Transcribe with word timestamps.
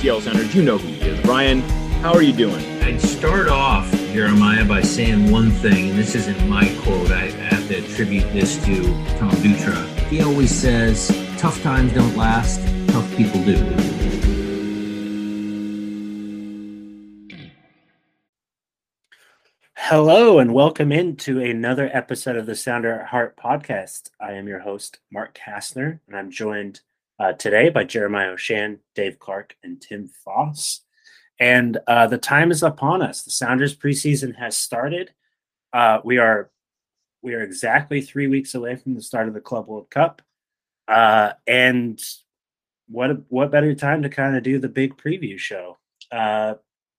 of 0.00 0.06
the 0.06 0.20
Seattle 0.20 0.20
Sounders. 0.20 0.54
You 0.54 0.62
know 0.62 0.78
who 0.78 0.88
he 0.88 1.10
is. 1.10 1.20
Brian, 1.20 1.60
how 2.00 2.12
are 2.14 2.22
you 2.22 2.32
doing? 2.32 2.64
I'd 2.82 3.00
start 3.00 3.48
off, 3.48 3.90
Jeremiah, 4.12 4.64
by 4.64 4.82
saying 4.82 5.30
one 5.30 5.50
thing, 5.50 5.90
and 5.90 5.98
this 5.98 6.14
isn't 6.14 6.48
my 6.48 6.74
quote. 6.82 7.10
I 7.10 7.30
have 7.30 7.68
to 7.68 7.84
attribute 7.84 8.32
this 8.32 8.62
to 8.64 8.82
Tom 9.18 9.30
Dutra. 9.36 9.86
He 10.08 10.22
always 10.22 10.54
says, 10.54 11.08
tough 11.38 11.62
times 11.62 11.92
don't 11.92 12.16
last, 12.16 12.60
tough 12.88 13.16
people 13.16 13.44
do. 13.44 13.56
Hello 19.74 20.38
and 20.38 20.54
welcome 20.54 20.92
into 20.92 21.40
another 21.40 21.90
episode 21.92 22.36
of 22.36 22.46
the 22.46 22.54
Sounder 22.54 23.00
at 23.00 23.06
Heart 23.08 23.36
podcast. 23.36 24.10
I 24.20 24.32
am 24.32 24.46
your 24.46 24.60
host, 24.60 25.00
Mark 25.12 25.36
Kastner, 25.36 25.98
and 26.06 26.16
I'm 26.16 26.30
joined 26.30 26.80
uh, 27.20 27.34
today 27.34 27.68
by 27.68 27.84
Jeremiah 27.84 28.32
Oshan, 28.32 28.78
Dave 28.94 29.18
Clark, 29.18 29.54
and 29.62 29.80
Tim 29.80 30.08
Foss. 30.24 30.80
And 31.38 31.78
uh, 31.86 32.06
the 32.06 32.18
time 32.18 32.50
is 32.50 32.62
upon 32.62 33.02
us. 33.02 33.22
The 33.22 33.30
Sounders 33.30 33.76
preseason 33.76 34.36
has 34.36 34.56
started. 34.56 35.12
Uh, 35.72 35.98
we 36.02 36.18
are 36.18 36.50
we 37.22 37.34
are 37.34 37.42
exactly 37.42 38.00
three 38.00 38.26
weeks 38.26 38.54
away 38.54 38.76
from 38.76 38.94
the 38.94 39.02
start 39.02 39.28
of 39.28 39.34
the 39.34 39.40
Club 39.40 39.66
World 39.66 39.90
Cup. 39.90 40.22
Uh, 40.88 41.32
and 41.46 42.00
what 42.88 43.10
what 43.28 43.50
better 43.50 43.74
time 43.74 44.02
to 44.02 44.08
kind 44.08 44.34
of 44.34 44.42
do 44.42 44.58
the 44.58 44.68
big 44.68 44.96
preview 44.96 45.38
show? 45.38 45.78
Uh, 46.10 46.54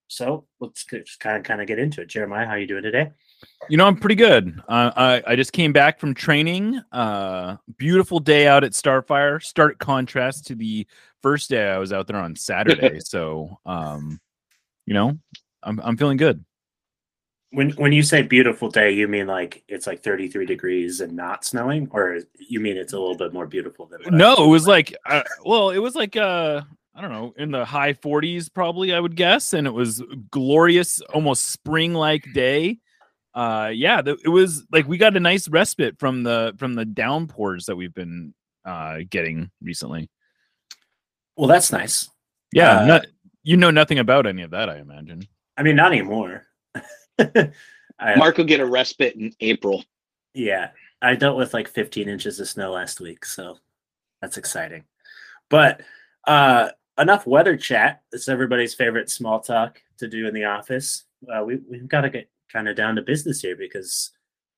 so 0.08 0.46
let's 0.60 0.86
just 0.86 1.20
kind 1.20 1.38
of 1.38 1.44
kind 1.44 1.62
of 1.62 1.68
get 1.68 1.80
into 1.80 2.02
it. 2.02 2.08
Jeremiah, 2.10 2.46
how 2.46 2.56
you 2.56 2.68
doing 2.68 2.84
today? 2.84 3.12
You 3.70 3.78
know, 3.78 3.86
I'm 3.86 3.96
pretty 3.96 4.16
good. 4.16 4.62
Uh, 4.68 4.92
I 4.96 5.24
I 5.28 5.36
just 5.36 5.54
came 5.54 5.72
back 5.72 6.00
from 6.00 6.14
training. 6.14 6.82
Uh, 6.92 7.58
beautiful 7.78 8.20
day 8.20 8.48
out 8.48 8.64
at 8.64 8.72
Starfire. 8.72 9.42
Stark 9.42 9.80
contrast 9.80 10.48
to 10.48 10.56
the 10.56 10.88
first 11.22 11.50
day 11.50 11.70
I 11.70 11.78
was 11.78 11.94
out 11.94 12.08
there 12.08 12.18
on 12.18 12.36
Saturday. 12.36 13.00
so, 13.04 13.60
um, 13.66 14.20
you 14.86 14.94
know, 14.94 15.18
I'm 15.64 15.80
I'm 15.82 15.98
feeling 15.98 16.18
good. 16.18 16.44
When 17.52 17.72
when 17.72 17.92
you 17.92 18.02
say 18.02 18.22
beautiful 18.22 18.70
day, 18.70 18.92
you 18.92 19.08
mean 19.08 19.28
like 19.28 19.64
it's 19.68 19.86
like 19.86 20.04
33 20.04 20.46
degrees 20.46 21.02
and 21.02 21.14
not 21.14 21.46
snowing, 21.46 21.88
or 21.92 22.20
you 22.40 22.60
mean 22.60 22.78
it's 22.78 22.94
a 22.94 23.00
little 23.00 23.18
bit 23.18 23.34
more 23.34 23.46
beautiful 23.46 23.86
than? 23.86 24.02
No, 24.10 24.44
it 24.44 24.48
was 24.48 24.68
like, 24.68 24.96
uh, 25.06 25.24
well, 25.46 25.70
it 25.70 25.80
was 25.80 25.94
like, 25.96 26.16
uh, 26.16 26.62
I 26.96 27.02
don't 27.02 27.12
know, 27.12 27.34
in 27.38 27.52
the 27.52 27.66
high 27.66 27.94
40s, 27.94 28.54
probably, 28.54 28.94
I 28.94 29.00
would 29.00 29.16
guess. 29.16 29.54
And 29.54 29.66
it 29.66 29.74
was 29.74 30.04
glorious, 30.30 31.00
almost 31.14 31.50
spring 31.50 31.94
like 31.94 32.26
day. 32.34 32.80
Uh, 33.34 33.72
yeah, 33.74 34.02
th- 34.02 34.20
it 34.24 34.30
was 34.30 34.66
like 34.72 34.88
we 34.88 34.98
got 34.98 35.16
a 35.16 35.20
nice 35.20 35.48
respite 35.48 35.98
from 36.00 36.24
the 36.24 36.54
from 36.58 36.74
the 36.74 36.86
downpours 36.86 37.66
that 37.66 37.76
we've 37.76 37.94
been 37.94 38.34
uh 38.66 39.00
getting 39.10 39.50
recently. 39.62 40.10
Well, 41.38 41.48
that's 41.48 41.72
nice. 41.72 42.10
Yeah, 42.52 42.80
Uh, 42.80 42.86
not, 42.86 43.08
you 43.44 43.56
know 43.56 43.72
nothing 43.72 44.00
about 44.00 44.28
any 44.28 44.42
of 44.42 44.52
that, 44.52 44.70
I 44.70 44.80
imagine. 44.80 45.26
I 45.58 45.64
mean, 45.64 45.78
not 45.78 45.94
anymore. 45.94 46.46
I, 47.20 48.16
Mark 48.18 48.38
will 48.38 48.46
get 48.46 48.60
a 48.60 48.66
respite 48.66 49.16
in 49.16 49.34
April. 49.40 49.84
Yeah, 50.34 50.72
I 51.02 51.16
dealt 51.16 51.38
with 51.38 51.54
like 51.54 51.68
15 51.68 52.10
inches 52.10 52.40
of 52.40 52.50
snow 52.50 52.72
last 52.72 53.00
week, 53.00 53.26
so 53.26 53.58
that's 54.22 54.38
exciting. 54.38 54.84
But 55.50 55.82
uh 56.28 56.70
enough 57.00 57.26
weather 57.26 57.58
chat. 57.58 58.02
It's 58.12 58.30
everybody's 58.30 58.74
favorite 58.74 59.10
small 59.10 59.40
talk 59.40 59.82
to 59.98 60.08
do 60.08 60.28
in 60.28 60.34
the 60.34 60.46
office. 60.46 61.06
Uh, 61.34 61.44
we 61.44 61.60
we've 61.70 61.88
got 61.88 62.02
to 62.02 62.10
get 62.10 62.30
kind 62.52 62.68
of 62.68 62.76
down 62.76 62.96
to 62.96 63.02
business 63.02 63.42
here 63.42 63.56
because 63.56 64.12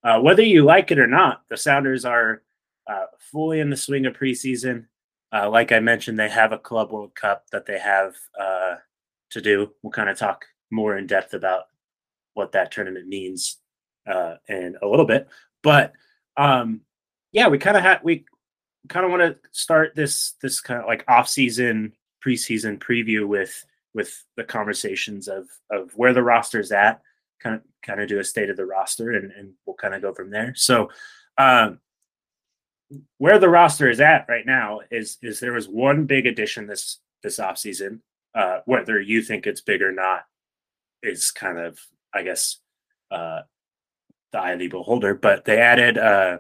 uh, 0.04 0.20
whether 0.20 0.44
you 0.44 0.64
like 0.64 0.92
it 0.92 1.00
or 1.00 1.08
not, 1.08 1.44
the 1.50 1.58
Sounders 1.58 2.06
are 2.06 2.42
uh, 2.88 3.06
fully 3.20 3.60
in 3.60 3.70
the 3.70 3.78
swing 3.78 4.06
of 4.06 4.14
preseason. 4.14 4.86
Uh, 5.32 5.50
like 5.50 5.72
I 5.72 5.80
mentioned, 5.80 6.20
they 6.20 6.30
have 6.30 6.52
a 6.52 6.58
Club 6.58 6.92
World 6.92 7.16
Cup 7.16 7.46
that 7.52 7.66
they 7.66 7.80
have 7.80 8.16
uh, 8.40 8.76
to 9.32 9.42
do. 9.42 9.72
We'll 9.82 9.92
kind 9.92 10.10
of 10.10 10.18
talk 10.18 10.46
more 10.72 10.98
in 10.98 11.08
depth 11.08 11.34
about 11.34 11.64
what 12.34 12.52
that 12.52 12.72
tournament 12.72 13.08
means 13.08 13.58
uh, 14.08 14.36
in 14.48 14.76
a 14.82 14.88
little 14.88 15.06
bit. 15.06 15.28
But 15.62 15.94
um, 16.38 16.82
yeah, 17.32 17.48
we 17.48 17.58
kind 17.58 17.78
of 17.78 17.84
had 17.84 18.02
we 18.04 18.26
kind 18.90 19.06
of 19.06 19.12
want 19.12 19.22
to 19.24 19.38
start 19.52 19.96
this 19.96 20.34
this 20.42 20.60
kind 20.60 20.82
of 20.82 20.88
like 20.88 21.06
off 21.08 21.28
season 21.30 21.94
preseason 22.26 22.78
preview 22.78 23.28
with 23.28 23.66
with 23.94 24.26
the 24.36 24.44
conversations 24.44 25.28
of 25.28 25.48
of 25.72 25.92
where 25.96 26.14
the 26.14 26.24
roster's 26.24 26.72
at, 26.72 27.02
kind 27.44 27.56
of 27.56 27.62
kind 27.86 28.00
of 28.02 28.08
do 28.08 28.20
a 28.20 28.24
state 28.24 28.50
of 28.50 28.58
the 28.58 28.66
roster, 28.66 29.12
and 29.12 29.32
and 29.32 29.54
we'll 29.66 29.76
kind 29.76 29.94
of 29.94 30.02
go 30.02 30.14
from 30.14 30.32
there. 30.32 30.54
So. 30.56 30.90
Um, 31.38 31.80
where 33.18 33.40
the 33.40 33.50
roster 33.50 33.90
is 33.90 34.00
at 34.00 34.26
right 34.30 34.46
now 34.46 34.82
is 34.92 35.18
is 35.24 35.40
there 35.40 35.54
was 35.54 35.68
one 35.68 36.06
big 36.06 36.28
addition 36.28 36.68
this 36.68 37.00
this 37.24 37.40
offseason. 37.40 38.02
Uh, 38.36 38.60
whether 38.66 39.00
you 39.02 39.22
think 39.22 39.48
it's 39.48 39.62
big 39.62 39.82
or 39.82 39.92
not 39.92 40.26
is 41.02 41.32
kind 41.32 41.58
of, 41.58 41.80
I 42.14 42.24
guess, 42.24 42.58
uh, 43.12 43.42
the 44.32 44.40
eye 44.40 44.52
of 44.52 44.60
the 44.60 44.68
beholder. 44.68 45.14
But 45.16 45.46
they 45.46 45.60
added 45.60 45.98
uh, 45.98 46.40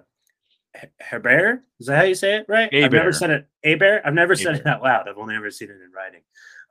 He- 0.79 0.87
Herbert. 0.99 1.63
Is 1.79 1.87
that 1.87 1.97
how 1.97 2.03
you 2.03 2.15
say 2.15 2.37
it? 2.37 2.45
Right? 2.47 2.69
I've 2.73 2.91
never 2.91 3.13
said 3.13 3.29
it. 3.29 3.47
Hebert. 3.63 4.01
I've 4.05 4.13
never 4.13 4.35
said 4.35 4.55
it 4.55 4.57
Hebert. 4.57 4.67
out 4.67 4.83
loud. 4.83 5.09
I've 5.09 5.17
only 5.17 5.35
ever 5.35 5.49
seen 5.51 5.69
it 5.69 5.81
in 5.83 5.91
writing. 5.95 6.21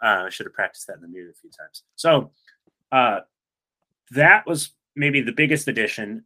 Uh, 0.02 0.26
I 0.26 0.28
should 0.30 0.46
have 0.46 0.54
practiced 0.54 0.86
that 0.88 0.96
in 0.96 1.02
the 1.02 1.08
mirror 1.08 1.30
a 1.30 1.34
few 1.34 1.50
times. 1.50 1.82
So 1.96 2.30
uh, 2.90 3.20
that 4.12 4.46
was 4.46 4.70
maybe 4.94 5.20
the 5.20 5.32
biggest 5.32 5.68
addition, 5.68 6.24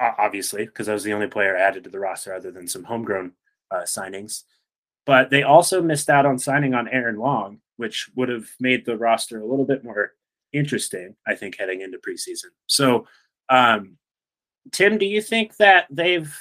obviously, 0.00 0.66
because 0.66 0.88
I 0.88 0.94
was 0.94 1.04
the 1.04 1.12
only 1.12 1.28
player 1.28 1.56
added 1.56 1.84
to 1.84 1.90
the 1.90 2.00
roster 2.00 2.34
other 2.34 2.50
than 2.50 2.68
some 2.68 2.84
homegrown 2.84 3.32
uh, 3.70 3.82
signings. 3.82 4.42
But 5.04 5.30
they 5.30 5.42
also 5.42 5.80
missed 5.80 6.10
out 6.10 6.26
on 6.26 6.38
signing 6.38 6.74
on 6.74 6.88
Aaron 6.88 7.16
Long, 7.16 7.60
which 7.76 8.10
would 8.16 8.28
have 8.28 8.48
made 8.58 8.84
the 8.84 8.96
roster 8.96 9.40
a 9.40 9.46
little 9.46 9.64
bit 9.64 9.84
more 9.84 10.12
interesting, 10.52 11.14
I 11.26 11.34
think, 11.34 11.58
heading 11.58 11.80
into 11.80 11.98
preseason. 11.98 12.50
So, 12.66 13.06
um, 13.48 13.98
Tim, 14.72 14.98
do 14.98 15.06
you 15.06 15.22
think 15.22 15.56
that 15.58 15.86
they've 15.90 16.36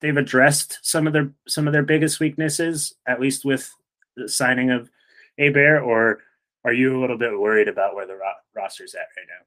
they've 0.00 0.16
addressed 0.16 0.80
some 0.82 1.06
of 1.06 1.12
their 1.12 1.30
some 1.46 1.68
of 1.68 1.72
their 1.72 1.84
biggest 1.84 2.18
weaknesses, 2.18 2.94
at 3.06 3.20
least 3.20 3.44
with 3.44 3.72
the 4.16 4.28
signing 4.28 4.70
of 4.70 4.90
Héber, 5.38 5.80
or 5.86 6.20
are 6.64 6.72
you 6.72 6.98
a 6.98 7.00
little 7.00 7.18
bit 7.18 7.38
worried 7.38 7.68
about 7.68 7.94
where 7.94 8.06
the 8.06 8.14
ro- 8.14 8.32
roster's 8.54 8.94
at 8.94 9.08
right 9.16 9.26
now? 9.28 9.44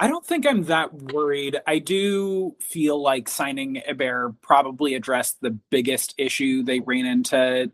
I 0.00 0.06
don't 0.06 0.24
think 0.24 0.46
I'm 0.46 0.64
that 0.64 0.94
worried. 0.94 1.60
I 1.66 1.80
do 1.80 2.54
feel 2.60 3.02
like 3.02 3.28
signing 3.28 3.82
Héber 3.88 4.34
probably 4.42 4.94
addressed 4.94 5.40
the 5.40 5.50
biggest 5.50 6.14
issue 6.18 6.62
they 6.62 6.80
ran 6.80 7.04
into 7.04 7.72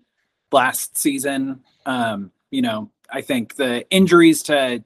last 0.51 0.97
season. 0.97 1.61
Um, 1.85 2.31
you 2.51 2.63
know, 2.63 2.91
I 3.11 3.21
think 3.21 3.57
the 3.57 3.89
injuries 3.91 4.43
to 4.45 4.83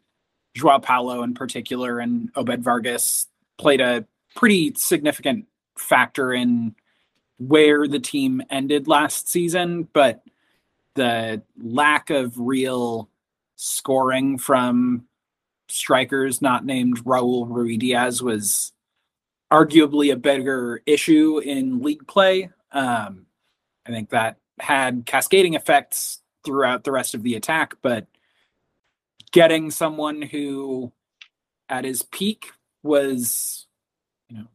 Joao 0.55 0.81
Paulo 0.81 1.23
in 1.23 1.35
particular 1.35 2.01
and 2.01 2.31
Obed 2.35 2.65
Vargas 2.65 3.29
played 3.57 3.81
a 3.81 4.05
pretty 4.35 4.73
significant 4.75 5.47
factor 5.79 6.33
in 6.33 6.75
where 7.39 7.87
the 7.87 8.01
team 8.01 8.43
ended 8.51 8.89
last 8.89 9.29
season, 9.29 9.89
but 9.93 10.23
the 10.99 11.43
lack 11.63 12.11
of 12.11 12.39
real 12.39 13.09
scoring 13.57 14.37
from 14.39 15.05
strikers 15.69 16.43
not 16.43 16.65
named 16.65 17.05
Raul 17.05 17.49
Ruidíaz 17.49 18.21
was 18.21 18.73
arguably 19.53 20.13
a 20.13 20.17
bigger 20.17 20.83
issue 20.87 21.39
in 21.39 21.83
league 21.83 22.07
play. 22.07 22.51
Um, 22.73 23.27
I 23.87 23.91
think 23.91 24.11
that 24.11 24.37
had 24.61 25.05
cascading 25.07 25.55
effects 25.55 26.21
throughout 26.45 26.85
the 26.85 26.93
rest 26.93 27.15
of 27.15 27.23
the 27.23 27.35
attack, 27.35 27.75
but 27.83 28.07
getting 29.33 29.71
someone 29.71 30.23
who 30.23 30.93
at 31.69 31.85
his 31.85 32.03
peak 32.03 32.53
was, 32.83 33.67
you 34.29 34.39
know, 34.39 34.47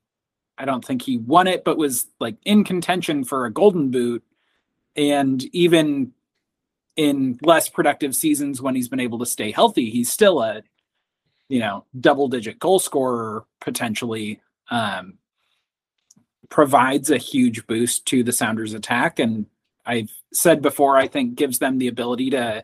I 0.58 0.66
don't 0.66 0.84
think 0.84 1.02
he 1.02 1.18
won 1.18 1.48
it, 1.48 1.64
but 1.64 1.78
was 1.78 2.08
like 2.20 2.36
in 2.44 2.64
contention 2.64 3.24
for 3.24 3.46
a 3.46 3.54
golden 3.54 3.92
boot. 3.92 4.24
And 4.96 5.44
even 5.56 6.14
in 6.96 7.40
less 7.42 7.70
productive 7.70 8.16
seasons 8.16 8.62
when 8.62 8.76
he's 8.76 8.88
been 8.88 9.00
able 9.00 9.20
to 9.20 9.26
stay 9.26 9.52
healthy, 9.52 9.90
he's 9.90 10.12
still 10.12 10.42
a 10.42 10.64
you 11.50 11.60
know 11.60 11.86
double 12.00 12.28
digit 12.28 12.60
goal 12.60 12.80
scorer 12.80 13.46
potentially 13.60 14.42
um, 14.72 15.18
provides 16.50 17.10
a 17.10 17.18
huge 17.18 17.68
boost 17.68 18.06
to 18.06 18.24
the 18.24 18.32
Sounders 18.32 18.74
attack 18.74 19.20
and 19.20 19.46
I've 19.86 20.12
said 20.32 20.62
before 20.62 20.98
I 20.98 21.08
think 21.08 21.36
gives 21.36 21.60
them 21.60 21.78
the 21.78 21.88
ability 21.88 22.30
to 22.32 22.64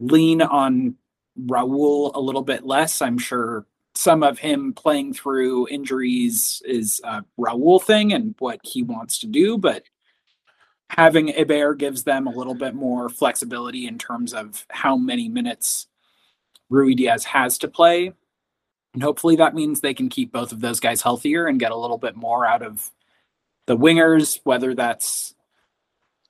lean 0.00 0.42
on 0.42 0.96
Raul 1.38 2.14
a 2.14 2.20
little 2.20 2.42
bit 2.42 2.66
less. 2.66 3.00
I'm 3.00 3.18
sure 3.18 3.66
some 3.94 4.22
of 4.22 4.38
him 4.38 4.72
playing 4.72 5.14
through 5.14 5.68
injuries 5.68 6.62
is 6.64 7.00
a 7.04 7.24
Raul 7.38 7.82
thing 7.82 8.12
and 8.12 8.34
what 8.38 8.60
he 8.62 8.82
wants 8.82 9.18
to 9.20 9.26
do, 9.26 9.58
but 9.58 9.84
having 10.90 11.28
Hebert 11.28 11.78
gives 11.78 12.02
them 12.02 12.26
a 12.26 12.30
little 12.30 12.54
bit 12.54 12.74
more 12.74 13.08
flexibility 13.08 13.86
in 13.86 13.96
terms 13.96 14.34
of 14.34 14.66
how 14.70 14.96
many 14.96 15.28
minutes 15.28 15.86
Ruidíaz 16.70 17.24
has 17.24 17.58
to 17.58 17.68
play. 17.68 18.12
And 18.92 19.02
hopefully 19.02 19.36
that 19.36 19.54
means 19.54 19.80
they 19.80 19.94
can 19.94 20.08
keep 20.08 20.32
both 20.32 20.50
of 20.50 20.60
those 20.60 20.80
guys 20.80 21.00
healthier 21.00 21.46
and 21.46 21.60
get 21.60 21.70
a 21.70 21.76
little 21.76 21.96
bit 21.96 22.16
more 22.16 22.44
out 22.44 22.62
of 22.62 22.90
the 23.66 23.76
wingers, 23.76 24.40
whether 24.42 24.74
that's 24.74 25.36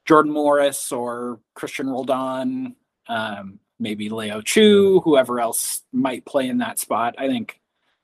Jordan 0.05 0.33
Morris 0.33 0.93
or 0.93 1.41
Christian 1.55 1.89
Roldan, 1.89 2.77
um, 3.09 3.61
maybe 3.79 4.11
Leo 4.11 4.43
Chu, 4.43 5.01
whoever 5.05 5.41
else 5.41 5.85
might 5.91 6.27
play 6.27 6.49
in 6.49 6.59
that 6.59 6.79
spot. 6.79 7.15
I 7.17 7.29
think 7.29 7.61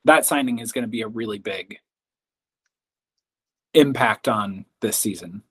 that 0.07 0.25
signing 0.25 0.61
is 0.61 0.73
going 0.73 0.85
to 0.85 0.89
be 0.89 1.03
a 1.03 1.09
really 1.09 1.39
big 1.39 1.79
impact 3.75 4.27
on 4.27 4.65
this 4.81 4.97
season. 4.97 5.43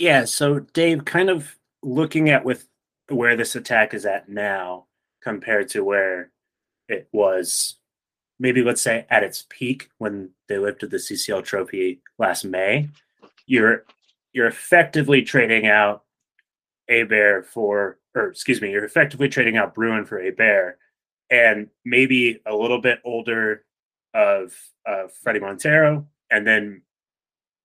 Yeah, 0.00 0.24
so 0.24 0.60
Dave, 0.60 1.04
kind 1.04 1.28
of 1.28 1.54
looking 1.82 2.30
at 2.30 2.42
with 2.42 2.66
where 3.08 3.36
this 3.36 3.54
attack 3.54 3.92
is 3.92 4.06
at 4.06 4.30
now 4.30 4.86
compared 5.22 5.68
to 5.68 5.84
where 5.84 6.30
it 6.88 7.06
was 7.12 7.76
maybe 8.38 8.62
let's 8.62 8.80
say 8.80 9.04
at 9.10 9.22
its 9.22 9.44
peak 9.50 9.90
when 9.98 10.30
they 10.48 10.56
lifted 10.56 10.90
the 10.90 10.96
CCL 10.96 11.44
trophy 11.44 12.00
last 12.18 12.46
May, 12.46 12.88
you're 13.44 13.84
you're 14.32 14.46
effectively 14.46 15.20
trading 15.20 15.66
out 15.66 16.04
a 16.88 17.02
bear 17.02 17.42
for 17.42 17.98
or 18.14 18.28
excuse 18.28 18.62
me, 18.62 18.70
you're 18.70 18.86
effectively 18.86 19.28
trading 19.28 19.58
out 19.58 19.74
Bruin 19.74 20.06
for 20.06 20.18
a 20.18 20.30
bear, 20.30 20.78
and 21.30 21.68
maybe 21.84 22.40
a 22.46 22.54
little 22.54 22.80
bit 22.80 23.00
older 23.04 23.66
of 24.14 24.54
uh, 24.88 25.08
Fredy 25.22 25.42
Montero, 25.42 26.06
and 26.30 26.46
then 26.46 26.80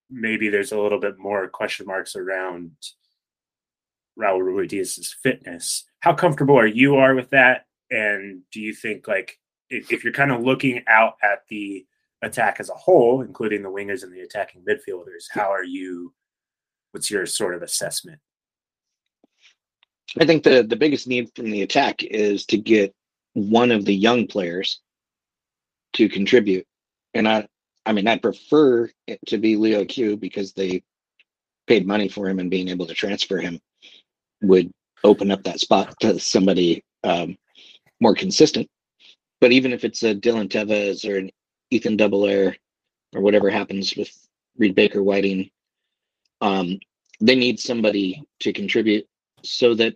maybe 0.09 0.49
there's 0.49 0.71
a 0.71 0.79
little 0.79 0.99
bit 0.99 1.17
more 1.17 1.47
question 1.47 1.85
marks 1.85 2.15
around 2.15 2.71
Raul 4.19 4.39
Ruidíaz's 4.39 5.15
fitness. 5.21 5.83
How 5.99 6.13
comfortable 6.13 6.57
are 6.57 6.67
you 6.67 6.95
are 6.95 7.15
with 7.15 7.29
that? 7.31 7.65
And 7.91 8.41
do 8.51 8.61
you 8.61 8.73
think 8.73 9.07
like 9.07 9.39
if, 9.69 9.91
if 9.91 10.03
you're 10.03 10.13
kind 10.13 10.31
of 10.31 10.41
looking 10.41 10.83
out 10.87 11.15
at 11.23 11.43
the 11.49 11.85
attack 12.21 12.59
as 12.59 12.69
a 12.69 12.75
whole, 12.75 13.21
including 13.21 13.61
the 13.61 13.69
wingers 13.69 14.03
and 14.03 14.13
the 14.13 14.21
attacking 14.21 14.63
midfielders, 14.67 15.25
how 15.31 15.51
are 15.51 15.63
you? 15.63 16.13
What's 16.91 17.11
your 17.11 17.25
sort 17.25 17.55
of 17.55 17.61
assessment? 17.61 18.19
I 20.19 20.25
think 20.25 20.43
the 20.43 20.63
the 20.63 20.77
biggest 20.77 21.07
need 21.07 21.29
from 21.35 21.51
the 21.51 21.61
attack 21.61 22.03
is 22.03 22.45
to 22.47 22.57
get 22.57 22.93
one 23.33 23.71
of 23.71 23.83
the 23.83 23.95
young 23.95 24.27
players 24.27 24.79
to 25.93 26.07
contribute, 26.07 26.65
and 27.13 27.27
I 27.27 27.47
I 27.85 27.93
mean 27.93 28.07
I'd 28.07 28.21
prefer 28.21 28.89
it 29.07 29.19
to 29.27 29.37
be 29.37 29.55
Leo 29.55 29.85
Chu 29.85 30.17
because 30.17 30.53
they 30.53 30.83
paid 31.67 31.87
money 31.87 32.07
for 32.07 32.27
him 32.27 32.39
and 32.39 32.49
being 32.49 32.69
able 32.69 32.85
to 32.85 32.93
transfer 32.93 33.37
him 33.37 33.59
would 34.41 34.71
open 35.03 35.31
up 35.31 35.43
that 35.43 35.59
spot 35.59 35.95
to 35.99 36.19
somebody 36.19 36.83
um, 37.03 37.37
more 37.99 38.15
consistent. 38.15 38.67
But 39.41 39.51
even 39.51 39.73
if 39.73 39.83
it's 39.83 40.03
a 40.03 40.15
Dylan 40.15 40.49
Teves 40.49 41.07
or 41.07 41.17
an 41.17 41.31
Ethan 41.71 41.97
Dobbelaere 41.97 42.55
or 43.13 43.21
whatever 43.21 43.49
happens 43.49 43.95
with 43.95 44.09
Reed 44.57 44.75
Baker 44.75 45.03
Whiting, 45.03 45.49
um, 46.41 46.79
they 47.19 47.35
need 47.35 47.59
somebody 47.59 48.23
to 48.41 48.53
contribute 48.53 49.07
so 49.43 49.73
that 49.75 49.95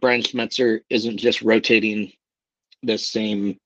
Brian 0.00 0.22
Schmetzer 0.22 0.80
isn't 0.90 1.18
just 1.18 1.42
rotating 1.42 2.12
the 2.82 2.98
same 2.98 3.58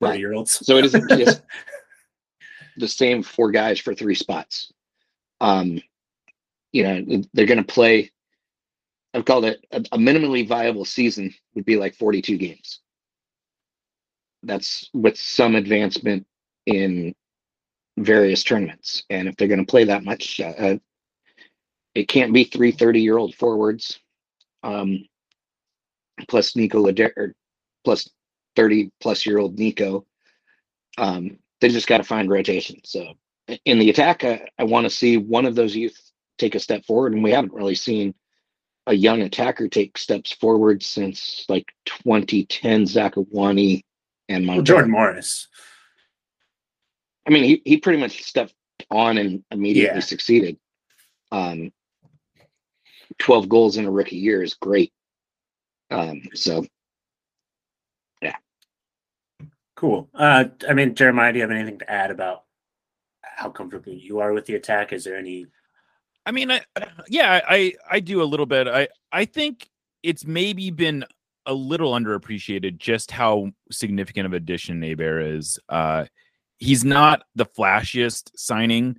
30 0.00 0.18
year 0.18 0.34
olds. 0.34 0.64
So 0.66 0.76
it 0.76 0.84
isn't 0.84 1.08
just 1.10 1.42
the 2.76 2.88
same 2.88 3.22
four 3.22 3.50
guys 3.50 3.78
for 3.78 3.94
three 3.94 4.14
spots. 4.14 4.72
Um, 5.40 5.80
you 6.72 6.82
know, 6.82 7.22
they're 7.32 7.46
going 7.46 7.64
to 7.64 7.72
play. 7.72 8.10
I've 9.12 9.24
called 9.24 9.44
it 9.44 9.64
a, 9.70 9.78
a 9.92 9.98
minimally 9.98 10.46
viable 10.46 10.84
season 10.84 11.32
would 11.54 11.64
be 11.64 11.76
like 11.76 11.94
42 11.94 12.36
games. 12.36 12.80
That's 14.42 14.90
with 14.92 15.16
some 15.16 15.54
advancement 15.54 16.26
in 16.66 17.14
various 17.96 18.42
tournaments. 18.42 19.04
And 19.08 19.28
if 19.28 19.36
they're 19.36 19.48
going 19.48 19.64
to 19.64 19.70
play 19.70 19.84
that 19.84 20.04
much, 20.04 20.40
uh, 20.40 20.54
uh 20.58 20.76
it 21.94 22.08
can't 22.08 22.34
be 22.34 22.44
three 22.44 22.72
30 22.72 23.00
year 23.00 23.18
old 23.18 23.34
forwards. 23.36 24.00
Um, 24.64 25.06
plus 26.28 26.56
Nico 26.56 26.82
Lodeiro, 26.84 27.32
plus 27.84 28.08
30 28.56 28.90
plus 29.00 29.26
year 29.26 29.38
old 29.38 29.58
Nico. 29.58 30.06
Um, 30.98 31.38
they 31.60 31.68
just 31.68 31.86
got 31.86 31.98
to 31.98 32.04
find 32.04 32.30
rotation. 32.30 32.80
So 32.84 33.14
in 33.64 33.78
the 33.78 33.90
attack, 33.90 34.24
I, 34.24 34.48
I 34.58 34.64
want 34.64 34.84
to 34.84 34.90
see 34.90 35.16
one 35.16 35.46
of 35.46 35.54
those 35.54 35.76
youth 35.76 35.98
take 36.38 36.54
a 36.54 36.60
step 36.60 36.84
forward, 36.84 37.12
and 37.12 37.22
we 37.22 37.30
haven't 37.30 37.54
really 37.54 37.74
seen 37.74 38.14
a 38.86 38.94
young 38.94 39.22
attacker 39.22 39.68
take 39.68 39.96
steps 39.96 40.32
forward 40.32 40.82
since 40.82 41.46
like 41.48 41.66
2010 41.86 42.86
Zach 42.86 43.14
Zakawani 43.14 43.82
and 44.28 44.46
well, 44.46 44.62
Jordan 44.62 44.90
Morris. 44.90 45.48
I 47.26 47.30
mean, 47.30 47.44
he, 47.44 47.62
he 47.64 47.76
pretty 47.78 47.98
much 47.98 48.22
stepped 48.24 48.54
on 48.90 49.16
and 49.16 49.42
immediately 49.50 49.96
Yeah. 49.96 50.00
succeeded. 50.00 50.58
Um, 51.32 51.72
12 53.18 53.48
goals 53.48 53.76
in 53.76 53.86
a 53.86 53.90
rookie 53.90 54.16
year 54.16 54.42
is 54.42 54.54
great. 54.54 54.92
Um, 55.90 56.22
so 56.34 56.66
Cool. 59.76 60.08
Uh, 60.14 60.44
I 60.68 60.72
mean, 60.72 60.94
Jeremiah, 60.94 61.32
do 61.32 61.38
you 61.38 61.42
have 61.42 61.50
anything 61.50 61.78
to 61.80 61.90
add 61.90 62.10
about 62.10 62.44
how 63.22 63.50
comfortable 63.50 63.92
you 63.92 64.20
are 64.20 64.32
with 64.32 64.46
the 64.46 64.54
attack? 64.54 64.92
Is 64.92 65.04
there 65.04 65.16
any? 65.16 65.46
I 66.26 66.30
mean, 66.30 66.50
I, 66.50 66.60
yeah, 67.08 67.40
I 67.46 67.74
I 67.90 68.00
do 68.00 68.22
a 68.22 68.24
little 68.24 68.46
bit. 68.46 68.68
I 68.68 68.88
I 69.12 69.24
think 69.24 69.68
it's 70.02 70.24
maybe 70.24 70.70
been 70.70 71.04
a 71.46 71.54
little 71.54 71.92
underappreciated 71.92 72.78
just 72.78 73.10
how 73.10 73.50
significant 73.70 74.26
of 74.26 74.32
addition 74.32 74.82
Hebert 74.82 75.22
is. 75.22 75.58
Uh, 75.68 76.04
he's 76.58 76.84
not 76.84 77.22
the 77.34 77.44
flashiest 77.44 78.30
signing, 78.36 78.96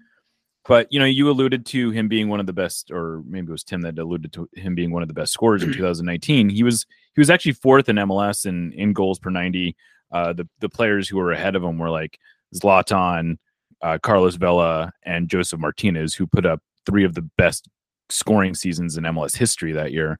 but 0.67 0.91
you 0.91 0.99
know, 0.99 1.05
you 1.05 1.29
alluded 1.29 1.65
to 1.67 1.91
him 1.91 2.07
being 2.07 2.27
one 2.27 2.39
of 2.39 2.45
the 2.45 2.53
best, 2.53 2.91
or 2.91 3.23
maybe 3.25 3.47
it 3.47 3.51
was 3.51 3.63
Tim 3.63 3.81
that 3.81 3.97
alluded 3.97 4.33
to 4.33 4.49
him 4.53 4.75
being 4.75 4.91
one 4.91 5.01
of 5.01 5.07
the 5.07 5.13
best 5.13 5.33
scorers 5.33 5.63
in 5.63 5.73
2019. 5.73 6.49
He 6.49 6.63
was 6.63 6.85
he 7.15 7.21
was 7.21 7.29
actually 7.29 7.53
fourth 7.53 7.89
in 7.89 7.95
MLS 7.95 8.45
in 8.45 8.71
in 8.73 8.93
goals 8.93 9.19
per 9.19 9.29
90. 9.29 9.75
Uh, 10.15 10.31
the 10.31 10.47
the 10.61 10.69
players 10.69 11.09
who 11.09 11.17
were 11.17 11.33
ahead 11.33 11.57
of 11.57 11.63
him 11.63 11.77
were 11.77 11.89
like 11.89 12.17
Zlatan, 12.55 13.37
uh, 13.81 13.97
Carlos 14.01 14.37
Vela, 14.37 14.93
and 15.03 15.27
Josef 15.27 15.59
Martinez, 15.59 16.15
who 16.15 16.25
put 16.25 16.45
up 16.45 16.61
three 16.85 17.03
of 17.03 17.15
the 17.15 17.29
best 17.37 17.67
scoring 18.07 18.55
seasons 18.55 18.95
in 18.95 19.03
MLS 19.03 19.35
history 19.35 19.73
that 19.73 19.91
year. 19.91 20.17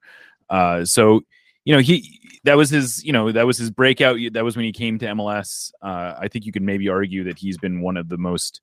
Uh, 0.50 0.84
so 0.84 1.22
you 1.64 1.74
know 1.74 1.80
he 1.80 2.20
that 2.44 2.58
was 2.58 2.70
his 2.70 3.06
you 3.06 3.14
know 3.14 3.32
that 3.32 3.48
was 3.48 3.58
his 3.58 3.72
breakout. 3.72 4.18
That 4.34 4.44
was 4.44 4.58
when 4.58 4.66
he 4.66 4.74
came 4.74 5.00
to 5.00 5.06
MLS. 5.06 5.72
Uh, 5.82 6.16
I 6.20 6.28
think 6.28 6.46
you 6.46 6.52
could 6.52 6.62
maybe 6.62 6.90
argue 6.90 7.24
that 7.24 7.40
he's 7.40 7.58
been 7.58 7.80
one 7.80 7.96
of 7.96 8.10
the 8.10 8.18
most 8.18 8.60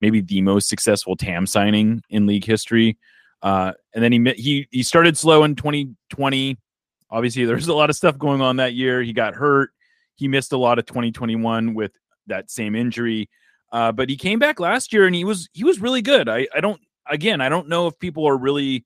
maybe 0.00 0.20
the 0.20 0.40
most 0.40 0.68
successful 0.68 1.14
TAM 1.14 1.46
signing 1.46 2.02
in 2.10 2.26
league 2.26 2.44
history. 2.44 2.98
Uh, 3.40 3.70
and 3.94 4.02
then 4.02 4.10
he 4.10 4.32
he 4.32 4.66
he 4.72 4.82
started 4.82 5.16
slow 5.16 5.44
in 5.44 5.54
2020. 5.54 6.58
Obviously, 7.08 7.44
there 7.44 7.54
was 7.54 7.68
a 7.68 7.74
lot 7.74 7.88
of 7.88 7.94
stuff 7.94 8.18
going 8.18 8.40
on 8.40 8.56
that 8.56 8.74
year. 8.74 9.00
He 9.00 9.12
got 9.12 9.36
hurt. 9.36 9.70
He 10.14 10.28
missed 10.28 10.52
a 10.52 10.56
lot 10.58 10.78
of 10.78 10.86
2021 10.86 11.74
with 11.74 11.92
that 12.26 12.50
same 12.50 12.74
injury. 12.74 13.28
Uh, 13.72 13.90
but 13.90 14.08
he 14.08 14.16
came 14.16 14.38
back 14.38 14.60
last 14.60 14.92
year 14.92 15.06
and 15.06 15.14
he 15.14 15.24
was 15.24 15.48
he 15.52 15.64
was 15.64 15.80
really 15.80 16.02
good. 16.02 16.28
I 16.28 16.46
I 16.54 16.60
don't 16.60 16.80
again 17.10 17.40
I 17.40 17.48
don't 17.48 17.68
know 17.68 17.86
if 17.86 17.98
people 17.98 18.26
are 18.28 18.36
really 18.36 18.84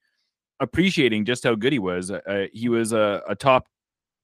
appreciating 0.61 1.25
just 1.25 1.45
how 1.45 1.55
good 1.55 1.73
he 1.73 1.79
was. 1.79 2.11
Uh, 2.11 2.47
he 2.53 2.69
was 2.69 2.93
a, 2.93 3.23
a 3.29 3.35
top 3.35 3.67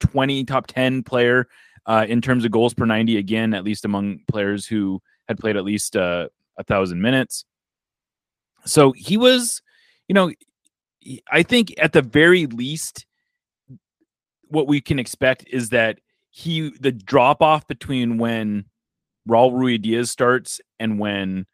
20, 0.00 0.44
top 0.44 0.66
10 0.66 1.02
player 1.02 1.48
uh, 1.86 2.06
in 2.08 2.20
terms 2.20 2.44
of 2.44 2.50
goals 2.50 2.74
per 2.74 2.86
90. 2.86 3.16
Again, 3.18 3.54
at 3.54 3.64
least 3.64 3.84
among 3.84 4.20
players 4.28 4.66
who 4.66 5.00
had 5.28 5.38
played 5.38 5.56
at 5.56 5.64
least 5.64 5.96
uh, 5.96 6.28
a 6.58 6.64
thousand 6.64 7.00
minutes. 7.00 7.44
So 8.64 8.92
he 8.92 9.16
was, 9.16 9.60
you 10.08 10.14
know, 10.14 10.32
I 11.30 11.42
think 11.42 11.74
at 11.78 11.92
the 11.92 12.02
very 12.02 12.46
least, 12.46 13.06
what 14.44 14.68
we 14.68 14.80
can 14.80 14.98
expect 14.98 15.44
is 15.50 15.70
that 15.70 15.98
he 16.32 16.72
the 16.80 16.90
drop 16.90 17.42
off 17.42 17.68
between 17.68 18.18
when 18.18 18.64
Raul 19.28 19.52
Ruidíaz 19.52 20.08
starts 20.08 20.60
and 20.80 20.98
when 20.98 21.46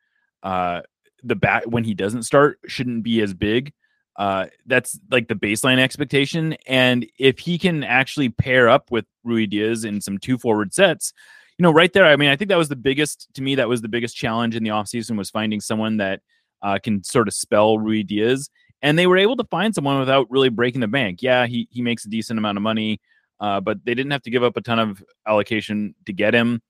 uh 0.43 0.81
the 1.23 1.37
bat 1.37 1.71
when 1.71 1.85
he 1.85 1.95
doesn't 1.95 2.23
start 2.23 2.61
shouldn't 2.67 3.03
be 3.03 3.21
as 3.21 3.35
big. 3.35 3.73
Uh 4.17 4.47
that's 4.67 4.99
like 5.11 5.29
the 5.29 5.35
baseline 5.35 5.79
expectation. 5.79 6.55
And 6.67 7.07
if 7.19 7.41
he 7.41 7.59
can 7.59 7.85
actually 7.85 8.31
pair 8.31 8.69
up 8.69 8.91
with 8.91 9.05
Ruidíaz 9.27 9.85
in 9.85 10.01
some 10.01 10.17
two 10.19 10.39
forward 10.39 10.73
sets, 10.73 11.13
you 11.59 11.65
know, 11.65 11.73
right 11.73 11.93
there, 11.93 12.07
I 12.07 12.15
mean, 12.17 12.31
I 12.31 12.37
think 12.37 12.49
that 12.51 12.57
was 12.59 12.69
the 12.69 12.77
biggest 12.77 13.27
to 13.35 13.43
me, 13.43 13.57
that 13.57 13.69
was 13.69 13.83
the 13.83 13.89
biggest 13.89 14.17
challenge 14.17 14.55
in 14.55 14.63
the 14.63 14.71
offseason 14.71 15.19
was 15.19 15.29
finding 15.29 15.61
someone 15.61 15.97
that 15.97 16.21
uh, 16.63 16.79
can 16.81 17.03
sort 17.03 17.27
of 17.29 17.35
spell 17.35 17.79
Ruidíaz. 17.79 18.49
and 18.83 18.99
they 18.99 19.07
were 19.07 19.19
able 19.19 19.37
to 19.37 19.45
find 19.51 19.75
someone 19.75 19.99
without 19.99 20.31
really 20.31 20.51
breaking 20.51 20.81
the 20.81 20.89
bank. 20.89 21.21
Yeah, 21.23 21.47
he 21.47 21.67
he 21.71 21.83
makes 21.83 22.05
a 22.05 22.09
decent 22.09 22.39
amount 22.39 22.59
of 22.59 22.63
money, 22.63 23.01
uh, 23.41 23.61
but 23.61 23.85
they 23.85 23.95
didn't 23.95 24.13
have 24.13 24.23
to 24.23 24.31
give 24.31 24.43
up 24.43 24.57
a 24.57 24.61
ton 24.61 24.79
of 24.79 25.03
allocation 25.27 25.95
to 26.07 26.13
get 26.13 26.35
him, 26.35 26.61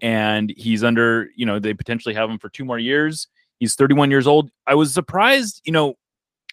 and 0.00 0.52
he's 0.56 0.84
under 0.84 1.28
you 1.36 1.46
know 1.46 1.58
they 1.58 1.74
potentially 1.74 2.14
have 2.14 2.30
him 2.30 2.38
for 2.38 2.48
two 2.48 2.64
more 2.64 2.78
years. 2.78 3.28
He's 3.58 3.74
31 3.74 4.10
years 4.10 4.26
old. 4.26 4.50
I 4.66 4.74
was 4.74 4.92
surprised, 4.92 5.62
you 5.64 5.72
know, 5.72 5.94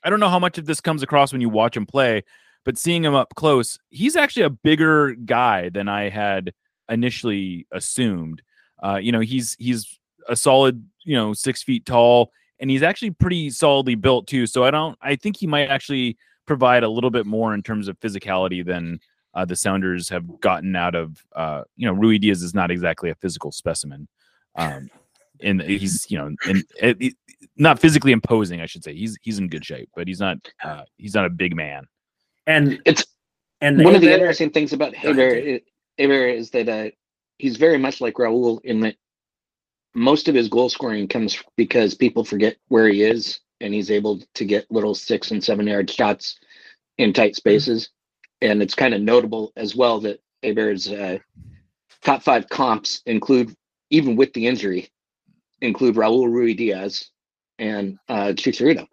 I 0.03 0.11
don't 0.11 0.19
know 0.19 0.29
how 0.29 0.37
much 0.37 0.59
of 0.59 0.67
this 0.67 0.79
comes 0.79 1.01
across 1.01 1.31
when 1.31 1.41
you 1.41 1.49
watch 1.49 1.75
him 1.75 1.87
play, 1.87 2.23
but 2.65 2.77
seeing 2.77 3.03
him 3.03 3.15
up 3.15 3.33
close, 3.35 3.79
he's 3.89 4.15
actually 4.15 4.43
a 4.43 4.49
bigger 4.51 5.15
guy 5.15 5.69
than 5.69 5.87
I 5.89 6.09
had 6.09 6.53
initially 6.87 7.67
assumed. 7.71 8.41
Uh, 8.83 8.97
you 8.97 9.11
know, 9.11 9.19
he's 9.19 9.55
he's 9.59 9.99
a 10.27 10.35
solid, 10.35 10.85
you 11.03 11.15
know, 11.15 11.33
six 11.33 11.63
feet 11.63 11.85
tall, 11.85 12.31
and 12.59 12.69
he's 12.69 12.83
actually 12.83 13.11
pretty 13.11 13.49
solidly 13.49 13.95
built 13.95 14.27
too. 14.27 14.45
So 14.45 14.63
I 14.63 14.71
don't, 14.71 14.97
I 15.01 15.15
think 15.15 15.37
he 15.37 15.47
might 15.47 15.69
actually 15.69 16.17
provide 16.45 16.83
a 16.83 16.89
little 16.89 17.09
bit 17.09 17.25
more 17.25 17.53
in 17.53 17.63
terms 17.63 17.87
of 17.87 17.99
physicality 17.99 18.65
than 18.65 18.99
uh, 19.33 19.45
the 19.45 19.55
Sounders 19.55 20.09
have 20.09 20.39
gotten 20.41 20.75
out 20.75 20.95
of. 20.95 21.23
Uh, 21.35 21.63
you 21.77 21.87
know, 21.87 21.95
Ruidíaz 21.95 22.43
is 22.43 22.53
not 22.55 22.71
exactly 22.71 23.09
a 23.11 23.15
physical 23.15 23.51
specimen. 23.51 24.07
Um, 24.55 24.89
and 25.43 25.61
he's 25.61 26.05
you 26.09 26.17
know 26.17 26.35
and 26.45 26.63
it, 26.81 27.15
not 27.57 27.79
physically 27.79 28.11
imposing 28.11 28.61
i 28.61 28.65
should 28.65 28.83
say 28.83 28.93
he's 28.95 29.17
he's 29.21 29.39
in 29.39 29.47
good 29.49 29.65
shape 29.65 29.89
but 29.95 30.07
he's 30.07 30.19
not 30.19 30.37
uh, 30.63 30.83
he's 30.97 31.15
not 31.15 31.25
a 31.25 31.29
big 31.29 31.55
man 31.55 31.85
and 32.47 32.81
It's 32.85 33.05
and 33.61 33.81
one 33.81 33.95
of 33.95 34.01
the 34.01 34.13
interesting 34.13 34.51
things 34.51 34.73
about 34.73 34.95
Go 35.03 35.11
ahead, 35.11 35.29
Hebert, 35.29 35.31
Dave. 35.31 35.47
i- 35.47 35.61
Hebert 36.03 36.35
is 36.35 36.51
that 36.51 36.69
uh, 36.69 36.91
he's 37.39 37.57
very 37.57 37.77
much 37.77 38.01
like 38.01 38.15
Raul 38.15 38.59
in 38.63 38.81
that 38.81 38.95
most 39.95 40.29
of 40.29 40.35
his 40.35 40.49
goal 40.49 40.69
scoring 40.69 41.07
comes 41.07 41.43
because 41.57 41.95
people 41.95 42.25
forget 42.25 42.57
where 42.69 42.89
he 42.89 43.03
is, 43.03 43.41
and 43.61 43.73
he's 43.73 43.91
able 43.91 44.21
to 44.35 44.45
get 44.45 44.71
little 44.71 44.95
six 44.95 45.31
and 45.31 45.43
seven 45.43 45.67
yard 45.67 45.89
shots 45.91 46.39
in 46.97 47.13
tight 47.13 47.35
spaces. 47.35 47.89
And 48.41 48.61
it's 48.61 48.75
kind 48.75 48.93
of 48.93 49.01
notable 49.01 49.51
as 49.55 49.75
well 49.75 49.99
that 50.01 50.21
Hebert's 50.43 50.89
uh, 50.89 51.19
top 52.03 52.23
five 52.23 52.47
comps 52.49 53.01
include, 53.05 53.55
even 53.89 54.15
with 54.15 54.33
the 54.33 54.47
injury, 54.47 54.89
include 55.61 55.95
Raul 55.95 56.27
Ruidíaz 56.27 57.09
and 57.57 57.97
uh, 58.07 58.33
Chicharito. 58.33 58.87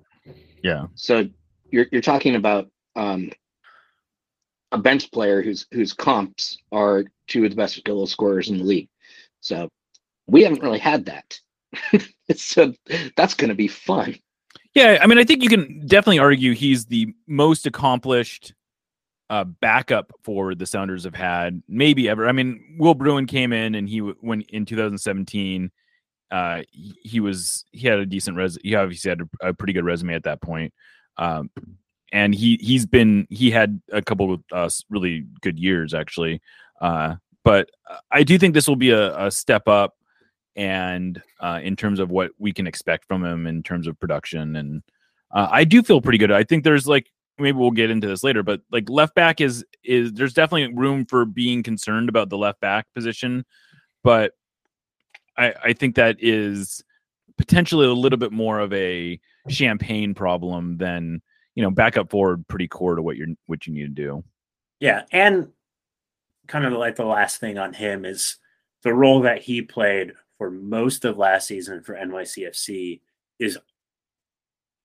yeah 0.63 0.87
So 0.95 1.29
you're 1.71 1.87
you're 1.93 2.03
talking 2.03 2.35
about 2.35 2.69
um, 2.97 3.31
a 4.73 4.79
bench 4.79 5.11
player 5.13 5.43
whose 5.43 5.67
whose 5.73 5.93
comps 5.93 6.59
are 6.73 7.05
two 7.29 7.45
of 7.45 7.51
the 7.51 7.57
best 7.57 7.83
goal 7.85 8.07
scorers 8.07 8.49
in 8.49 8.59
the 8.59 8.65
league. 8.65 8.89
So 9.41 9.69
we 10.27 10.43
haven't 10.43 10.63
really 10.63 10.79
had 10.79 11.07
that. 11.07 11.39
so 12.37 12.73
that's 13.17 13.35
going 13.35 13.49
to 13.49 13.55
be 13.55 13.69
fun. 13.69 14.17
Yeah, 14.75 14.99
I 15.01 15.07
mean, 15.07 15.19
I 15.19 15.25
think 15.25 15.43
you 15.43 15.49
can 15.49 15.87
definitely 15.87 16.19
argue 16.19 16.53
he's 16.53 16.87
the 16.87 17.15
most 17.27 17.67
accomplished 17.67 18.53
uh, 19.31 19.45
backup 19.45 20.13
for 20.23 20.55
the 20.55 20.67
Sounders 20.67 21.05
have 21.05 21.15
had, 21.15 21.63
maybe 21.69 22.09
ever. 22.09 22.29
I 22.29 22.33
mean, 22.33 22.77
Will 22.79 22.95
Bruin 22.95 23.27
came 23.27 23.53
in 23.53 23.75
and 23.75 23.89
he 23.89 23.99
when 23.99 24.43
in 24.43 24.65
2017, 24.65 25.71
uh, 26.31 26.63
he, 26.71 26.95
he 27.03 27.21
was 27.21 27.65
he 27.73 27.87
had 27.87 27.99
a 27.99 28.07
decent 28.07 28.37
res. 28.37 28.59
He 28.63 28.75
obviously 28.75 29.09
had 29.09 29.21
a, 29.21 29.49
a 29.49 29.55
pretty 29.55 29.73
good 29.73 29.85
resume 29.85 30.15
at 30.15 30.25
that 30.25 30.41
point, 30.41 30.73
um, 31.19 31.51
and 32.13 32.35
he 32.35 32.59
he's 32.61 32.87
been 32.87 33.27
he 33.31 33.51
had 33.51 33.81
a 33.93 34.03
couple 34.03 34.35
of 34.35 34.43
uh, 34.53 34.71
really 34.91 35.27
good 35.41 35.59
years 35.59 35.95
actually. 35.95 36.41
Uh, 36.81 37.17
but 37.45 37.71
I 38.11 38.25
do 38.25 38.39
think 38.39 38.55
this 38.55 38.67
will 38.67 38.77
be 38.77 38.91
a, 38.91 39.27
a 39.27 39.31
step 39.31 39.69
up 39.69 39.95
and 40.57 41.23
uh, 41.41 41.61
in 41.63 41.77
terms 41.77 42.01
of 42.01 42.11
what 42.11 42.33
we 42.39 42.53
can 42.53 42.67
expect 42.67 43.07
from 43.07 43.25
him 43.25 43.47
in 43.47 43.63
terms 43.63 43.87
of 43.87 43.99
production. 44.01 44.57
And 44.57 44.83
uh, 45.33 45.49
I 45.51 45.65
do 45.65 45.83
feel 45.83 46.01
pretty 46.01 46.19
good. 46.19 46.33
I 46.33 46.43
think 46.43 46.65
there's 46.65 46.89
like 46.89 47.11
maybe 47.39 47.59
we'll 47.59 47.71
get 47.71 47.91
into 47.91 48.07
this 48.07 48.23
later, 48.23 48.43
but 48.43 48.61
like 48.71 48.89
left 48.89 49.15
back 49.15 49.41
is 49.41 49.65
is 49.85 50.13
there's 50.13 50.35
definitely 50.35 50.75
room 50.75 51.05
for 51.07 51.25
being 51.25 51.63
concerned 51.63 52.09
about 52.09 52.29
the 52.31 52.39
left 52.39 52.61
back 52.61 52.87
position, 52.95 53.45
but 54.03 54.33
I 55.37 55.55
I 55.65 55.73
think 55.73 55.97
that 55.97 56.17
is 56.21 56.83
potentially 57.37 57.87
a 57.87 57.93
little 57.93 58.19
bit 58.19 58.33
more 58.33 58.61
of 58.61 58.73
a 58.73 59.21
champagne 59.49 60.15
problem 60.15 60.77
than 60.79 61.23
you 61.55 61.63
know 61.63 61.71
backup 61.71 62.11
forward 62.11 62.47
pretty 62.49 62.69
core 62.69 62.97
to 62.97 63.03
what 63.03 63.17
you're 63.17 63.29
what 63.47 63.67
you 63.67 63.73
need 63.73 63.97
to 63.97 64.03
do. 64.03 64.25
Yeah, 64.81 65.03
and 65.13 65.49
kind 66.47 66.65
of 66.65 66.73
like 66.75 66.97
the 66.97 67.05
last 67.05 67.41
thing 67.41 67.59
on 67.59 67.73
him 67.73 68.05
is 68.05 68.37
the 68.83 68.95
role 68.95 69.23
that 69.23 69.43
he 69.43 69.63
played 69.63 70.13
for 70.39 70.51
most 70.51 71.05
of 71.05 71.17
last 71.17 71.49
season 71.49 71.83
for 71.83 71.95
NYCFC 71.95 73.01
is 73.39 73.59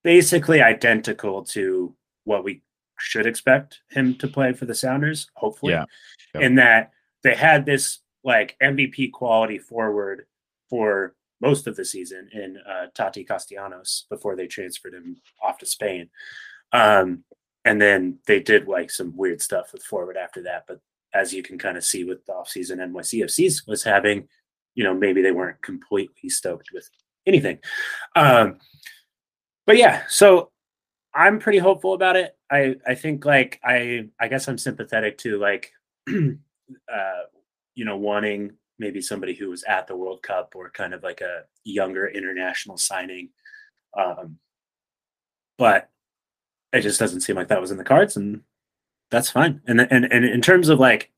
basically 0.03 0.61
identical 0.61 1.43
to 1.43 1.93
what 2.31 2.43
we 2.43 2.61
should 2.97 3.25
expect 3.25 3.79
him 3.89 4.15
to 4.15 4.27
play 4.27 4.53
for 4.53 4.65
the 4.65 4.75
Sounders, 4.75 5.29
hopefully. 5.35 5.73
Yeah. 5.73 5.85
Yep. 6.33 6.43
In 6.43 6.55
that 6.55 6.91
they 7.23 7.35
had 7.35 7.65
this 7.65 7.99
like 8.23 8.55
MVP 8.61 9.11
quality 9.11 9.57
forward 9.57 10.25
for 10.69 11.15
most 11.41 11.67
of 11.67 11.75
the 11.75 11.83
season 11.83 12.29
in 12.31 12.57
uh, 12.69 12.87
Tati 12.93 13.23
Castellanos 13.23 14.05
before 14.09 14.35
they 14.35 14.47
transferred 14.47 14.93
him 14.93 15.17
off 15.43 15.57
to 15.57 15.65
Spain. 15.65 16.09
Um, 16.71 17.23
and 17.65 17.81
then 17.81 18.19
they 18.27 18.39
did 18.39 18.67
like 18.67 18.89
some 18.89 19.15
weird 19.15 19.41
stuff 19.41 19.73
with 19.73 19.83
forward 19.83 20.17
after 20.17 20.43
that. 20.43 20.65
But 20.67 20.79
as 21.13 21.33
you 21.33 21.43
can 21.43 21.57
kind 21.57 21.77
of 21.77 21.83
see 21.83 22.03
with 22.03 22.25
the 22.25 22.33
offseason 22.33 22.77
NYCFCs 22.77 23.67
was 23.67 23.83
having, 23.83 24.27
you 24.75 24.83
know, 24.83 24.93
maybe 24.93 25.21
they 25.21 25.31
weren't 25.31 25.61
completely 25.61 26.29
stoked 26.29 26.69
with 26.73 26.89
anything. 27.25 27.59
Um, 28.15 28.59
but 29.65 29.77
yeah, 29.77 30.03
so 30.07 30.50
I'm 31.13 31.39
pretty 31.39 31.57
hopeful 31.57 31.93
about 31.93 32.15
it. 32.15 32.37
I 32.49 32.75
I 32.87 32.95
think 32.95 33.25
like 33.25 33.59
I 33.63 34.09
I 34.19 34.27
guess 34.27 34.47
I'm 34.47 34.57
sympathetic 34.57 35.17
to 35.19 35.37
like 35.37 35.73
uh 36.09 37.21
you 37.75 37.85
know 37.85 37.97
wanting 37.97 38.53
maybe 38.79 39.01
somebody 39.01 39.33
who 39.33 39.49
was 39.49 39.63
at 39.63 39.87
the 39.87 39.95
World 39.95 40.23
Cup 40.23 40.53
or 40.55 40.69
kind 40.69 40.93
of 40.93 41.03
like 41.03 41.21
a 41.21 41.43
younger 41.63 42.07
international 42.07 42.77
signing. 42.77 43.29
Um 43.97 44.37
but 45.57 45.89
it 46.73 46.81
just 46.81 46.99
doesn't 46.99 47.21
seem 47.21 47.35
like 47.35 47.49
that 47.49 47.61
was 47.61 47.71
in 47.71 47.77
the 47.77 47.83
cards 47.83 48.15
and 48.15 48.41
that's 49.09 49.29
fine. 49.29 49.61
And 49.67 49.81
and 49.81 50.05
and 50.05 50.25
in 50.25 50.41
terms 50.41 50.69
of 50.69 50.79
like 50.79 51.11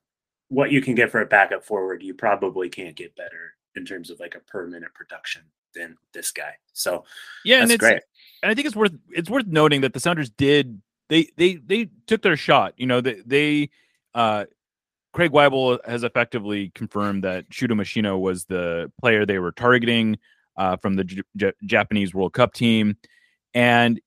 what 0.49 0.71
you 0.71 0.81
can 0.81 0.95
get 0.95 1.11
for 1.11 1.21
a 1.21 1.25
backup 1.25 1.63
forward, 1.63 2.03
you 2.03 2.13
probably 2.13 2.69
can't 2.69 2.95
get 2.95 3.15
better 3.15 3.55
in 3.75 3.85
terms 3.85 4.09
of 4.09 4.19
like 4.19 4.35
a 4.35 4.39
per 4.39 4.67
minute 4.67 4.93
production 4.93 5.43
than 5.73 5.97
this 6.13 6.31
guy. 6.31 6.55
So 6.73 7.05
Yeah, 7.45 7.61
and 7.61 7.63
that's 7.63 7.75
it's 7.75 7.79
great. 7.79 8.03
And 8.43 8.51
I 8.51 8.53
think 8.53 8.67
it's 8.67 8.75
worth 8.75 8.93
it's 9.09 9.29
worth 9.29 9.47
noting 9.47 9.81
that 9.81 9.93
the 9.93 9.99
Sounders 9.99 10.29
did 10.29 10.81
they 11.09 11.29
they 11.37 11.55
they 11.55 11.89
took 12.07 12.21
their 12.21 12.37
shot. 12.37 12.73
You 12.77 12.85
know, 12.85 13.01
they 13.01 13.21
they 13.25 13.69
uh 14.13 14.45
Craig 15.13 15.31
Waibel 15.31 15.79
has 15.87 16.03
effectively 16.03 16.71
confirmed 16.75 17.23
that 17.23 17.49
Shuto 17.49 17.71
Machino 17.71 18.19
was 18.19 18.45
the 18.45 18.91
player 18.99 19.25
they 19.25 19.39
were 19.39 19.51
targeting 19.51 20.17
uh, 20.57 20.75
from 20.77 20.95
the 20.95 21.03
J- 21.37 21.53
Japanese 21.63 22.13
World 22.13 22.33
Cup 22.33 22.53
team, 22.53 22.97
and 23.53 24.01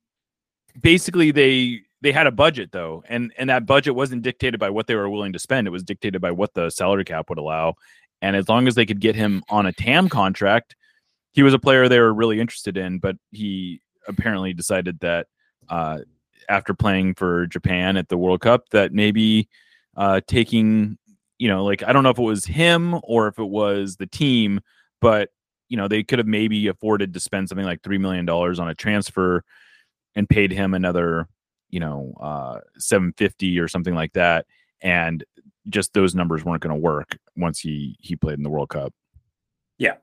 basically 0.81 1.31
they 1.31 1.81
they 2.03 2.13
had 2.13 2.27
a 2.27 2.33
budget 2.33 2.73
though, 2.73 3.03
and 3.09 3.33
and 3.39 3.49
that 3.49 3.67
budget 3.67 3.95
wasn't 3.95 4.23
dictated 4.23 4.61
by 4.61 4.69
what 4.69 4.87
they 4.87 4.97
were 4.97 5.09
willing 5.09 5.33
to 5.33 5.39
spend. 5.39 5.67
It 5.67 5.71
was 5.71 5.85
dictated 5.85 6.21
by 6.21 6.33
what 6.33 6.55
the 6.55 6.71
salary 6.71 7.05
cap 7.05 7.29
would 7.31 7.39
allow, 7.39 7.75
and 8.21 8.37
as 8.37 8.49
long 8.49 8.69
as 8.69 8.75
they 8.75 8.87
could 8.87 9.01
get 9.01 9.15
him 9.15 9.43
on 9.49 9.67
a 9.67 9.73
TAM 9.73 10.09
contract, 10.09 10.77
he 11.33 11.43
was 11.43 11.55
a 11.55 11.59
player 11.59 11.89
they 11.89 12.01
were 12.01 12.13
really 12.15 12.41
interested 12.41 12.77
in. 12.77 12.99
But 12.99 13.17
he 13.31 13.81
apparently 14.09 14.53
decided 14.53 15.01
that 15.01 15.27
uh, 15.69 15.99
after 16.49 16.75
playing 16.75 17.15
for 17.15 17.47
Japan 17.47 17.97
at 17.97 18.09
the 18.09 18.19
World 18.19 18.41
Cup, 18.41 18.69
that 18.71 18.93
maybe 18.93 19.49
uh, 19.97 20.21
taking, 20.27 20.99
you 21.39 21.49
know, 21.49 21.65
like 21.65 21.83
I 21.83 21.93
don't 21.93 22.03
know 22.03 22.11
if 22.11 22.19
it 22.19 22.23
was 22.23 22.45
him 22.45 22.99
or 23.03 23.29
if 23.29 23.39
it 23.39 23.49
was 23.49 23.97
the 23.97 24.07
team, 24.07 24.61
but 25.01 25.31
you 25.69 25.77
know 25.77 25.89
they 25.89 26.03
could 26.03 26.19
have 26.19 26.29
maybe 26.29 26.69
afforded 26.69 27.13
to 27.15 27.21
spend 27.21 27.49
something 27.49 27.67
like 27.67 27.83
three 27.83 27.99
million 27.99 28.25
dollars 28.25 28.59
on 28.59 28.69
a 28.69 28.75
transfer 28.75 29.43
and 30.15 30.29
paid 30.29 30.53
him 30.53 30.75
another, 30.75 31.29
you 31.71 31.81
know, 31.81 32.15
uh, 32.21 32.61
seven 32.79 33.13
fifty 33.17 33.59
or 33.59 33.69
something 33.69 33.95
like 33.95 34.13
that, 34.13 34.47
and 34.81 35.25
just 35.69 35.93
those 35.93 36.15
numbers 36.15 36.45
weren't 36.45 36.63
going 36.63 36.75
to 36.75 36.81
work 36.81 37.19
once 37.37 37.59
he 37.59 37.97
he 38.01 38.17
played 38.17 38.39
in 38.39 38.43
the 38.45 38.51
World 38.51 38.69
Cup. 38.69 38.93
Yeah. 39.79 39.97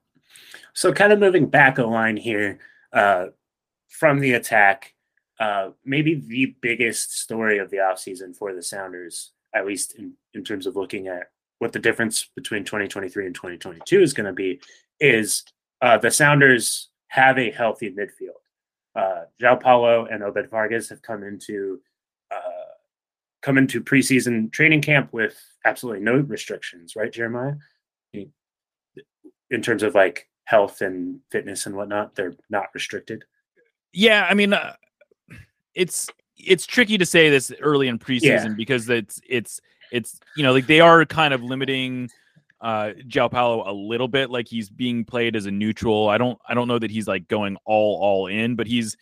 So 0.74 0.92
kind 0.92 1.14
of 1.14 1.20
moving 1.20 1.48
back 1.48 1.78
a 1.78 1.84
line 1.84 2.18
here 2.18 2.60
uh, 2.92 3.28
from 3.94 4.20
the 4.20 4.34
attack, 4.34 4.94
uh, 5.40 5.70
maybe 5.86 6.16
the 6.16 6.56
biggest 6.62 7.18
story 7.20 7.60
of 7.60 7.70
the 7.70 7.78
offseason 7.78 8.36
for 8.36 8.54
the 8.54 8.62
Sounders, 8.62 9.32
at 9.54 9.66
least 9.66 9.96
in, 9.96 10.14
in 10.34 10.44
terms 10.44 10.66
of 10.66 10.76
looking 10.76 11.08
at 11.08 11.30
what 11.60 11.72
the 11.72 11.80
difference 11.80 12.30
between 12.36 12.64
2023 12.64 13.28
and 13.28 13.36
2022 13.36 14.02
is 14.02 14.14
going 14.14 14.26
to 14.26 14.34
be, 14.34 14.60
is 15.00 15.44
uh, 15.82 15.98
the 15.98 16.12
Sounders 16.12 16.90
have 17.08 17.38
a 17.38 17.52
healthy 17.52 17.92
midfield. 17.92 18.42
Uh, 18.96 19.26
João 19.42 19.62
Paulo 19.62 20.06
and 20.06 20.24
Obed 20.24 20.50
Vargas 20.50 20.90
have 20.90 21.02
come 21.02 21.24
into 21.24 21.80
uh, 22.32 22.74
come 23.42 23.58
into 23.58 23.82
preseason 23.82 24.52
training 24.52 24.82
camp 24.82 25.14
with 25.14 25.40
absolutely 25.66 26.02
no 26.02 26.18
restrictions, 26.18 26.96
right, 26.96 27.12
Jeremiah? 27.12 27.54
in 29.54 29.62
terms 29.62 29.84
of 29.84 29.96
like 29.96 30.28
health 30.46 30.82
and 30.82 31.20
fitness 31.32 31.66
and 31.66 31.76
whatnot 31.76 32.16
they're 32.16 32.36
not 32.50 32.68
restricted 32.74 33.24
Yeah, 33.94 34.28
I 34.30 34.34
mean, 34.34 34.54
uh, 34.54 34.74
it's 35.76 36.10
it's 36.38 36.66
tricky 36.66 36.98
to 36.98 37.06
say 37.06 37.30
this 37.30 37.52
early 37.62 37.88
in 37.88 37.98
preseason 38.00 38.22
Yeah. 38.22 38.54
because 38.58 38.90
it's 38.90 39.22
it's 39.28 39.62
it's 39.92 40.20
you 40.36 40.44
know 40.44 40.52
like 40.52 40.68
they 40.68 40.80
are 40.82 41.06
kind 41.06 41.34
of 41.34 41.42
limiting 41.44 42.10
uh 42.62 42.92
Joao 43.08 43.30
Paulo 43.30 43.70
a 43.70 43.74
little 43.74 44.08
bit 44.08 44.30
like 44.30 44.48
he's 44.48 44.70
being 44.70 45.06
played 45.06 45.36
as 45.36 45.46
a 45.46 45.52
neutral. 45.52 46.10
I 46.10 46.18
don't 46.18 46.38
I 46.48 46.54
don't 46.54 46.68
know 46.68 46.80
that 46.80 46.92
he's 46.92 47.08
like 47.08 47.28
going 47.28 47.58
all 47.66 48.00
all 48.02 48.28
in, 48.28 48.56
but 48.56 48.68
he's 48.68 48.98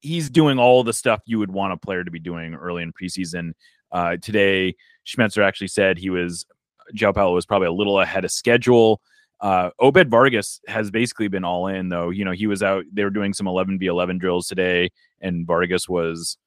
he's 0.00 0.30
doing 0.30 0.58
all 0.58 0.82
the 0.82 0.92
stuff 0.92 1.20
you 1.26 1.38
would 1.38 1.50
want 1.52 1.72
a 1.72 1.76
player 1.76 2.02
to 2.04 2.10
be 2.10 2.18
doing 2.18 2.54
early 2.54 2.82
in 2.82 2.92
preseason. 2.92 3.52
Uh 3.92 4.16
today 4.22 4.74
Schmetzer 5.06 5.44
actually 5.44 5.68
said 5.68 5.98
he 5.98 6.10
was 6.10 6.46
Joao 6.94 7.12
Paulo 7.12 7.34
was 7.34 7.46
probably 7.46 7.68
a 7.68 7.72
little 7.72 8.00
ahead 8.00 8.24
of 8.24 8.30
schedule. 8.30 9.00
Uh, 9.42 9.70
Obed 9.80 10.08
Vargas 10.08 10.60
has 10.68 10.92
basically 10.92 11.26
been 11.26 11.44
all 11.44 11.66
in 11.66 11.88
though. 11.88 12.10
You 12.10 12.24
know, 12.24 12.30
he 12.30 12.46
was 12.46 12.62
out. 12.62 12.84
They 12.92 13.02
were 13.02 13.10
doing 13.10 13.34
some 13.34 13.48
11 13.48 13.80
v 13.80 13.86
11 13.86 14.18
drills 14.18 14.46
today, 14.46 14.90
and 15.20 15.46
Vargas 15.46 15.88
was 15.88 16.38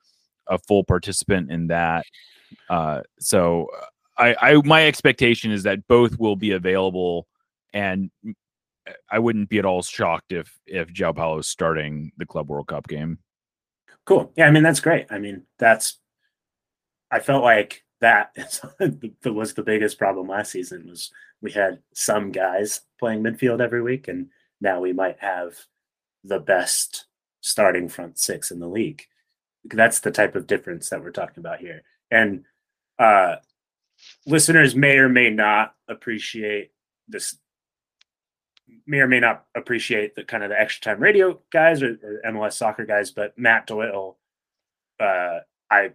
a 0.48 0.58
full 0.58 0.86
participant 0.86 1.52
in 1.52 1.68
that. 1.68 2.06
Uh, 2.70 3.02
so 3.20 3.68
I, 4.18 4.36
I, 4.42 4.62
my 4.64 4.88
expectation 4.88 5.52
is 5.52 5.64
that 5.64 5.88
both 5.88 6.18
will 6.18 6.38
be 6.38 6.52
available, 6.52 7.28
and 7.74 8.10
I 9.12 9.20
wouldn't 9.20 9.50
be 9.50 9.60
at 9.60 9.66
all 9.66 9.82
shocked 9.82 10.32
if 10.32 10.58
if 10.66 10.92
Joao 10.94 11.14
Paulo 11.14 11.40
is 11.40 11.48
starting 11.48 12.14
the 12.18 12.26
Club 12.26 12.50
World 12.50 12.68
Cup 12.68 12.88
game. 12.88 13.20
Cool. 14.06 14.32
Yeah, 14.38 14.48
I 14.48 14.52
mean 14.52 14.64
that's 14.64 14.80
great. 14.80 15.08
I 15.10 15.20
mean 15.20 15.44
that's. 15.60 16.00
I 17.12 17.20
felt 17.20 17.44
like 17.44 17.84
that 18.02 18.36
was 19.26 19.54
the 19.54 19.64
biggest 19.64 19.98
problem 19.98 20.28
last 20.28 20.52
season 20.52 20.88
was 20.88 21.12
we 21.42 21.52
had 21.52 21.80
some 21.94 22.32
guys 22.32 22.82
playing 23.00 23.24
midfield 23.24 23.62
every 23.62 23.82
week, 23.82 24.08
and 24.08 24.28
now 24.62 24.80
we 24.82 24.94
might 24.94 25.20
have 25.20 25.56
the 26.24 26.40
best 26.40 27.06
starting 27.42 27.88
front 27.88 28.18
six 28.18 28.52
in 28.52 28.60
the 28.60 28.68
league. 28.68 29.04
That's 29.66 30.00
the 30.00 30.12
type 30.12 30.36
of 30.36 30.48
difference 30.48 30.90
that 30.90 31.02
we're 31.02 31.12
talking 31.12 31.40
about 31.40 31.60
here, 31.60 31.84
and 32.12 32.46
uh, 33.00 33.38
listeners 34.26 34.76
may 34.76 34.98
or 34.98 35.10
may 35.10 35.30
not 35.30 35.74
appreciate 35.88 36.72
this 37.08 37.38
may 38.88 39.00
or 39.00 39.08
may 39.08 39.20
not 39.20 39.46
appreciate 39.56 40.16
the 40.16 40.24
kind 40.24 40.44
of 40.44 40.50
the 40.50 40.60
extra 40.60 40.94
time 40.94 41.02
radio 41.02 41.40
guys 41.52 41.82
or, 41.82 41.98
or 42.04 42.22
MLS 42.32 42.54
soccer 42.54 42.86
guys, 42.86 43.12
but 43.12 43.38
Matt 43.38 43.68
Doyle, 43.68 44.18
uh, 45.00 45.40
I 45.70 45.92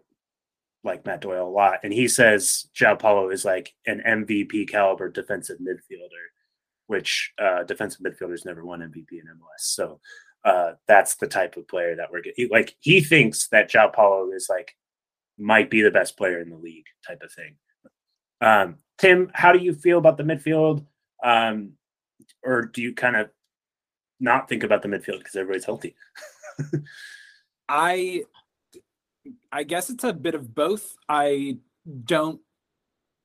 like 0.82 1.04
Matt 1.04 1.20
Doyle 1.20 1.46
a 1.46 1.48
lot, 1.48 1.80
and 1.82 1.92
he 1.92 2.08
says 2.08 2.66
Joao 2.74 2.96
Paulo 2.96 3.30
is 3.30 3.44
like 3.44 3.74
an 3.86 4.02
MVP 4.06 4.68
caliber 4.68 5.10
defensive 5.10 5.58
midfielder, 5.58 6.30
which 6.86 7.32
uh, 7.38 7.64
defensive 7.64 8.00
midfielders 8.00 8.44
never 8.44 8.64
won 8.64 8.80
MVP 8.80 9.12
in 9.12 9.26
MLS. 9.26 9.58
So 9.58 10.00
uh, 10.44 10.72
that's 10.88 11.16
the 11.16 11.26
type 11.26 11.56
of 11.56 11.68
player 11.68 11.96
that 11.96 12.10
we're 12.10 12.22
getting. 12.22 12.48
Like 12.50 12.76
he 12.80 13.00
thinks 13.00 13.48
that 13.48 13.68
Joao 13.68 13.88
Paulo 13.88 14.30
is 14.32 14.48
like 14.48 14.74
might 15.38 15.70
be 15.70 15.82
the 15.82 15.90
best 15.90 16.16
player 16.16 16.40
in 16.40 16.50
the 16.50 16.56
league, 16.56 16.86
type 17.06 17.22
of 17.22 17.32
thing. 17.32 17.56
Um, 18.40 18.76
Tim, 18.98 19.30
how 19.34 19.52
do 19.52 19.58
you 19.58 19.74
feel 19.74 19.98
about 19.98 20.16
the 20.16 20.22
midfield? 20.22 20.84
Um, 21.22 21.72
or 22.42 22.62
do 22.62 22.82
you 22.82 22.94
kind 22.94 23.16
of 23.16 23.30
not 24.18 24.48
think 24.48 24.62
about 24.62 24.82
the 24.82 24.88
midfield 24.88 25.18
because 25.18 25.36
everybody's 25.36 25.64
healthy? 25.64 25.94
I 27.68 28.24
I 29.52 29.64
guess 29.64 29.90
it's 29.90 30.04
a 30.04 30.12
bit 30.12 30.34
of 30.34 30.54
both. 30.54 30.96
I 31.08 31.58
don't 32.04 32.40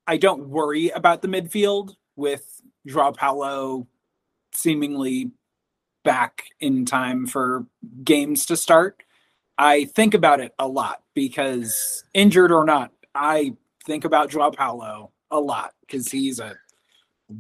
I 0.07 0.17
don't 0.17 0.49
worry 0.49 0.89
about 0.89 1.21
the 1.21 1.27
midfield 1.27 1.95
with 2.15 2.61
Joao 2.85 3.11
Paulo 3.11 3.87
seemingly 4.53 5.31
back 6.03 6.45
in 6.59 6.85
time 6.85 7.25
for 7.25 7.65
games 8.03 8.45
to 8.47 8.57
start. 8.57 9.01
I 9.57 9.85
think 9.85 10.13
about 10.13 10.39
it 10.39 10.53
a 10.59 10.67
lot 10.67 11.01
because 11.13 12.03
injured 12.13 12.51
or 12.51 12.65
not, 12.65 12.91
I 13.13 13.55
think 13.85 14.05
about 14.05 14.29
Joao 14.29 14.51
Paulo 14.51 15.11
a 15.31 15.39
lot 15.39 15.73
because 15.81 16.11
he's 16.11 16.39
a 16.39 16.55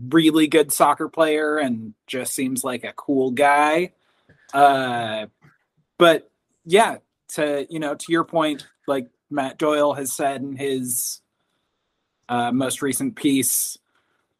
really 0.09 0.47
good 0.47 0.71
soccer 0.71 1.07
player 1.07 1.57
and 1.57 1.93
just 2.07 2.33
seems 2.33 2.63
like 2.63 2.83
a 2.83 2.93
cool 2.93 3.31
guy. 3.31 3.91
Uh, 4.53 5.27
but 5.97 6.31
yeah, 6.65 6.97
to 7.35 7.67
you 7.69 7.79
know, 7.79 7.95
to 7.95 8.11
your 8.11 8.23
point, 8.23 8.67
like 8.87 9.07
Matt 9.29 9.57
Doyle 9.57 9.93
has 9.93 10.11
said 10.11 10.41
in 10.41 10.55
his 10.55 11.21
uh, 12.29 12.51
most 12.51 12.81
recent 12.81 13.15
piece, 13.15 13.77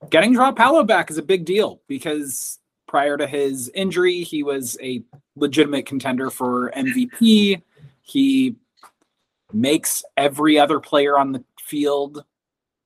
getting 0.09 0.33
Joao 0.33 0.51
Paulo 0.51 0.83
back 0.83 1.09
is 1.09 1.17
a 1.17 1.23
big 1.23 1.45
deal 1.45 1.81
because 1.87 2.59
prior 2.87 3.17
to 3.17 3.27
his 3.27 3.69
injury, 3.73 4.21
he 4.21 4.43
was 4.43 4.77
a 4.81 5.03
legitimate 5.35 5.85
contender 5.85 6.29
for 6.29 6.71
MVP. 6.71 7.61
He 8.01 8.55
makes 9.51 10.03
every 10.17 10.59
other 10.59 10.79
player 10.79 11.17
on 11.17 11.31
the 11.31 11.43
field 11.59 12.23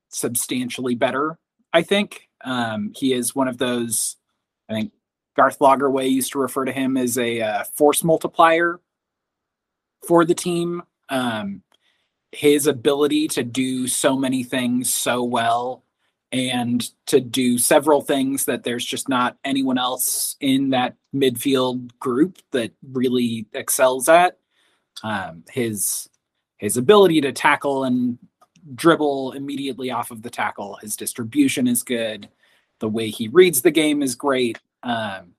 substantially 0.10 0.95
better. 0.95 1.38
I 1.74 1.84
think 1.84 2.30
um, 2.43 2.91
he 2.95 3.13
is 3.13 3.36
one 3.36 3.48
of 3.48 3.58
those. 3.58 4.15
I 4.69 4.74
think 4.74 4.91
Garth 5.36 5.60
Lagerwey 5.60 6.10
used 6.10 6.32
to 6.32 6.39
refer 6.39 6.65
to 6.65 6.72
him 6.72 6.98
as 6.98 7.17
a 7.17 7.41
uh, 7.41 7.63
force 7.63 8.04
multiplier 8.04 8.80
for 10.06 10.26
the 10.26 10.36
team. 10.36 10.84
Um, 11.10 11.64
his 12.32 12.68
ability 12.68 13.28
to 13.30 13.44
do 13.44 13.88
so 13.88 14.16
many 14.16 14.44
things 14.44 14.94
so 14.94 15.24
well 15.24 15.84
and 16.32 16.92
to 17.08 17.20
do 17.20 17.58
several 17.58 18.02
things 18.02 18.46
that 18.46 18.64
there's 18.64 18.86
just 18.86 19.10
not 19.10 19.38
anyone 19.44 19.80
else 19.80 20.36
in 20.40 20.70
that 20.70 20.96
midfield 21.14 21.90
group 22.00 22.38
that 22.52 22.72
really 22.92 23.48
excels 23.54 24.08
at. 24.08 24.38
Um, 25.02 25.44
his 25.50 26.10
his 26.58 26.78
ability 26.78 27.22
to 27.22 27.32
tackle 27.32 27.86
and 27.86 28.20
dribble 28.76 29.32
immediately 29.32 29.92
off 29.92 30.12
of 30.12 30.22
the 30.22 30.30
tackle, 30.30 30.76
his 30.82 30.96
distribution 30.96 31.68
is 31.68 31.84
good. 31.84 32.30
The 32.80 32.90
way 32.90 33.10
he 33.10 33.30
reads 33.30 33.62
the 33.62 33.72
game 33.72 34.04
is 34.04 34.16
great. 34.16 34.60
Um, 34.84 35.34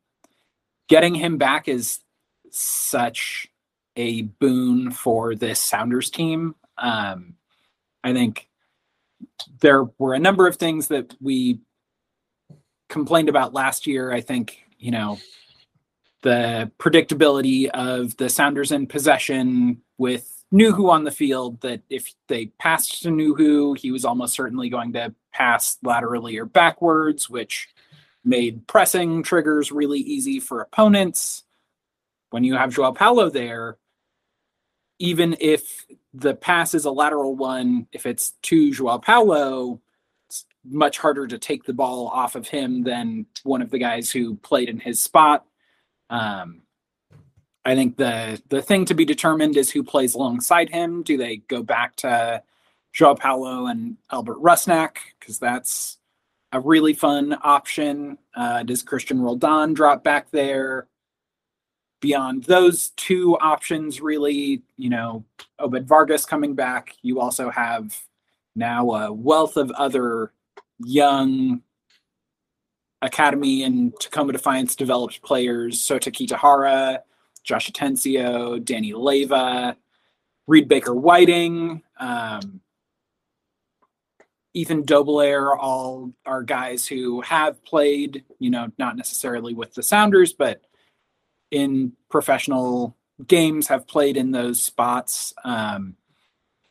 getting 0.89 1.15
him 1.15 1.37
back 1.39 1.69
is 1.69 2.01
such 2.51 3.50
a 4.01 4.23
boon 4.23 4.91
for 4.91 5.35
this 5.35 5.61
Sounders 5.61 6.11
team. 6.11 6.55
Um, 6.79 7.35
I 8.03 8.15
think 8.15 8.49
there 9.61 9.85
were 9.99 10.15
a 10.15 10.19
number 10.19 10.47
of 10.47 10.57
things 10.57 10.89
that 10.89 11.15
we 11.21 11.61
complained 12.89 13.29
about 13.29 13.53
last 13.53 13.87
year. 13.87 14.11
I 14.11 14.23
think, 14.23 14.59
you 14.79 14.91
know, 14.91 15.19
the 16.23 16.71
predictability 16.79 17.69
of 17.69 18.17
the 18.17 18.31
Sounders 18.31 18.73
in 18.73 18.87
possession 18.87 19.83
with 19.99 20.45
Nouhou 20.53 20.91
on 20.91 21.05
the 21.05 21.11
field, 21.11 21.61
that 21.61 21.83
if 21.91 22.15
they 22.29 22.47
passed 22.47 23.03
to 23.03 23.11
Nouhou, 23.11 23.77
he 23.77 23.91
was 23.91 24.07
almost 24.07 24.35
certainly 24.35 24.71
going 24.71 24.95
to 24.95 25.15
pass 25.33 25.77
laterally 25.83 26.39
or 26.39 26.47
backwards, 26.47 27.29
which 27.29 27.69
made 28.25 28.67
pressing 28.67 29.23
triggers 29.23 29.71
really 29.71 30.01
easy 30.01 30.41
for 30.41 30.63
opponents. 30.63 31.45
When 32.31 32.45
you 32.45 32.55
have 32.55 32.75
Joao 32.75 32.93
Paulo 32.93 33.29
there, 33.29 33.77
even 35.01 35.35
if 35.41 35.87
the 36.15 36.35
pass 36.35 36.75
is 36.75 36.85
a 36.85 36.91
lateral 36.91 37.35
one, 37.35 37.89
if 37.91 38.07
it's 38.07 38.35
to 38.43 38.73
Joao 38.73 38.99
Paulo, 38.99 39.81
it's 40.29 40.45
much 40.65 40.99
harder 40.99 41.27
to 41.27 41.39
take 41.39 41.65
the 41.65 41.73
ball 41.73 42.09
off 42.09 42.37
of 42.37 42.47
him 42.47 42.85
than 42.85 43.27
one 43.43 43.63
of 43.63 43.71
the 43.71 43.79
guys 43.79 44.11
who 44.11 44.37
played 44.37 44.69
in 44.69 44.79
his 44.79 45.01
spot. 45.01 45.47
Um, 46.11 46.63
I 47.65 47.75
think 47.75 47.97
the 47.97 48.41
the 48.49 48.63
thing 48.63 48.85
to 48.87 48.95
be 48.95 49.05
determined 49.05 49.57
is 49.57 49.71
who 49.71 49.83
plays 49.83 50.15
alongside 50.15 50.71
him. 50.71 51.03
Do 51.03 51.17
they 51.17 51.39
go 51.39 51.63
back 51.63 51.97
to 51.97 52.43
Joao 52.93 53.15
Paulo 53.15 53.67
and 53.67 53.97
Albert 54.11 54.39
Rusnak 54.39 54.97
because 55.19 55.39
that's 55.39 55.99
a 56.53 56.61
really 56.61 56.93
fun 56.93 57.37
option? 57.43 58.19
Uh, 58.35 58.65
does 58.65 58.83
Christian 58.83 59.21
Roldan 59.21 59.73
drop 59.73 60.05
back 60.05 60.31
there? 60.31 60.89
Beyond 62.01 62.45
those 62.45 62.91
two 62.91 63.37
options, 63.39 64.01
really, 64.01 64.63
you 64.77 64.89
know, 64.89 65.25
Obed 65.59 65.87
Vargas 65.87 66.25
coming 66.25 66.55
back. 66.55 66.97
You 67.03 67.21
also 67.21 67.51
have 67.51 67.95
now 68.57 68.91
a 68.93 69.13
wealth 69.13 69.57
of 69.57 69.71
other 69.73 70.33
young 70.79 71.63
academy 73.03 73.65
and 73.65 73.93
Tacoma 74.01 74.33
Defiance 74.33 74.75
developed 74.75 75.23
players. 75.23 75.79
Sota 75.79 76.11
Kitahara, 76.11 77.01
Josh 77.45 77.71
Atencio, 77.71 78.63
Danny 78.65 78.93
Leyva, 78.93 79.77
Reed 80.47 80.69
Baker 80.69 80.95
Whiting, 80.95 81.83
um, 81.99 82.61
Ethan 84.53 84.83
Dobbelaere, 84.83 85.57
all 85.57 86.13
are 86.27 86.43
guys 86.43 86.87
who 86.87 87.21
have 87.21 87.63
played, 87.65 88.25
you 88.39 88.51
know, 88.51 88.71
not 88.79 88.97
necessarily 88.97 89.55
with 89.55 89.75
the 89.75 89.83
Sounders, 89.83 90.33
but 90.33 90.63
in 91.51 91.93
professional 92.09 92.97
games 93.27 93.67
have 93.69 93.87
played 93.87 94.17
in 94.17 94.31
those 94.31 94.63
spots. 94.63 95.35
Um, 95.45 95.97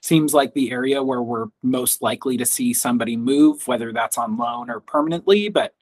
seems 0.01 0.33
like 0.33 0.53
the 0.53 0.71
area 0.71 1.03
where 1.03 1.21
we're 1.21 1.47
most 1.61 2.01
likely 2.01 2.37
to 2.37 2.45
see 2.45 2.73
somebody 2.73 3.17
move, 3.17 3.67
whether 3.67 3.91
that's 3.91 4.17
on 4.17 4.37
loan 4.37 4.69
or 4.69 4.79
permanently. 4.79 5.49
But 5.49 5.73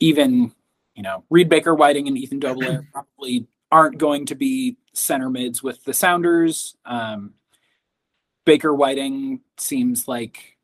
even, 0.00 0.52
you 0.94 1.02
know, 1.02 1.24
Reed 1.30 1.48
Baker 1.48 1.74
Whiting 1.74 2.06
and 2.08 2.16
Ethan 2.16 2.40
Dobbelaere 2.40 2.86
probably 2.92 3.46
aren't 3.70 3.98
going 3.98 4.26
to 4.26 4.34
be 4.34 4.76
center 4.92 5.28
mids 5.28 5.62
with 5.62 5.84
the 5.84 5.92
Sounders. 5.92 6.76
Um, 6.86 7.34
Baker 8.46 8.74
Whiting 8.74 9.40
seems 9.58 10.08
like, 10.08 10.56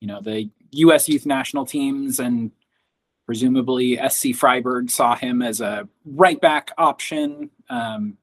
you 0.00 0.06
know, 0.06 0.20
the 0.20 0.50
U.S. 0.72 1.08
youth 1.08 1.26
national 1.26 1.66
teams 1.66 2.20
and 2.20 2.52
presumably 3.30 3.96
SC 4.08 4.34
Freiburg 4.34 4.90
saw 4.90 5.14
him 5.14 5.40
as 5.40 5.60
a 5.60 5.88
right 6.04 6.40
back 6.40 6.72
option 6.76 7.48
um, 7.68 8.18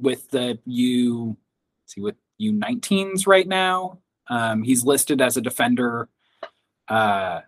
with 0.00 0.30
the 0.30 0.58
U, 0.64 1.36
see 1.84 2.00
with 2.00 2.14
U19s 2.40 3.26
right 3.26 3.46
now. 3.46 3.98
Um, 4.28 4.62
he's 4.62 4.84
listed 4.84 5.20
as 5.20 5.36
a 5.36 5.42
defender. 5.42 6.08
Uh, 6.88 7.42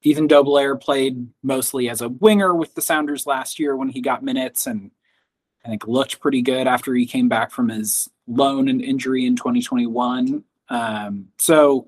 Ethan 0.00 0.28
Dobbelaere 0.28 0.80
played 0.80 1.28
mostly 1.42 1.90
as 1.90 2.00
a 2.00 2.08
winger 2.08 2.54
with 2.54 2.74
the 2.74 2.80
Sounders 2.80 3.26
last 3.26 3.58
year 3.58 3.76
when 3.76 3.90
he 3.90 4.00
got 4.00 4.24
minutes 4.24 4.66
and 4.66 4.92
I 5.62 5.68
think 5.68 5.86
looked 5.86 6.20
pretty 6.20 6.40
good 6.40 6.66
after 6.66 6.94
he 6.94 7.04
came 7.04 7.28
back 7.28 7.50
from 7.50 7.68
his 7.68 8.08
loan 8.26 8.70
and 8.70 8.80
injury 8.80 9.26
in 9.26 9.36
2021. 9.36 10.42
Um, 10.70 11.28
so 11.36 11.86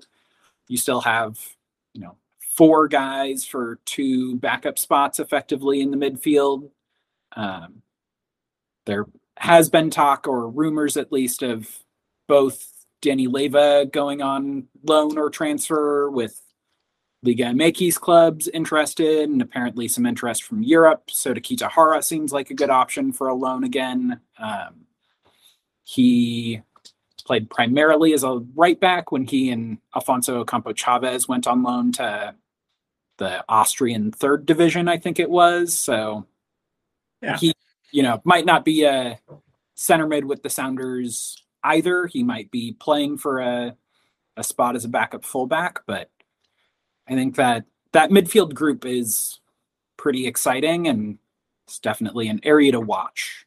you 0.67 0.77
still 0.77 1.01
have, 1.01 1.39
four 2.55 2.87
guys 2.87 3.45
for 3.45 3.79
two 3.85 4.35
backup 4.37 4.77
spots 4.77 5.19
effectively 5.19 5.81
in 5.81 5.91
the 5.91 5.97
midfield. 5.97 6.69
Um, 7.35 7.81
there 8.85 9.05
has 9.37 9.69
been 9.69 9.89
talk 9.89 10.27
or 10.27 10.49
rumors 10.49 10.97
at 10.97 11.11
least 11.11 11.41
of 11.41 11.67
both 12.27 12.85
Danny 13.01 13.27
Leyva 13.27 13.91
going 13.91 14.21
on 14.21 14.67
loan 14.83 15.17
or 15.17 15.29
transfer 15.29 16.09
with 16.09 16.39
Liga 17.23 17.45
MX 17.45 17.99
clubs 17.99 18.49
interested, 18.49 19.29
and 19.29 19.41
apparently 19.41 19.87
some 19.87 20.05
interest 20.05 20.43
from 20.43 20.61
Europe. 20.61 21.07
Sota 21.07 21.39
Kitahara 21.39 22.03
seems 22.03 22.33
like 22.33 22.49
a 22.49 22.53
good 22.53 22.69
option 22.69 23.13
for 23.13 23.29
a 23.29 23.33
loan 23.33 23.63
again. 23.63 24.19
Um, 24.37 24.85
he 25.83 26.61
played 27.25 27.49
primarily 27.49 28.13
as 28.13 28.23
a 28.23 28.41
right 28.55 28.79
back 28.79 29.11
when 29.11 29.25
he 29.25 29.49
and 29.51 29.77
Alfonso 29.95 30.41
Ocampo 30.41 30.73
Chavez 30.73 31.27
went 31.27 31.47
on 31.47 31.63
loan 31.63 31.93
to 31.93 32.35
the 33.23 33.43
Austrian 33.49 34.11
third 34.11 34.45
division, 34.45 34.87
I 34.87 34.97
think 34.97 35.19
it 35.19 35.29
was. 35.29 35.73
So 35.77 36.25
Yeah. 37.21 37.37
he, 37.37 37.53
you 37.91 38.03
know, 38.03 38.21
might 38.23 38.45
not 38.45 38.65
be 38.65 38.83
a 38.83 39.19
center 39.75 40.07
mid 40.07 40.25
with 40.25 40.43
the 40.43 40.49
Sounders 40.49 41.41
either. 41.63 42.07
He 42.07 42.23
might 42.23 42.51
be 42.51 42.73
playing 42.73 43.17
for 43.17 43.39
a 43.39 43.75
a 44.35 44.43
spot 44.43 44.75
as 44.75 44.83
a 44.83 44.89
backup 44.89 45.23
fullback, 45.23 45.81
but 45.85 46.09
I 47.07 47.13
think 47.13 47.35
that 47.35 47.65
that 47.91 48.09
midfield 48.09 48.55
group 48.55 48.83
is 48.83 49.39
pretty 49.95 50.25
exciting 50.25 50.87
and 50.87 51.19
it's 51.67 51.77
definitely 51.77 52.27
an 52.29 52.39
area 52.43 52.71
to 52.71 52.79
watch. 52.79 53.45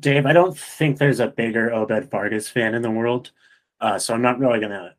Dave, 0.00 0.26
I 0.26 0.32
don't 0.32 0.58
think 0.58 0.98
there's 0.98 1.20
a 1.20 1.28
bigger 1.28 1.72
Obed 1.72 2.10
Vargas 2.10 2.48
fan 2.48 2.74
in 2.74 2.82
the 2.82 2.90
world. 2.90 3.30
Uh, 3.80 3.98
so 4.00 4.12
I'm 4.14 4.20
not 4.22 4.40
really 4.40 4.58
going 4.58 4.72
to 4.72 4.94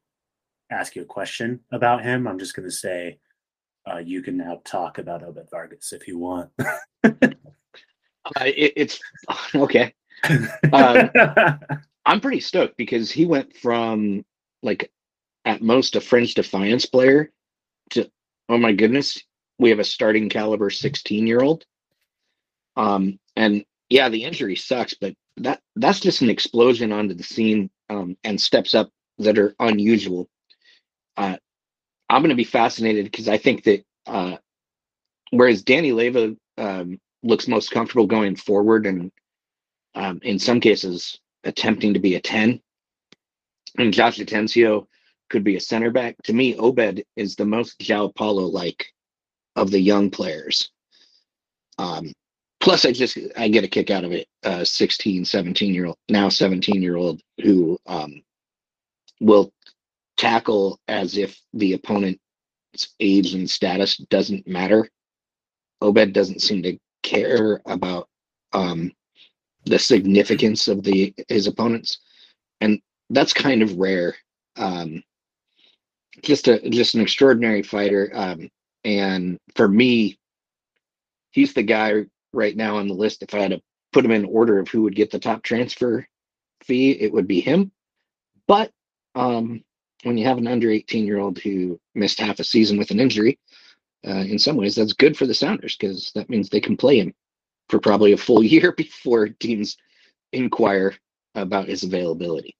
ask 0.70 0.96
you 0.96 1.02
a 1.02 1.06
question 1.06 1.60
about 1.72 2.04
him. 2.04 2.26
I'm 2.26 2.40
just 2.40 2.56
going 2.56 2.68
to 2.68 2.74
say 2.74 3.20
uh, 3.90 3.98
you 3.98 4.22
can 4.22 4.38
now 4.38 4.62
talk 4.64 4.98
about 4.98 5.24
Obed 5.24 5.50
Vargas 5.50 5.94
if 5.94 6.08
you 6.08 6.18
want. 6.18 6.50
Uh, 8.36 8.44
it, 8.46 8.74
it's 8.76 9.00
okay. 9.56 9.94
Um, 10.74 11.10
I'm 12.06 12.22
pretty 12.22 12.40
stoked 12.40 12.78
because 12.78 13.12
he 13.12 13.26
went 13.26 13.56
from 13.56 14.26
like 14.64 14.92
at 15.46 15.62
most 15.62 15.96
a 15.96 16.02
French 16.02 16.34
Defiance 16.34 16.86
player 16.86 17.32
to 17.92 18.10
oh 18.50 18.58
my 18.58 18.74
goodness, 18.74 19.22
we 19.60 19.70
have 19.70 19.80
a 19.80 19.84
starting 19.84 20.30
caliber 20.30 20.70
16 20.70 21.28
year 21.28 21.42
old. 21.42 21.66
Um, 22.76 23.20
and 23.36 23.66
yeah, 23.90 24.10
the 24.10 24.24
injury 24.24 24.56
sucks, 24.56 24.94
but 24.94 25.14
that 25.38 25.62
that's 25.76 26.00
just 26.00 26.22
an 26.22 26.30
explosion 26.30 26.92
onto 26.92 27.14
the 27.14 27.24
scene 27.24 27.70
um, 27.90 28.18
and 28.24 28.40
steps 28.40 28.74
up 28.74 28.90
that 29.20 29.38
are 29.38 29.56
unusual. 29.60 30.30
Uh, 31.16 31.38
I'm 32.10 32.22
going 32.22 32.30
to 32.30 32.36
be 32.36 32.44
fascinated 32.44 33.06
because 33.06 33.28
I 33.28 33.38
think 33.38 33.64
that 33.64 33.86
uh, 34.06 34.38
whereas 35.32 35.64
Danny 35.64 35.92
Leyva 35.92 36.38
um, 36.58 37.00
looks 37.24 37.48
most 37.48 37.72
comfortable 37.72 38.08
going 38.08 38.36
forward 38.36 38.86
and 38.86 39.12
um, 39.96 40.20
in 40.24 40.40
some 40.40 40.60
cases 40.60 41.20
attempting 41.44 41.94
to 41.94 42.00
be 42.00 42.16
a 42.16 42.22
10 42.22 42.62
and 43.78 43.94
Josh 43.94 44.18
Atencio 44.18 44.88
could 45.30 45.44
be 45.44 45.56
a 45.56 45.62
center 45.62 45.92
back. 45.92 46.16
To 46.24 46.34
me, 46.34 46.56
Obed 46.56 47.04
is 47.16 47.36
the 47.36 47.46
most 47.46 47.80
Joao 47.80 48.10
Paulo 48.10 48.44
like 48.44 48.86
of 49.56 49.72
the 49.72 49.80
young 49.80 50.10
players. 50.10 50.72
Um, 51.78 52.14
plus 52.60 52.86
I 52.86 52.92
just 52.92 53.18
I 53.38 53.50
get 53.50 53.64
a 53.64 53.68
kick 53.68 53.92
out 53.92 54.04
of 54.04 54.12
it. 54.12 54.28
Uh 54.44 54.64
16, 54.64 55.26
17 55.26 55.74
year 55.74 55.86
old 55.88 55.98
now 56.10 56.30
17 56.30 56.82
year 56.82 56.96
old 56.96 57.22
who 57.44 57.78
um 57.86 58.22
will 59.20 59.52
tackle 60.18 60.80
as 60.88 61.18
if 61.18 61.40
the 61.54 61.74
opponent's 61.74 62.20
age 63.00 63.34
and 63.34 63.50
status 63.50 63.98
doesn't 63.98 64.48
matter. 64.48 64.90
Obed 65.82 66.14
doesn't 66.14 66.42
seem 66.42 66.64
to 66.64 66.78
care 67.04 67.62
about 67.66 68.10
um 68.54 68.92
the 69.66 69.80
significance 69.80 70.68
of 70.68 70.84
the 70.84 71.14
his 71.28 71.48
opponents. 71.48 72.00
And 72.62 72.82
that's 73.10 73.34
kind 73.34 73.62
of 73.62 73.78
rare. 73.78 74.16
Um 74.56 75.04
just 76.24 76.48
a 76.48 76.70
just 76.70 76.96
an 76.96 77.02
extraordinary 77.02 77.64
fighter. 77.64 78.12
Um 78.14 78.50
and 78.84 79.38
for 79.56 79.68
me, 79.68 80.18
he's 81.32 81.54
the 81.54 81.64
guy 81.64 82.06
right 82.34 82.56
now 82.56 82.78
on 82.78 82.88
the 82.88 82.94
list. 82.94 83.22
If 83.22 83.34
I 83.34 83.40
had 83.40 83.52
to 83.52 83.62
put 83.94 84.06
him 84.06 84.12
in 84.12 84.26
order 84.26 84.60
of 84.60 84.68
who 84.68 84.84
would 84.84 84.96
get 84.96 85.12
the 85.12 85.20
top 85.20 85.44
transfer 85.44 86.08
fee, 86.64 86.92
it 86.92 87.12
would 87.12 87.28
be 87.28 87.42
him. 87.42 87.72
But 88.48 88.72
um, 89.16 89.64
when 90.04 90.18
you 90.18 90.26
have 90.26 90.38
an 90.38 90.48
under 90.48 90.70
18 90.70 91.06
year 91.06 91.20
old 91.20 91.40
who 91.40 91.80
missed 91.96 92.20
half 92.20 92.40
a 92.40 92.44
season 92.44 92.78
with 92.78 92.92
an 92.92 93.00
injury, 93.00 93.40
uh, 94.06 94.12
in 94.20 94.40
some 94.40 94.56
ways 94.56 94.76
that's 94.76 94.94
good 94.94 95.18
for 95.18 95.26
the 95.26 95.34
Sounders 95.34 95.76
because 95.76 96.12
that 96.14 96.30
means 96.30 96.50
they 96.50 96.62
can 96.62 96.78
play 96.78 97.00
him 97.00 97.14
for 97.70 97.80
probably 97.80 98.14
a 98.14 98.18
full 98.18 98.44
year 98.54 98.72
before 98.72 99.30
teams 99.30 99.78
inquire 100.32 100.96
about 101.36 101.68
his 101.68 101.84
availability. 101.84 102.56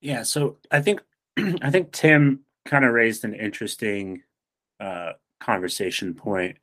Yeah, 0.00 0.22
so 0.22 0.58
I 0.70 0.80
think 0.80 1.02
I 1.62 1.70
think 1.70 1.92
Tim 1.92 2.40
kind 2.64 2.84
of 2.84 2.92
raised 2.92 3.24
an 3.24 3.34
interesting 3.34 4.22
uh, 4.80 5.12
conversation 5.40 6.14
point 6.14 6.56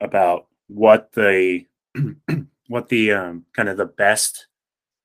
about 0.00 0.46
what 0.68 1.12
the 1.12 1.66
what 2.68 2.88
the 2.88 3.12
um, 3.12 3.44
kind 3.54 3.68
of 3.68 3.76
the 3.76 3.86
best 3.86 4.46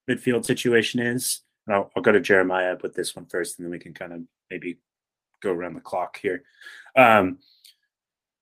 midfield 0.09 0.45
situation 0.45 0.99
is. 0.99 1.41
And 1.67 1.75
I'll, 1.75 1.91
I'll 1.95 2.01
go 2.01 2.11
to 2.11 2.19
Jeremiah 2.19 2.77
with 2.81 2.95
this 2.95 3.15
one 3.15 3.25
first, 3.25 3.59
and 3.59 3.65
then 3.65 3.71
we 3.71 3.79
can 3.79 3.93
kind 3.93 4.13
of 4.13 4.21
maybe 4.49 4.79
go 5.41 5.51
around 5.51 5.75
the 5.75 5.81
clock 5.81 6.17
here. 6.17 6.43
Um, 6.95 7.39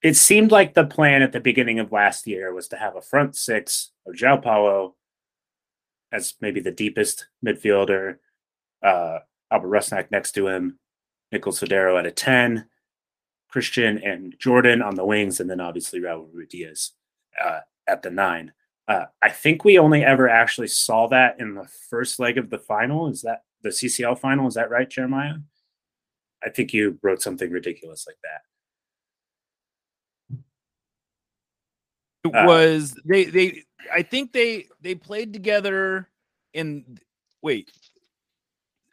it 0.02 0.16
seemed 0.16 0.52
like 0.52 0.74
the 0.74 0.86
plan 0.86 1.24
at 1.24 1.32
the 1.32 1.40
beginning 1.40 1.80
of 1.80 1.92
last 1.92 2.28
year 2.28 2.54
was 2.54 2.68
to 2.70 2.78
have 2.78 2.96
a 2.96 3.02
front 3.02 3.36
six 3.36 3.92
of 4.06 4.16
Joao 4.16 4.38
Paulo 4.38 4.96
as 6.12 6.36
maybe 6.40 6.60
the 6.60 6.72
deepest 6.72 7.28
midfielder, 7.46 8.18
uh, 8.84 9.20
Albert 9.52 9.70
Rusnak 9.70 10.12
next 10.12 10.34
to 10.34 10.48
him, 10.48 10.80
Nico 11.32 11.52
Lodeiro 11.52 12.00
at 12.00 12.06
a 12.06 12.12
10, 12.12 12.68
Christian 13.50 13.98
and 14.04 14.36
Jordan 14.40 14.82
on 14.82 14.96
the 14.96 15.06
wings, 15.06 15.40
and 15.40 15.50
then 15.50 15.60
obviously 15.60 16.00
Raul 16.00 16.28
Ruiz 16.32 16.92
uh, 17.44 17.62
at 17.88 18.02
the 18.02 18.10
nine. 18.10 18.54
Uh, 18.88 19.06
I 19.22 19.30
think 19.30 19.66
we 19.66 19.80
only 19.80 20.04
ever 20.04 20.30
actually 20.30 20.68
saw 20.68 21.08
that 21.08 21.40
in 21.40 21.56
the 21.56 21.68
first 21.90 22.20
leg 22.20 22.38
of 22.38 22.50
the 22.50 22.60
final. 22.60 23.08
Is 23.08 23.22
that 23.24 23.44
the 23.64 23.70
CCL 23.70 24.20
final? 24.20 24.48
Is 24.48 24.54
that 24.56 24.70
right, 24.70 24.90
Jeremiah? 24.90 25.36
I 26.44 26.50
think 26.50 26.74
you 26.74 27.00
wrote 27.02 27.22
something 27.22 27.50
ridiculous 27.50 28.06
like 28.08 28.18
that. 28.24 28.42
It 32.24 32.34
Uh, 32.36 32.46
was 32.46 33.00
they 33.06 33.26
they 33.26 33.64
I 33.94 34.02
think 34.02 34.34
they 34.34 34.68
they 34.82 34.96
played 34.96 35.34
together 35.34 36.10
in 36.54 36.98
wait 37.42 37.72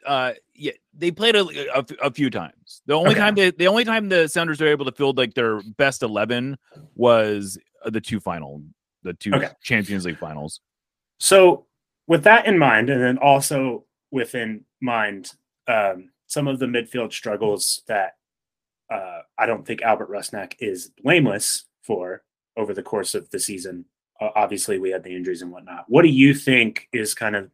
uh 0.05 0.33
yeah 0.53 0.73
they 0.93 1.09
played 1.11 1.35
a, 1.35 1.45
a, 1.77 1.85
a 2.03 2.11
few 2.11 2.29
times 2.29 2.81
the 2.85 2.93
only 2.93 3.11
Okay. 3.11 3.19
time 3.19 3.35
they 3.35 3.51
the 3.51 3.67
only 3.67 3.85
time 3.85 4.09
the 4.09 4.27
sounders 4.27 4.59
were 4.61 4.67
able 4.67 4.85
to 4.85 4.91
field 4.91 5.17
like 5.17 5.33
their 5.33 5.61
best 5.77 6.03
11 6.03 6.57
was 6.95 7.57
the 7.85 8.01
two 8.01 8.19
final 8.19 8.61
the 9.03 9.13
two 9.13 9.33
Okay. 9.33 9.49
champions 9.61 10.05
league 10.05 10.17
finals 10.17 10.61
So, 11.19 11.67
with 12.07 12.23
that 12.23 12.45
in 12.47 12.57
mind, 12.57 12.89
and 12.89 13.01
then 13.01 13.17
also 13.17 13.85
within 14.11 14.65
mind, 14.81 15.31
um, 15.67 16.11
some 16.27 16.47
of 16.47 16.59
the 16.59 16.65
midfield 16.65 17.13
struggles 17.13 17.83
that 17.87 18.17
uh, 18.89 19.21
I 19.37 19.45
don't 19.45 19.65
think 19.65 19.81
Albert 19.81 20.09
Rusnak 20.11 20.55
is 20.59 20.91
blameless 21.03 21.65
for 21.81 22.23
over 22.57 22.73
the 22.73 22.83
course 22.83 23.15
of 23.15 23.29
the 23.29 23.39
season. 23.39 23.85
Uh, 24.19 24.29
obviously, 24.35 24.77
we 24.79 24.89
had 24.91 25.03
the 25.03 25.15
injuries 25.15 25.41
and 25.41 25.51
whatnot. 25.51 25.85
What 25.87 26.01
do 26.03 26.09
you 26.09 26.33
think 26.33 26.87
is 26.91 27.13
kind 27.15 27.35
of 27.35 27.49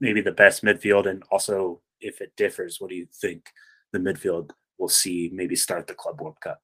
maybe 0.00 0.20
the 0.20 0.32
best 0.32 0.64
midfield? 0.64 1.08
And 1.08 1.22
also, 1.30 1.80
if 2.00 2.20
it 2.20 2.32
differs, 2.36 2.80
what 2.80 2.90
do 2.90 2.96
you 2.96 3.06
think 3.20 3.48
the 3.92 3.98
midfield 3.98 4.50
will 4.78 4.88
see 4.88 5.30
maybe 5.32 5.56
start 5.56 5.86
the 5.86 5.94
Club 5.94 6.20
World 6.20 6.40
Cup? 6.40 6.60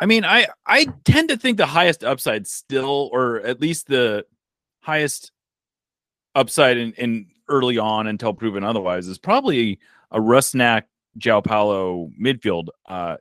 I 0.00 0.06
mean, 0.06 0.24
I 0.24 0.48
I 0.66 0.86
tend 1.04 1.28
to 1.28 1.36
think 1.36 1.56
the 1.56 1.66
highest 1.66 2.04
upside 2.04 2.46
still, 2.46 3.10
or 3.12 3.40
at 3.40 3.60
least 3.60 3.86
the 3.86 4.26
highest 4.80 5.30
upside 6.34 6.76
in, 6.76 6.92
in 6.94 7.26
early 7.48 7.78
on 7.78 8.06
until 8.06 8.34
proven 8.34 8.64
otherwise, 8.64 9.06
is 9.06 9.18
probably 9.18 9.78
a 10.10 10.18
Rusnak 10.18 10.82
Joao 11.16 11.40
Paulo 11.40 12.10
midfield. 12.20 12.68
Uh, 12.88 13.16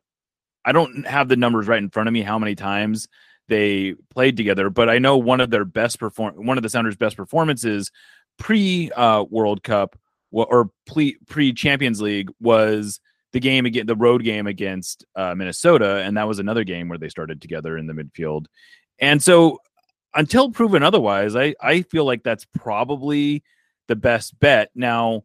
I 0.65 0.71
don't 0.71 1.05
have 1.05 1.29
the 1.29 1.35
numbers 1.35 1.67
right 1.67 1.81
in 1.81 1.89
front 1.89 2.07
of 2.07 2.13
me 2.13 2.21
how 2.21 2.39
many 2.39 2.55
times 2.55 3.07
they 3.49 3.95
played 4.09 4.37
together, 4.37 4.69
but 4.69 4.89
I 4.89 4.97
know 4.97 5.17
one 5.17 5.41
of 5.41 5.49
their 5.49 5.65
best 5.65 5.99
perform 5.99 6.45
one 6.45 6.57
of 6.57 6.63
the 6.63 6.69
Sounders' 6.69 6.95
best 6.95 7.17
performances 7.17 7.91
pre 8.39 8.89
uh, 8.91 9.25
World 9.29 9.63
Cup 9.63 9.97
or 10.31 10.71
pre 10.87 11.17
pre 11.27 11.53
Champions 11.53 12.01
League 12.01 12.31
was 12.39 12.99
the 13.33 13.39
game 13.39 13.65
again 13.65 13.85
the 13.85 13.95
road 13.95 14.23
game 14.23 14.47
against 14.47 15.05
uh, 15.15 15.35
Minnesota, 15.35 15.97
and 15.97 16.15
that 16.15 16.27
was 16.27 16.39
another 16.39 16.63
game 16.63 16.87
where 16.87 16.99
they 16.99 17.09
started 17.09 17.41
together 17.41 17.77
in 17.77 17.87
the 17.87 17.93
midfield. 17.93 18.45
And 18.99 19.21
so, 19.21 19.59
until 20.13 20.51
proven 20.51 20.83
otherwise, 20.83 21.35
I 21.35 21.55
I 21.59 21.81
feel 21.81 22.05
like 22.05 22.23
that's 22.23 22.45
probably 22.45 23.43
the 23.87 23.95
best 23.95 24.39
bet. 24.39 24.69
Now, 24.75 25.23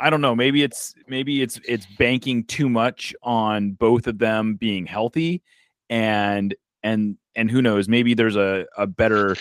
I 0.00 0.10
don't 0.10 0.22
know. 0.22 0.34
Maybe 0.34 0.62
it's 0.62 0.94
maybe 1.06 1.42
it's 1.42 1.60
it's 1.68 1.86
banking 1.98 2.44
too 2.44 2.68
much 2.68 3.14
on 3.22 3.72
both 3.72 4.06
of 4.06 4.18
them 4.18 4.56
being 4.56 4.86
healthy, 4.86 5.42
and 5.90 6.54
and 6.82 7.18
and 7.36 7.50
who 7.50 7.60
knows? 7.60 7.88
Maybe 7.88 8.14
there's 8.14 8.36
a 8.36 8.66
a 8.78 8.86
better, 8.86 9.36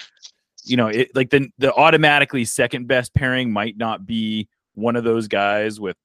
you 0.66 0.76
know, 0.76 0.88
it, 0.88 1.16
like 1.16 1.30
the 1.30 1.50
the 1.58 1.74
automatically 1.74 2.44
second 2.44 2.88
best 2.88 3.14
pairing 3.14 3.52
might 3.52 3.78
not 3.78 4.06
be 4.06 4.50
one 4.76 4.98
of 4.98 5.06
those 5.06 5.30
guys 5.30 5.80
with 5.80 5.96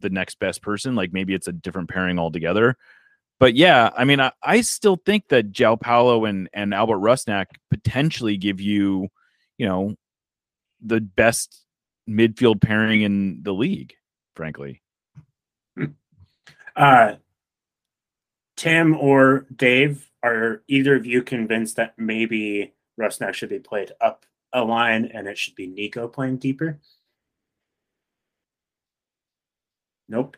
the 0.00 0.10
next 0.10 0.38
best 0.38 0.62
person. 0.62 0.94
Like 0.94 1.12
maybe 1.12 1.34
it's 1.34 1.48
a 1.48 1.52
different 1.52 1.88
pairing 1.88 2.18
altogether. 2.18 2.76
But 3.38 3.54
yeah, 3.54 3.90
I 3.96 4.04
mean, 4.04 4.20
I, 4.20 4.32
I 4.42 4.62
still 4.62 4.96
think 4.96 5.28
that 5.28 5.52
Joao 5.52 5.76
Paulo 5.76 6.24
and 6.24 6.48
and 6.52 6.72
Albert 6.72 6.98
Rusnak 6.98 7.46
potentially 7.70 8.36
give 8.36 8.60
you, 8.60 9.08
you 9.58 9.66
know, 9.66 9.94
the 10.80 11.00
best 11.00 11.64
midfield 12.08 12.60
pairing 12.60 13.02
in 13.02 13.42
the 13.42 13.52
league. 13.52 13.94
Frankly, 14.34 14.82
Uh, 16.76 17.16
Tim 18.56 18.96
or 18.96 19.46
Dave, 19.54 20.10
are 20.22 20.62
either 20.66 20.96
of 20.96 21.06
you 21.06 21.22
convinced 21.22 21.76
that 21.76 21.94
maybe 21.98 22.74
Rusnak 23.00 23.34
should 23.34 23.48
be 23.48 23.58
played 23.58 23.92
up 24.00 24.26
a 24.52 24.62
line 24.64 25.06
and 25.06 25.28
it 25.28 25.38
should 25.38 25.54
be 25.54 25.66
Nico 25.66 26.08
playing 26.08 26.38
deeper? 26.38 26.80
Nope. 30.08 30.36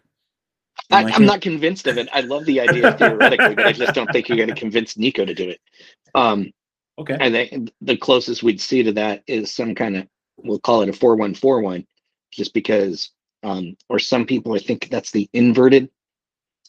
I, 0.90 1.02
Like 1.02 1.18
it? 1.18 1.24
not 1.24 1.40
convinced 1.40 1.86
of 1.86 1.98
it. 1.98 2.08
I 2.12 2.20
love 2.20 2.44
the 2.46 2.60
idea 2.60 2.92
theoretically, 2.96 3.54
but 3.54 3.66
I 3.66 3.72
just 3.72 3.94
don't 3.94 4.10
think 4.12 4.28
you're 4.28 4.38
going 4.38 4.48
to 4.48 4.54
convince 4.54 4.96
Nico 4.96 5.24
to 5.24 5.34
do 5.34 5.48
it. 5.50 5.60
Um, 6.14 6.50
Okay. 6.98 7.16
And 7.20 7.70
the 7.80 7.96
closest 7.96 8.42
we'd 8.42 8.60
see 8.60 8.82
to 8.82 8.92
that 8.92 9.22
is 9.26 9.54
some 9.54 9.74
kind 9.74 9.96
of 9.96 10.08
we'll 10.36 10.58
call 10.58 10.82
it 10.82 10.88
a 10.88 10.92
four 10.92 11.14
one 11.14 11.32
four 11.32 11.60
one, 11.60 11.86
just 12.32 12.52
because 12.52 13.10
um, 13.44 13.76
or 13.88 14.00
some 14.00 14.26
people 14.26 14.54
I 14.54 14.58
think 14.58 14.88
that's 14.90 15.12
the 15.12 15.30
inverted 15.32 15.90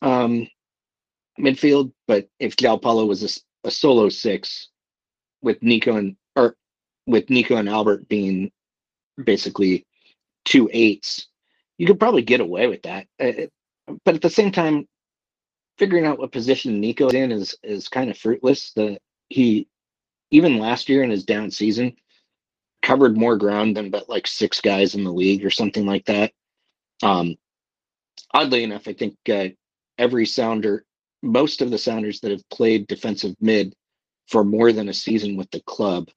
um, 0.04 0.48
midfield. 1.40 1.92
But 2.08 2.30
if 2.40 2.56
Joao 2.56 2.78
Paulo 2.78 3.06
was 3.06 3.42
a 3.64 3.72
solo 3.72 4.10
six 4.10 4.70
with 5.42 5.62
Nico 5.64 5.96
and 5.96 6.16
or 6.36 6.56
with 7.08 7.30
Nico 7.32 7.56
and 7.56 7.68
Albert 7.68 8.08
being 8.08 8.52
basically 9.24 9.88
two 10.46 10.70
eights, 10.72 11.28
you 11.80 11.88
could 11.88 12.02
probably 12.02 12.24
get 12.24 12.42
away 12.42 12.68
with 12.68 12.84
that. 12.84 13.08
Uh, 13.22 13.28
it- 13.28 13.54
but 14.06 14.16
at 14.16 14.24
the 14.24 14.32
same 14.32 14.52
time, 14.52 14.88
figuring 15.78 16.06
out 16.06 16.20
what 16.20 16.32
position 16.32 16.80
Nico's 16.82 17.14
in 17.14 17.32
is 17.32 17.56
is 17.64 17.90
kind 17.90 18.10
of 18.10 18.18
fruitless. 18.18 18.74
The 18.74 19.00
he 19.30 19.68
even 20.32 20.60
last 20.60 20.90
year 20.90 21.04
in 21.04 21.10
his 21.12 21.26
down 21.26 21.52
season 21.52 21.96
covered 22.84 23.18
more 23.18 23.38
ground 23.38 23.78
than 23.78 23.92
but 23.92 24.10
like 24.10 24.28
six 24.28 24.62
guys 24.62 24.96
in 24.96 25.04
the 25.06 25.14
league 25.14 25.46
or 25.46 25.52
something 25.52 25.86
like 25.86 26.06
that. 26.06 26.34
Um, 27.04 27.36
oddly 28.34 28.64
enough, 28.64 28.88
I 28.88 28.94
think 28.94 29.16
uh, 29.30 29.50
every 29.98 30.26
Sounder, 30.26 30.86
most 31.24 31.62
of 31.62 31.72
the 31.72 31.78
Sounders 31.80 32.22
that 32.22 32.32
have 32.32 32.50
played 32.50 32.88
defensive 32.88 33.36
mid 33.42 33.74
for 34.30 34.44
more 34.44 34.74
than 34.74 34.90
a 34.90 34.94
season 34.96 35.38
with 35.38 35.52
the 35.52 35.62
club, 35.62 36.10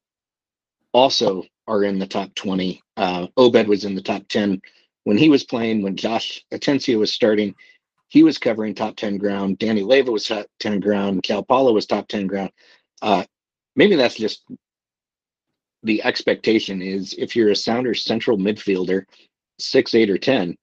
also 0.94 1.44
are 1.68 1.84
in 1.84 1.98
the 2.00 2.06
top 2.08 2.34
twenty. 2.34 2.82
Uh, 2.96 3.28
Obed 3.36 3.68
was 3.68 3.84
in 3.84 3.94
the 3.96 4.02
top 4.02 4.28
ten 4.28 4.60
when 5.04 5.16
he 5.18 5.28
was 5.28 5.44
playing. 5.44 5.82
When 5.82 5.96
Josh 5.96 6.44
Atencio 6.52 6.98
was 6.98 7.12
starting, 7.12 7.54
he 8.08 8.22
was 8.22 8.38
covering 8.38 8.74
top 8.74 8.96
ten 8.96 9.18
ground. 9.18 9.58
Danny 9.58 9.82
Leyva 9.82 10.12
was 10.12 10.26
top 10.26 10.46
ten 10.60 10.80
ground. 10.80 11.22
Joao 11.24 11.42
Paulo 11.42 11.72
was 11.72 11.86
top 11.86 12.08
ten 12.08 12.26
ground. 12.26 12.50
Uh, 13.00 13.24
maybe 13.76 13.96
that's 13.96 14.16
just 14.16 14.44
the 15.82 16.02
expectation 16.04 16.80
is 16.82 17.14
if 17.18 17.34
you're 17.34 17.50
a 17.50 17.56
Sounders 17.56 18.04
central 18.04 18.38
midfielder, 18.38 19.02
six, 19.58 19.94
eight, 19.94 20.10
or 20.10 20.18
ten, 20.18 20.56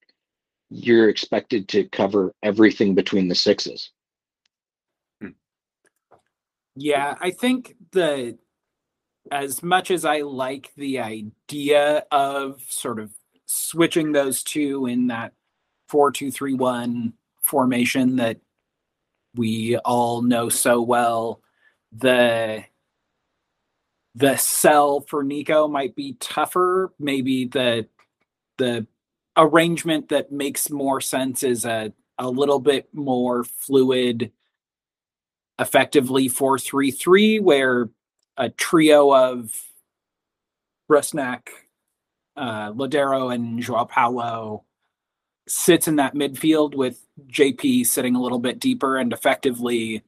you're 0.70 1.10
expected 1.10 1.68
to 1.70 1.90
cover 1.90 2.34
everything 2.44 2.96
between 2.96 3.28
the 3.28 3.36
sixes. 3.36 3.92
Yeah, 6.76 7.16
I 7.20 7.32
think 7.32 7.76
the 7.92 8.38
as 9.32 9.62
much 9.62 9.92
as 9.92 10.06
I 10.06 10.22
like 10.22 10.72
the 10.76 11.00
idea 11.00 12.06
of 12.12 12.62
sort 12.70 13.00
of 13.00 13.12
switching 13.52 14.12
those 14.12 14.44
two 14.44 14.86
in 14.86 15.08
that 15.08 15.34
four 15.88 16.12
two 16.12 16.32
three 16.32 16.54
one 16.54 17.14
formation 17.42 18.18
that 18.18 18.38
we 19.36 19.78
all 19.78 20.22
know 20.22 20.50
so 20.50 20.82
well, 20.82 21.42
the 21.92 22.64
the 24.16 24.36
sell 24.38 25.02
for 25.02 25.24
Nico 25.24 25.68
might 25.68 25.96
be 25.96 26.14
tougher. 26.20 26.94
Maybe 27.00 27.46
the 27.46 27.88
the 28.58 28.86
arrangement 29.36 30.10
that 30.10 30.32
makes 30.32 30.70
more 30.70 31.02
sense 31.02 31.42
is 31.44 31.66
a 31.66 31.92
a 32.20 32.30
little 32.30 32.60
bit 32.60 32.94
more 32.94 33.44
fluid 33.46 34.32
effectively 35.58 36.30
4-3-3 36.30 37.42
where 37.42 37.90
a 38.38 38.50
trio 38.50 39.14
of 39.14 39.52
Rusnak, 40.90 41.48
uh, 42.40 42.72
Lodeiro, 42.72 43.34
and 43.34 43.62
Joao 43.62 43.86
Paulo 43.86 44.64
sits 45.48 45.88
in 45.88 45.98
that 45.98 46.16
midfield 46.16 46.76
with 46.76 47.06
JP 47.28 47.86
sitting 47.86 48.16
a 48.16 48.22
little 48.22 48.40
bit 48.40 48.60
deeper 48.60 48.98
and 48.98 49.12
effectively 49.12 50.04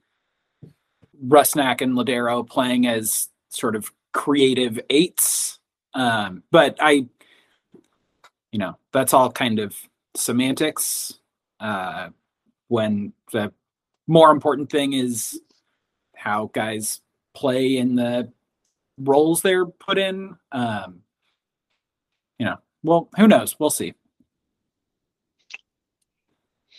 Rusnak 1.28 1.82
and 1.82 1.94
Lodeiro 1.94 2.48
playing 2.48 2.88
as 2.88 3.30
sort 3.50 3.76
of 3.76 3.92
creative 4.14 4.80
eights. 4.90 5.60
Um, 5.94 6.44
but 6.52 6.78
I, 6.80 7.08
you 8.52 8.60
know, 8.60 8.78
that's 8.94 9.14
all 9.14 9.32
kind 9.32 9.60
of 9.60 9.76
semantics. 10.16 11.20
Uh, 11.60 12.10
when 12.70 13.14
the 13.34 13.52
more 14.08 14.32
important 14.32 14.72
thing 14.72 14.94
is 14.94 15.40
how 16.16 16.50
guys 16.54 17.02
play 17.34 17.78
in 17.78 17.96
the 17.96 18.32
roles 18.98 19.42
they're 19.42 19.66
put 19.66 19.98
in. 19.98 20.36
Um, 20.52 21.02
you 22.42 22.46
know, 22.46 22.58
well, 22.82 23.08
who 23.18 23.28
knows? 23.28 23.56
We'll 23.60 23.70
see. 23.70 23.94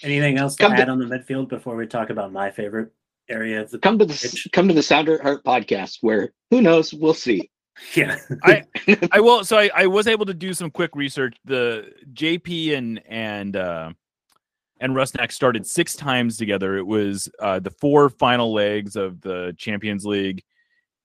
Anything 0.02 0.36
else 0.38 0.56
to 0.56 0.64
Come 0.64 0.72
to- 0.74 0.82
add 0.82 0.88
on 0.88 0.98
the 0.98 1.04
midfield 1.04 1.48
before 1.48 1.76
we 1.76 1.86
talk 1.86 2.10
about 2.10 2.32
my 2.32 2.50
favorite 2.50 2.90
area 3.28 3.60
of 3.62 3.70
the 3.70 3.78
Come 3.78 3.96
to 4.00 4.04
the 4.04 4.48
come 4.52 4.66
to 4.66 4.74
the 4.74 4.82
Sounder 4.82 5.22
Heart 5.22 5.44
podcast 5.44 5.98
where 6.00 6.32
who 6.50 6.60
knows, 6.60 6.92
we'll 6.92 7.14
see. 7.14 7.48
Yeah. 7.94 8.18
I 8.42 8.64
I 9.12 9.20
will. 9.20 9.44
So 9.44 9.56
I, 9.56 9.70
I 9.74 9.86
was 9.86 10.06
able 10.06 10.26
to 10.26 10.34
do 10.34 10.52
some 10.52 10.70
quick 10.70 10.94
research. 10.94 11.34
The 11.46 11.90
JP 12.12 12.76
and 12.76 13.00
and 13.08 13.56
uh, 13.56 13.92
and 14.78 14.92
Rusnak 14.94 15.32
started 15.32 15.66
six 15.66 15.96
times 15.96 16.36
together. 16.36 16.76
It 16.76 16.86
was 16.86 17.30
uh, 17.40 17.60
the 17.60 17.70
four 17.70 18.10
final 18.10 18.52
legs 18.52 18.94
of 18.94 19.22
the 19.22 19.54
Champions 19.56 20.04
League, 20.04 20.42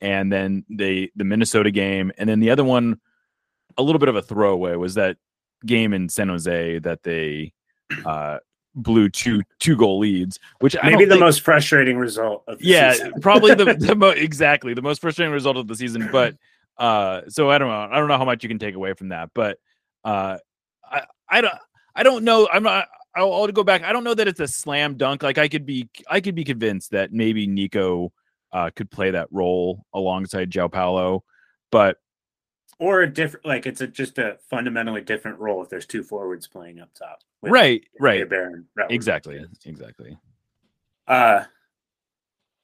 and 0.02 0.32
then 0.32 0.66
the 0.70 1.10
the 1.16 1.24
Minnesota 1.24 1.72
game, 1.72 2.12
and 2.18 2.28
then 2.28 2.42
the 2.42 2.50
other 2.50 2.66
one, 2.66 3.00
a 3.78 3.84
little 3.84 4.00
bit 4.00 4.10
of 4.10 4.16
a 4.16 4.22
throwaway, 4.22 4.76
was 4.76 4.96
that 4.96 5.18
game 5.66 5.94
in 5.94 6.10
San 6.10 6.30
Jose 6.30 6.80
that 6.80 7.04
they 7.04 7.54
uh, 8.06 8.38
blew 8.76 9.10
two 9.10 9.42
two 9.60 9.76
goal 9.76 10.00
leads, 10.00 10.40
which 10.60 10.76
I 10.82 10.90
Maybe 10.90 11.06
the 11.06 11.12
think- 11.12 11.22
most 11.22 11.42
frustrating 11.42 11.98
result 11.98 12.44
of 12.48 12.60
the 12.60 12.66
yeah 12.66 12.94
season. 12.94 13.14
probably 13.22 13.56
the, 13.56 13.74
the 13.74 13.96
mo- 13.96 14.10
exactly 14.10 14.74
the 14.74 14.82
most 14.82 15.02
frustrating 15.02 15.34
result 15.34 15.58
of 15.58 15.68
the 15.68 15.76
season 15.76 16.10
but 16.12 16.36
uh 16.78 17.22
so 17.28 17.50
i 17.50 17.58
don't 17.58 17.70
know 17.70 17.88
i 17.92 17.98
don't 17.98 18.08
know 18.08 18.18
how 18.20 18.24
much 18.26 18.44
you 18.44 18.50
can 18.50 18.60
take 18.60 18.76
away 18.76 18.94
from 18.94 19.10
that 19.10 19.32
but 19.34 19.58
uh 20.06 20.38
i 20.92 21.02
i 21.28 21.42
don't 21.42 21.56
i 21.96 22.04
don't 22.04 22.24
know 22.24 22.48
i'm 22.54 22.62
not 22.62 22.88
I'll, 23.16 23.34
I'll 23.34 23.48
go 23.48 23.64
back 23.64 23.82
i 23.84 23.92
don't 23.92 24.04
know 24.04 24.14
that 24.14 24.28
it's 24.28 24.40
a 24.40 24.48
slam 24.48 24.94
dunk 24.96 25.24
like 25.24 25.40
i 25.40 25.48
could 25.48 25.66
be 25.66 25.90
i 26.08 26.22
could 26.22 26.36
be 26.36 26.44
convinced 26.44 26.92
that 26.92 27.12
maybe 27.12 27.48
nico 27.48 28.12
uh 28.52 28.70
could 28.76 28.92
play 28.92 29.10
that 29.10 29.28
role 29.32 29.84
alongside 29.92 30.52
Joao 30.52 30.68
Paulo 30.68 31.24
but 31.72 31.98
or 32.80 33.02
a 33.02 33.12
different 33.12 33.46
like 33.46 33.66
it's 33.66 33.82
a 33.82 33.88
just 33.88 34.18
a 34.18 34.38
fundamentally 34.50 35.02
different 35.02 35.40
role 35.40 35.62
if 35.62 35.70
there's 35.70 35.86
two 35.86 36.04
forwards 36.04 36.48
playing 36.48 36.80
up 36.80 36.94
top. 36.94 37.20
right 37.52 37.84
right 38.00 38.22
Raul. 38.78 38.92
exactly 38.92 39.44
exactly 39.66 40.18
Uh 41.08 41.44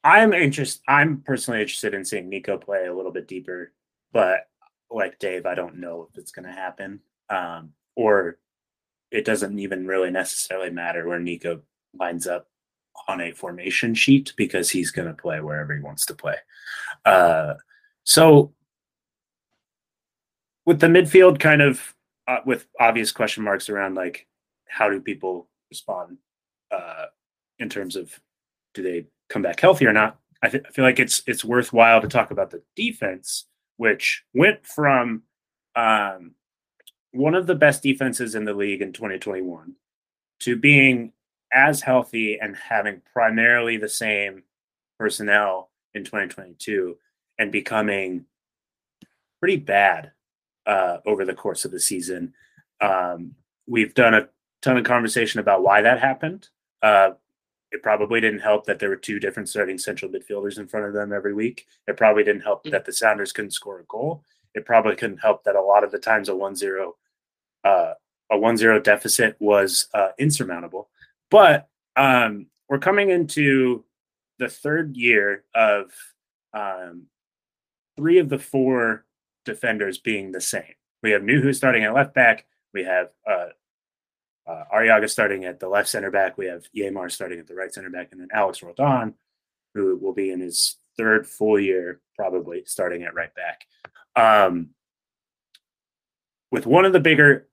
I'm 0.03 0.33
interested. 0.33 0.83
I'm 0.87 1.21
personally 1.21 1.61
interested 1.61 1.93
in 1.93 2.03
seeing 2.03 2.27
Nico 2.27 2.57
play 2.57 2.87
a 2.87 2.93
little 2.93 3.11
bit 3.11 3.27
deeper, 3.27 3.71
but 4.11 4.47
like 4.91 5.17
Dave, 5.19 5.45
I 5.45 5.55
don't 5.55 5.77
know 5.77 6.07
if 6.09 6.17
it's 6.17 6.31
going 6.31 6.45
to 6.45 6.51
happen, 6.51 6.99
um, 7.29 7.71
or 7.95 8.37
it 9.11 9.25
doesn't 9.25 9.57
even 9.59 9.87
really 9.87 10.11
necessarily 10.11 10.69
matter 10.69 11.07
where 11.07 11.19
Nico 11.19 11.61
lines 11.97 12.27
up 12.27 12.49
on 13.07 13.21
a 13.21 13.31
formation 13.31 13.95
sheet 13.95 14.33
because 14.35 14.69
he's 14.69 14.91
going 14.91 15.07
to 15.07 15.13
play 15.13 15.39
wherever 15.39 15.73
he 15.73 15.81
wants 15.81 16.05
to 16.07 16.13
play. 16.13 16.35
Uh, 17.05 17.53
so 18.03 18.53
with 20.65 20.79
the 20.79 20.87
midfield, 20.87 21.39
kind 21.39 21.61
of 21.61 21.93
uh, 22.27 22.39
with 22.45 22.67
obvious 22.79 23.11
question 23.11 23.43
marks 23.43 23.69
around 23.69 23.95
like 23.95 24.27
how 24.67 24.89
do 24.89 24.99
people 24.99 25.47
respond 25.69 26.17
uh, 26.71 27.05
in 27.59 27.69
terms 27.69 27.95
of 27.95 28.19
do 28.73 28.81
they 28.81 29.05
come 29.29 29.41
back 29.41 29.59
healthy 29.59 29.85
or 29.85 29.93
not? 29.93 30.19
I, 30.41 30.49
th- 30.49 30.63
I 30.67 30.71
feel 30.71 30.85
like 30.85 30.99
it's 30.99 31.21
it's 31.27 31.45
worthwhile 31.45 32.01
to 32.01 32.07
talk 32.07 32.31
about 32.31 32.51
the 32.51 32.61
defense, 32.75 33.45
which 33.77 34.23
went 34.33 34.65
from 34.65 35.23
um, 35.75 36.31
one 37.11 37.35
of 37.35 37.47
the 37.47 37.55
best 37.55 37.83
defenses 37.83 38.35
in 38.35 38.45
the 38.45 38.53
league 38.53 38.81
in 38.81 38.91
2021 38.91 39.75
to 40.41 40.55
being 40.55 41.13
as 41.53 41.81
healthy 41.81 42.39
and 42.39 42.55
having 42.55 43.01
primarily 43.13 43.77
the 43.77 43.87
same 43.87 44.43
personnel 44.99 45.69
in 45.93 46.03
2022 46.03 46.97
and 47.37 47.51
becoming 47.51 48.25
pretty 49.39 49.57
bad 49.57 50.11
uh, 50.65 50.97
over 51.05 51.25
the 51.25 51.33
course 51.33 51.65
of 51.65 51.71
the 51.71 51.79
season. 51.79 52.33
Um, 52.81 53.35
we've 53.67 53.93
done 53.93 54.13
a 54.13 54.29
ton 54.61 54.77
of 54.77 54.83
conversation 54.83 55.39
about 55.39 55.63
why 55.63 55.81
that 55.81 55.99
happened. 55.99 56.49
Uh, 56.81 57.11
it 57.71 57.81
probably 57.81 58.21
didn't 58.21 58.39
help 58.39 58.65
that 58.65 58.77
there 58.77 58.89
were 58.89 58.95
two 58.95 59.19
different 59.19 59.49
starting 59.49 59.77
central 59.77 60.11
midfielders 60.11 60.59
in 60.59 60.67
front 60.67 60.85
of 60.85 60.93
them 60.93 61.11
every 61.11 61.33
week. 61.33 61.65
It 61.87 61.97
probably 61.97 62.23
didn't 62.23 62.43
help 62.43 62.63
that 62.65 62.85
the 62.85 62.93
Sounders 62.93 63.33
couldn't 63.33 63.51
score 63.51 63.79
a 63.79 63.85
goal. 63.85 64.23
It 64.53 64.65
probably 64.65 64.95
couldn't 64.95 65.17
help 65.17 65.43
that 65.43 65.55
a 65.55 65.61
lot 65.61 65.83
of 65.83 65.91
the 65.91 65.97
times 65.97 66.29
a 66.29 66.35
1 66.35 66.55
0 66.55 66.95
uh, 67.63 67.93
a 68.31 68.37
1 68.37 68.57
0 68.57 68.79
deficit 68.79 69.35
was 69.39 69.87
uh, 69.93 70.09
insurmountable. 70.19 70.89
But 71.31 71.67
um, 71.95 72.47
we're 72.69 72.79
coming 72.79 73.09
into 73.09 73.83
the 74.37 74.49
third 74.49 74.95
year 74.95 75.43
of 75.55 75.91
um, 76.53 77.07
three 77.97 78.19
of 78.19 78.29
the 78.29 78.39
four 78.39 79.05
defenders 79.45 79.97
being 79.97 80.31
the 80.31 80.41
same. 80.41 80.75
We 81.01 81.11
have 81.11 81.21
Nouhou 81.21 81.53
starting 81.55 81.83
at 81.83 81.93
left 81.93 82.13
back. 82.13 82.45
We 82.73 82.83
have 82.85 83.09
uh, 83.29 83.47
uh, 84.47 84.63
Arreaga 84.73 85.09
starting 85.09 85.45
at 85.45 85.59
the 85.59 85.67
left 85.67 85.89
center 85.89 86.11
back. 86.11 86.37
We 86.37 86.47
have 86.47 86.63
Yeimar 86.75 87.11
starting 87.11 87.39
at 87.39 87.47
the 87.47 87.55
right 87.55 87.73
center 87.73 87.89
back, 87.89 88.09
and 88.11 88.21
then 88.21 88.29
Alex 88.33 88.63
Roldan, 88.63 89.13
who 89.73 89.97
will 89.97 90.13
be 90.13 90.31
in 90.31 90.39
his 90.39 90.77
third 90.97 91.27
full 91.27 91.59
year, 91.59 92.01
probably 92.15 92.63
starting 92.65 93.03
at 93.03 93.15
right 93.15 93.31
back. 93.35 93.65
Um, 94.15 94.69
with 96.51 96.65
one 96.65 96.85
of 96.85 96.93
the 96.93 96.99
bigger, 96.99 97.47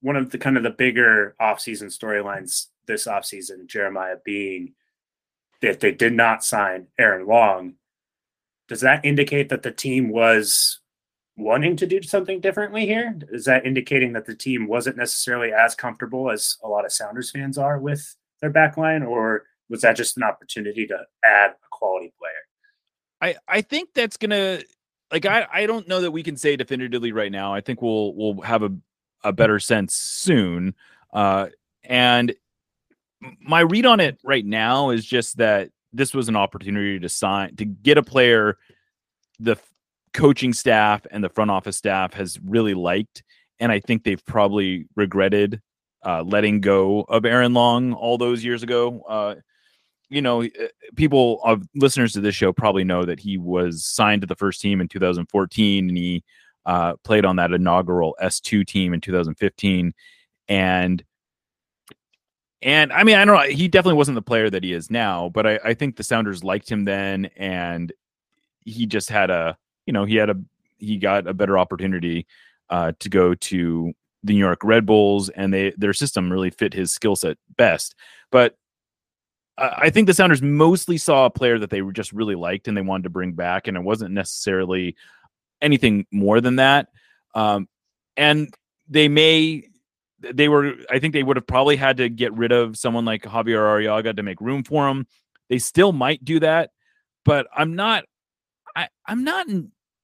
one 0.00 0.16
of 0.16 0.30
the 0.30 0.38
kind 0.38 0.56
of 0.56 0.62
the 0.62 0.70
bigger 0.70 1.34
offseason 1.40 1.86
storylines 1.86 2.66
this 2.86 3.06
offseason, 3.06 3.66
Jeremiah 3.66 4.16
being 4.24 4.74
that 5.62 5.80
they 5.80 5.92
did 5.92 6.12
not 6.12 6.44
sign 6.44 6.88
Aaron 6.98 7.26
Long. 7.26 7.74
Does 8.68 8.82
that 8.82 9.04
indicate 9.04 9.48
that 9.48 9.62
the 9.62 9.70
team 9.70 10.10
was 10.10 10.80
wanting 11.38 11.76
to 11.76 11.86
do 11.86 12.02
something 12.02 12.40
differently 12.40 12.84
here? 12.84 13.16
Is 13.30 13.44
that 13.44 13.64
indicating 13.64 14.12
that 14.12 14.26
the 14.26 14.34
team 14.34 14.66
wasn't 14.66 14.96
necessarily 14.96 15.52
as 15.52 15.74
comfortable 15.74 16.30
as 16.30 16.56
a 16.62 16.68
lot 16.68 16.84
of 16.84 16.92
Sounders 16.92 17.30
fans 17.30 17.56
are 17.56 17.78
with 17.78 18.16
their 18.40 18.52
backline, 18.52 19.06
or 19.06 19.44
was 19.70 19.80
that 19.82 19.96
just 19.96 20.16
an 20.16 20.24
opportunity 20.24 20.86
to 20.86 20.98
add 21.24 21.50
a 21.50 21.68
quality 21.70 22.12
player? 22.18 22.32
I 23.20 23.36
I 23.48 23.62
think 23.62 23.90
that's 23.94 24.16
gonna 24.16 24.60
like 25.12 25.26
I 25.26 25.46
I 25.50 25.66
don't 25.66 25.88
know 25.88 26.00
that 26.00 26.10
we 26.10 26.22
can 26.22 26.36
say 26.36 26.56
definitively 26.56 27.12
right 27.12 27.32
now. 27.32 27.54
I 27.54 27.60
think 27.60 27.80
we'll 27.80 28.14
we'll 28.14 28.40
have 28.42 28.62
a 28.62 28.70
a 29.24 29.32
better 29.32 29.58
sense 29.58 29.94
soon. 29.94 30.74
Uh, 31.12 31.46
and 31.84 32.34
my 33.40 33.60
read 33.60 33.86
on 33.86 34.00
it 34.00 34.18
right 34.22 34.44
now 34.44 34.90
is 34.90 35.04
just 35.04 35.38
that 35.38 35.70
this 35.92 36.14
was 36.14 36.28
an 36.28 36.36
opportunity 36.36 37.00
to 37.00 37.08
sign 37.08 37.56
to 37.56 37.64
get 37.64 37.98
a 37.98 38.02
player 38.02 38.58
the 39.40 39.56
coaching 40.18 40.52
staff 40.52 41.06
and 41.12 41.22
the 41.22 41.28
front 41.28 41.48
office 41.48 41.76
staff 41.76 42.12
has 42.12 42.40
really 42.44 42.74
liked 42.74 43.22
and 43.60 43.70
i 43.70 43.78
think 43.78 44.02
they've 44.02 44.24
probably 44.26 44.84
regretted 44.96 45.62
uh, 46.04 46.22
letting 46.22 46.60
go 46.60 47.02
of 47.08 47.24
aaron 47.24 47.54
long 47.54 47.92
all 47.92 48.18
those 48.18 48.42
years 48.42 48.64
ago 48.64 49.00
uh, 49.08 49.36
you 50.10 50.20
know 50.20 50.42
eh, 50.42 50.48
people 50.96 51.40
of 51.44 51.62
listeners 51.76 52.12
to 52.12 52.20
this 52.20 52.34
show 52.34 52.52
probably 52.52 52.82
know 52.82 53.04
that 53.04 53.20
he 53.20 53.38
was 53.38 53.86
signed 53.86 54.20
to 54.20 54.26
the 54.26 54.34
first 54.34 54.60
team 54.60 54.80
in 54.80 54.88
2014 54.88 55.88
and 55.88 55.96
he 55.96 56.24
uh, 56.66 56.94
played 57.04 57.24
on 57.24 57.36
that 57.36 57.52
inaugural 57.52 58.16
s2 58.20 58.66
team 58.66 58.92
in 58.92 59.00
2015 59.00 59.94
and 60.48 61.04
and 62.60 62.92
I 62.92 63.04
mean, 63.04 63.14
I 63.14 63.24
don't 63.24 63.36
know. 63.36 63.54
He 63.54 63.68
definitely 63.68 63.98
wasn't 63.98 64.16
the 64.16 64.22
player 64.22 64.50
that 64.50 64.64
he 64.64 64.72
is 64.72 64.90
now, 64.90 65.28
but 65.28 65.46
I, 65.46 65.60
I 65.64 65.74
think 65.74 65.94
the 65.94 66.02
Sounders 66.02 66.42
liked 66.42 66.68
him 66.68 66.86
then, 66.86 67.26
and 67.36 67.92
he 68.64 68.84
just 68.84 69.10
had 69.10 69.30
a, 69.30 69.56
you 69.88 69.92
know, 69.92 70.04
he 70.04 70.16
had 70.16 70.28
a, 70.28 70.36
he 70.76 70.98
got 70.98 71.26
a 71.26 71.32
better 71.32 71.56
opportunity 71.56 72.26
uh, 72.68 72.92
to 73.00 73.08
go 73.08 73.34
to 73.34 73.94
the 74.22 74.34
New 74.34 74.38
York 74.38 74.62
Red 74.62 74.84
Bulls, 74.84 75.30
and 75.30 75.52
they 75.52 75.72
their 75.78 75.94
system 75.94 76.30
really 76.30 76.50
fit 76.50 76.74
his 76.74 76.92
skill 76.92 77.16
set 77.16 77.38
best. 77.56 77.94
But 78.30 78.54
I 79.56 79.88
think 79.88 80.06
the 80.06 80.12
Sounders 80.12 80.42
mostly 80.42 80.98
saw 80.98 81.24
a 81.24 81.30
player 81.30 81.58
that 81.58 81.70
they 81.70 81.80
just 81.94 82.12
really 82.12 82.34
liked 82.34 82.68
and 82.68 82.76
they 82.76 82.82
wanted 82.82 83.04
to 83.04 83.10
bring 83.10 83.32
back, 83.32 83.66
and 83.66 83.78
it 83.78 83.82
wasn't 83.82 84.12
necessarily 84.12 84.94
anything 85.62 86.04
more 86.12 86.42
than 86.42 86.56
that. 86.56 86.88
Um, 87.34 87.66
and 88.18 88.52
they 88.90 89.08
may 89.08 89.70
they 90.20 90.50
were 90.50 90.74
I 90.90 90.98
think 90.98 91.14
they 91.14 91.22
would 91.22 91.38
have 91.38 91.46
probably 91.46 91.76
had 91.76 91.96
to 91.96 92.10
get 92.10 92.34
rid 92.34 92.52
of 92.52 92.76
someone 92.76 93.06
like 93.06 93.22
Javier 93.22 93.56
Arreaga 93.56 94.14
to 94.14 94.22
make 94.22 94.42
room 94.42 94.64
for 94.64 94.86
him. 94.86 95.06
They 95.48 95.58
still 95.58 95.92
might 95.92 96.22
do 96.26 96.40
that, 96.40 96.72
but 97.24 97.46
I'm 97.56 97.74
not 97.74 98.04
I 98.76 98.88
I'm 99.06 99.24
not 99.24 99.46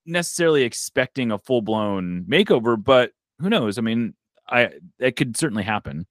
necessarily 0.07 0.63
expecting 0.63 1.31
a 1.31 1.39
full-blown 1.39 2.25
makeover, 2.29 2.83
but 2.83 3.13
who 3.41 3.49
knows? 3.49 3.79
I 3.79 3.81
mean, 3.81 4.15
I 4.49 4.71
it 4.99 5.17
could 5.17 5.37
certainly 5.37 5.63
happen. 5.63 6.07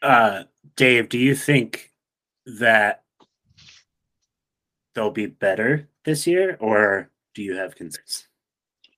Uh 0.00 0.44
Dave, 0.76 1.08
do 1.08 1.18
you 1.18 1.34
think 1.34 1.90
that 2.46 3.02
they'll 4.94 5.10
be 5.10 5.26
better 5.26 5.88
this 6.04 6.26
year 6.26 6.56
or 6.60 7.10
do 7.34 7.42
you 7.42 7.56
have 7.56 7.74
concerns? 7.74 8.28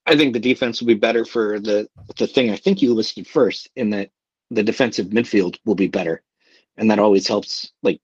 I 0.06 0.16
think 0.16 0.32
the 0.32 0.40
defense 0.40 0.80
will 0.80 0.88
be 0.88 0.94
better 0.94 1.24
for 1.24 1.58
the 1.58 1.88
the 2.18 2.26
thing 2.26 2.50
I 2.50 2.56
think 2.56 2.82
you 2.82 2.94
listed 2.94 3.26
first 3.26 3.68
in 3.76 3.90
that 3.90 4.10
the 4.50 4.62
defensive 4.62 5.06
midfield 5.08 5.58
will 5.64 5.74
be 5.74 5.88
better. 5.88 6.22
And 6.76 6.90
that 6.90 6.98
always 6.98 7.26
helps. 7.26 7.72
Like 7.82 8.00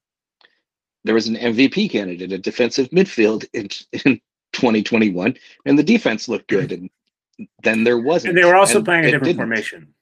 there 1.05 1.15
was 1.15 1.27
an 1.27 1.37
MVP 1.37 1.91
candidate 1.91 2.33
a 2.33 2.39
defensive 2.39 2.89
midfield 2.91 3.47
in, 3.53 3.69
in 4.05 4.21
2021, 4.53 5.37
and 5.67 5.79
the 5.79 5.83
defense 5.83 6.29
looked 6.29 6.49
good. 6.49 6.73
And 6.73 6.91
then 7.63 7.85
there 7.85 7.99
wasn't. 7.99 8.31
And 8.31 8.39
they 8.39 8.45
were 8.45 8.57
also 8.57 8.77
and 8.77 8.85
playing 8.85 9.05
a 9.05 9.11
different 9.11 9.25
didn't. 9.25 9.39
formation. 9.39 9.95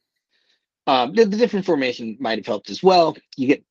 Um, 0.86 1.12
the, 1.12 1.26
the 1.26 1.36
different 1.36 1.66
formation 1.66 2.16
might 2.18 2.38
have 2.38 2.46
helped 2.46 2.70
as 2.70 2.82
well. 2.82 3.16
You 3.36 3.46
get 3.46 3.64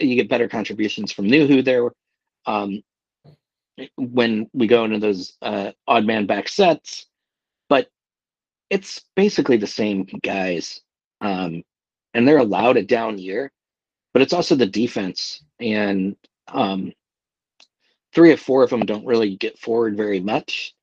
you 0.00 0.16
get 0.16 0.30
better 0.30 0.48
contributions 0.48 1.12
from 1.12 1.26
Nouhou 1.26 1.64
there. 1.64 1.90
Um, 2.46 2.82
when 3.96 4.48
we 4.52 4.66
go 4.66 4.84
into 4.84 4.98
those 4.98 5.36
uh, 5.42 5.72
odd 5.86 6.06
man 6.06 6.26
back 6.26 6.48
sets, 6.48 7.06
but 7.68 7.88
it's 8.70 9.02
basically 9.16 9.56
the 9.56 9.66
same 9.66 10.06
guys, 10.22 10.80
um, 11.20 11.62
and 12.14 12.26
they're 12.26 12.38
allowed 12.38 12.76
a 12.76 12.82
down 12.82 13.18
year. 13.18 13.52
But 14.12 14.22
it's 14.22 14.32
also 14.32 14.54
the 14.54 14.66
defense, 14.66 15.42
and 15.60 16.16
um, 16.48 16.92
three 18.14 18.32
or 18.32 18.36
four 18.36 18.62
of 18.62 18.70
them 18.70 18.86
don't 18.86 19.06
really 19.06 19.36
get 19.36 19.58
forward 19.58 19.96
very 19.96 20.20
much, 20.20 20.74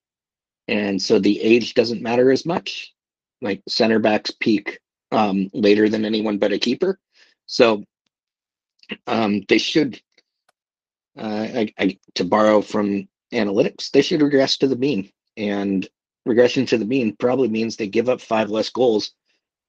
and 0.67 1.01
so 1.01 1.19
the 1.19 1.41
age 1.41 1.73
doesn't 1.73 2.01
matter 2.01 2.31
as 2.31 2.45
much. 2.45 2.93
Like 3.41 3.61
center 3.67 3.97
backs 3.97 4.31
peak 4.39 4.79
um, 5.11 5.49
later 5.53 5.89
than 5.89 6.05
anyone 6.05 6.37
but 6.37 6.53
a 6.53 6.59
keeper. 6.59 6.99
So 7.45 7.83
um, 9.07 9.41
they 9.49 9.57
should, 9.57 10.01
uh, 11.17 11.47
I, 11.53 11.73
I, 11.77 11.97
to 12.15 12.23
borrow 12.23 12.61
from 12.61 13.07
analytics, 13.33 13.91
they 13.91 14.01
should 14.01 14.21
regress 14.21 14.57
to 14.57 14.67
the 14.67 14.75
mean. 14.75 15.11
And 15.37 15.87
regression 16.25 16.65
to 16.67 16.77
the 16.77 16.85
mean 16.85 17.15
probably 17.17 17.47
means 17.47 17.75
they 17.75 17.87
give 17.87 18.09
up 18.09 18.21
five 18.21 18.49
less 18.49 18.69
goals 18.69 19.11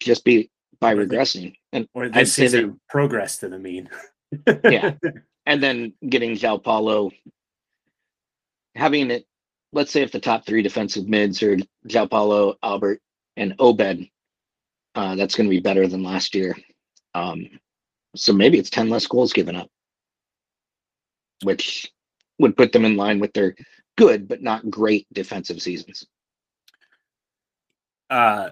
just 0.01 0.25
be 0.25 0.51
by 0.81 0.95
regressing. 0.95 1.55
And 1.73 1.89
Or 1.95 2.09
I'd 2.13 2.29
say 2.29 2.63
a 2.63 2.75
progress 2.89 3.39
to 3.39 3.49
the 3.49 3.59
mean. 3.59 3.89
Yeah. 4.65 4.95
and 5.47 5.63
then 5.63 5.95
getting 6.09 6.37
Joao 6.37 6.59
Paulo, 6.59 7.11
having 8.75 9.11
it, 9.11 9.27
let's 9.73 9.91
say 9.91 10.03
if 10.03 10.13
the 10.13 10.21
top 10.21 10.47
three 10.47 10.63
defensive 10.63 11.09
mids 11.09 11.43
are 11.43 11.57
Joao 11.87 12.07
Paulo, 12.07 12.55
Albert, 12.63 13.01
and 13.37 13.55
Obed, 13.59 14.09
uh, 14.95 15.15
that's 15.15 15.35
going 15.35 15.49
to 15.49 15.55
be 15.55 15.61
better 15.61 15.87
than 15.87 16.03
last 16.03 16.35
year. 16.35 16.57
Um, 17.15 17.49
so 18.15 18.33
maybe 18.33 18.59
it's 18.59 18.71
10 18.71 18.91
less 18.91 19.07
goals 19.07 19.33
given 19.33 19.57
up, 19.57 19.69
which 21.43 21.91
would 22.39 22.57
put 22.57 22.73
them 22.73 22.85
in 22.85 22.97
line 22.97 23.21
with 23.21 23.33
their 23.33 23.55
good 23.97 24.29
but 24.29 24.43
not 24.43 24.71
great 24.71 25.07
defensive 25.13 25.63
seasons. 25.63 26.07
Uh, 28.11 28.51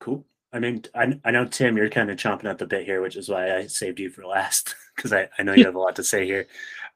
cool. 0.00 0.24
I 0.52 0.60
mean, 0.60 0.84
I, 0.94 1.18
I 1.24 1.32
know 1.32 1.44
Tim, 1.44 1.76
you're 1.76 1.90
kind 1.90 2.10
of 2.10 2.16
chomping 2.16 2.44
at 2.44 2.58
the 2.58 2.66
bit 2.66 2.84
here, 2.84 3.00
which 3.00 3.16
is 3.16 3.28
why 3.28 3.56
I 3.56 3.66
saved 3.66 3.98
you 3.98 4.10
for 4.10 4.24
last 4.24 4.76
because 4.96 5.12
I, 5.12 5.28
I 5.36 5.42
know 5.42 5.54
you 5.54 5.64
have 5.64 5.74
a 5.74 5.80
lot 5.80 5.96
to 5.96 6.04
say 6.04 6.26
here. 6.26 6.46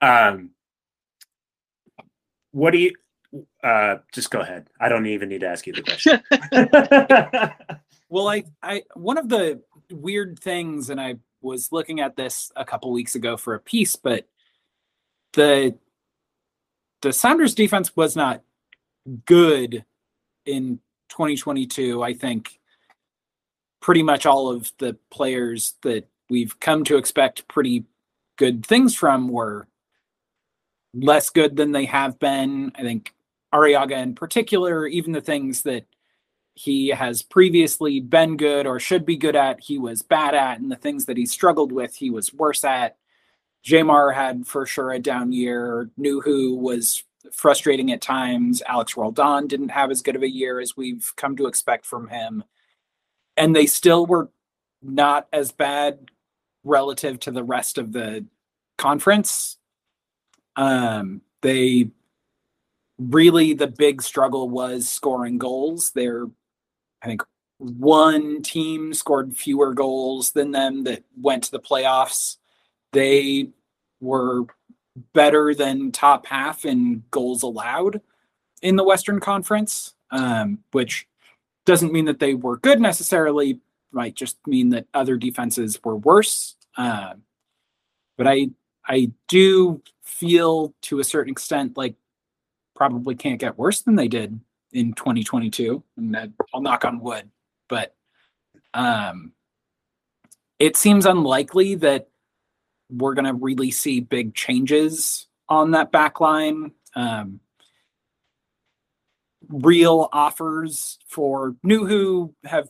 Um, 0.00 0.50
what 2.58 2.72
do 2.72 2.78
you? 2.78 2.92
Uh, 3.62 3.96
just 4.12 4.30
go 4.30 4.40
ahead. 4.40 4.68
I 4.80 4.88
don't 4.88 5.06
even 5.06 5.28
need 5.28 5.40
to 5.40 5.48
ask 5.48 5.66
you 5.66 5.72
the 5.74 5.82
question. 5.82 6.22
Well, 8.08 8.28
I, 8.28 8.44
I 8.62 8.82
one 8.94 9.18
of 9.18 9.28
the 9.28 9.62
weird 9.90 10.38
things, 10.38 10.90
and 10.90 11.00
I 11.00 11.16
was 11.40 11.72
looking 11.72 12.00
at 12.00 12.16
this 12.16 12.50
a 12.56 12.64
couple 12.64 12.90
weeks 12.90 13.14
ago 13.14 13.36
for 13.36 13.54
a 13.54 13.60
piece, 13.60 13.96
but 13.96 14.26
the 15.34 15.76
the 17.02 17.12
Sounders 17.12 17.54
defense 17.54 17.94
was 17.96 18.16
not 18.16 18.42
good 19.26 19.84
in 20.46 20.80
2022. 21.10 22.02
I 22.02 22.14
think 22.14 22.58
pretty 23.80 24.02
much 24.02 24.26
all 24.26 24.48
of 24.48 24.72
the 24.78 24.96
players 25.10 25.74
that 25.82 26.08
we've 26.30 26.58
come 26.60 26.84
to 26.84 26.96
expect 26.96 27.46
pretty 27.46 27.84
good 28.36 28.64
things 28.64 28.94
from 28.94 29.28
were 29.28 29.67
less 30.94 31.30
good 31.30 31.56
than 31.56 31.72
they 31.72 31.84
have 31.86 32.18
been. 32.18 32.72
I 32.74 32.82
think 32.82 33.14
Arreaga 33.52 34.02
in 34.02 34.14
particular, 34.14 34.86
even 34.86 35.12
the 35.12 35.20
things 35.20 35.62
that 35.62 35.86
he 36.54 36.88
has 36.88 37.22
previously 37.22 38.00
been 38.00 38.36
good 38.36 38.66
or 38.66 38.80
should 38.80 39.06
be 39.06 39.16
good 39.16 39.36
at, 39.36 39.60
he 39.60 39.78
was 39.78 40.02
bad 40.02 40.34
at, 40.34 40.58
and 40.58 40.70
the 40.70 40.76
things 40.76 41.04
that 41.04 41.16
he 41.16 41.24
struggled 41.24 41.70
with, 41.70 41.94
he 41.94 42.10
was 42.10 42.34
worse 42.34 42.64
at. 42.64 42.96
Yeimar 43.64 44.14
had 44.14 44.46
for 44.46 44.66
sure 44.66 44.90
a 44.90 44.98
down 44.98 45.32
year. 45.32 45.90
Nouhou 45.98 46.56
was 46.56 47.04
frustrating 47.32 47.92
at 47.92 48.00
times. 48.00 48.62
Alex 48.66 48.96
Roldan 48.96 49.46
didn't 49.46 49.70
have 49.70 49.90
as 49.90 50.02
good 50.02 50.16
of 50.16 50.22
a 50.22 50.30
year 50.30 50.60
as 50.60 50.76
we've 50.76 51.12
come 51.16 51.36
to 51.36 51.46
expect 51.46 51.86
from 51.86 52.08
him. 52.08 52.44
And 53.36 53.54
they 53.54 53.66
still 53.66 54.06
were 54.06 54.30
not 54.82 55.28
as 55.32 55.52
bad 55.52 56.10
relative 56.64 57.20
to 57.20 57.30
the 57.30 57.44
rest 57.44 57.78
of 57.78 57.92
the 57.92 58.24
conference. 58.76 59.57
Um, 60.58 61.22
they 61.40 61.90
really 62.98 63.54
the 63.54 63.68
big 63.68 64.02
struggle 64.02 64.50
was 64.50 64.88
scoring 64.88 65.38
goals. 65.38 65.92
They're 65.92 66.26
I 67.00 67.06
think 67.06 67.22
one 67.58 68.42
team 68.42 68.92
scored 68.92 69.36
fewer 69.36 69.72
goals 69.72 70.32
than 70.32 70.50
them 70.50 70.84
that 70.84 71.04
went 71.16 71.44
to 71.44 71.52
the 71.52 71.60
playoffs. 71.60 72.36
They 72.92 73.50
were 74.00 74.46
better 75.12 75.54
than 75.54 75.92
top 75.92 76.26
half 76.26 76.64
in 76.64 77.04
goals 77.10 77.42
allowed 77.44 78.00
in 78.60 78.74
the 78.74 78.84
Western 78.84 79.20
Conference, 79.20 79.94
um, 80.10 80.58
which 80.72 81.06
doesn't 81.66 81.92
mean 81.92 82.06
that 82.06 82.18
they 82.18 82.34
were 82.34 82.56
good 82.58 82.80
necessarily. 82.80 83.60
Might 83.92 84.16
just 84.16 84.38
mean 84.46 84.70
that 84.70 84.86
other 84.92 85.16
defenses 85.16 85.78
were 85.84 85.96
worse. 85.96 86.56
Uh, 86.76 87.14
but 88.16 88.26
I 88.26 88.50
I 88.88 89.12
do 89.28 89.82
feel 90.02 90.74
to 90.82 91.00
a 91.00 91.04
certain 91.04 91.30
extent 91.30 91.76
like 91.76 91.94
probably 92.74 93.14
can't 93.14 93.38
get 93.40 93.58
worse 93.58 93.82
than 93.82 93.96
they 93.96 94.08
did 94.08 94.40
in 94.72 94.92
2022 94.94 95.82
and 95.96 96.32
I'll 96.54 96.60
knock 96.60 96.84
on 96.84 97.00
wood 97.00 97.30
but 97.68 97.94
um 98.74 99.32
it 100.58 100.76
seems 100.76 101.06
unlikely 101.06 101.76
that 101.76 102.08
we're 102.90 103.14
going 103.14 103.26
to 103.26 103.34
really 103.34 103.70
see 103.70 104.00
big 104.00 104.34
changes 104.34 105.28
on 105.48 105.70
that 105.72 105.92
back 105.92 106.20
line. 106.20 106.72
Um 106.96 107.40
real 109.48 110.08
offers 110.12 110.98
for 111.06 111.54
Nouhou 111.64 112.34
have 112.44 112.68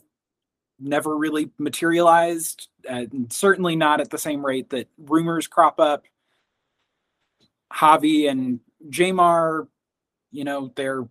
never 0.79 1.15
really 1.15 1.51
materialized 1.57 2.67
and 2.87 3.31
certainly 3.31 3.75
not 3.75 4.01
at 4.01 4.09
the 4.09 4.17
same 4.17 4.45
rate 4.45 4.69
that 4.69 4.87
rumors 4.97 5.47
crop 5.47 5.79
up 5.79 6.05
Javi 7.71 8.29
and 8.29 8.59
Yeimar 8.89 9.67
you 10.31 10.43
know 10.43 10.71
they're 10.75 11.07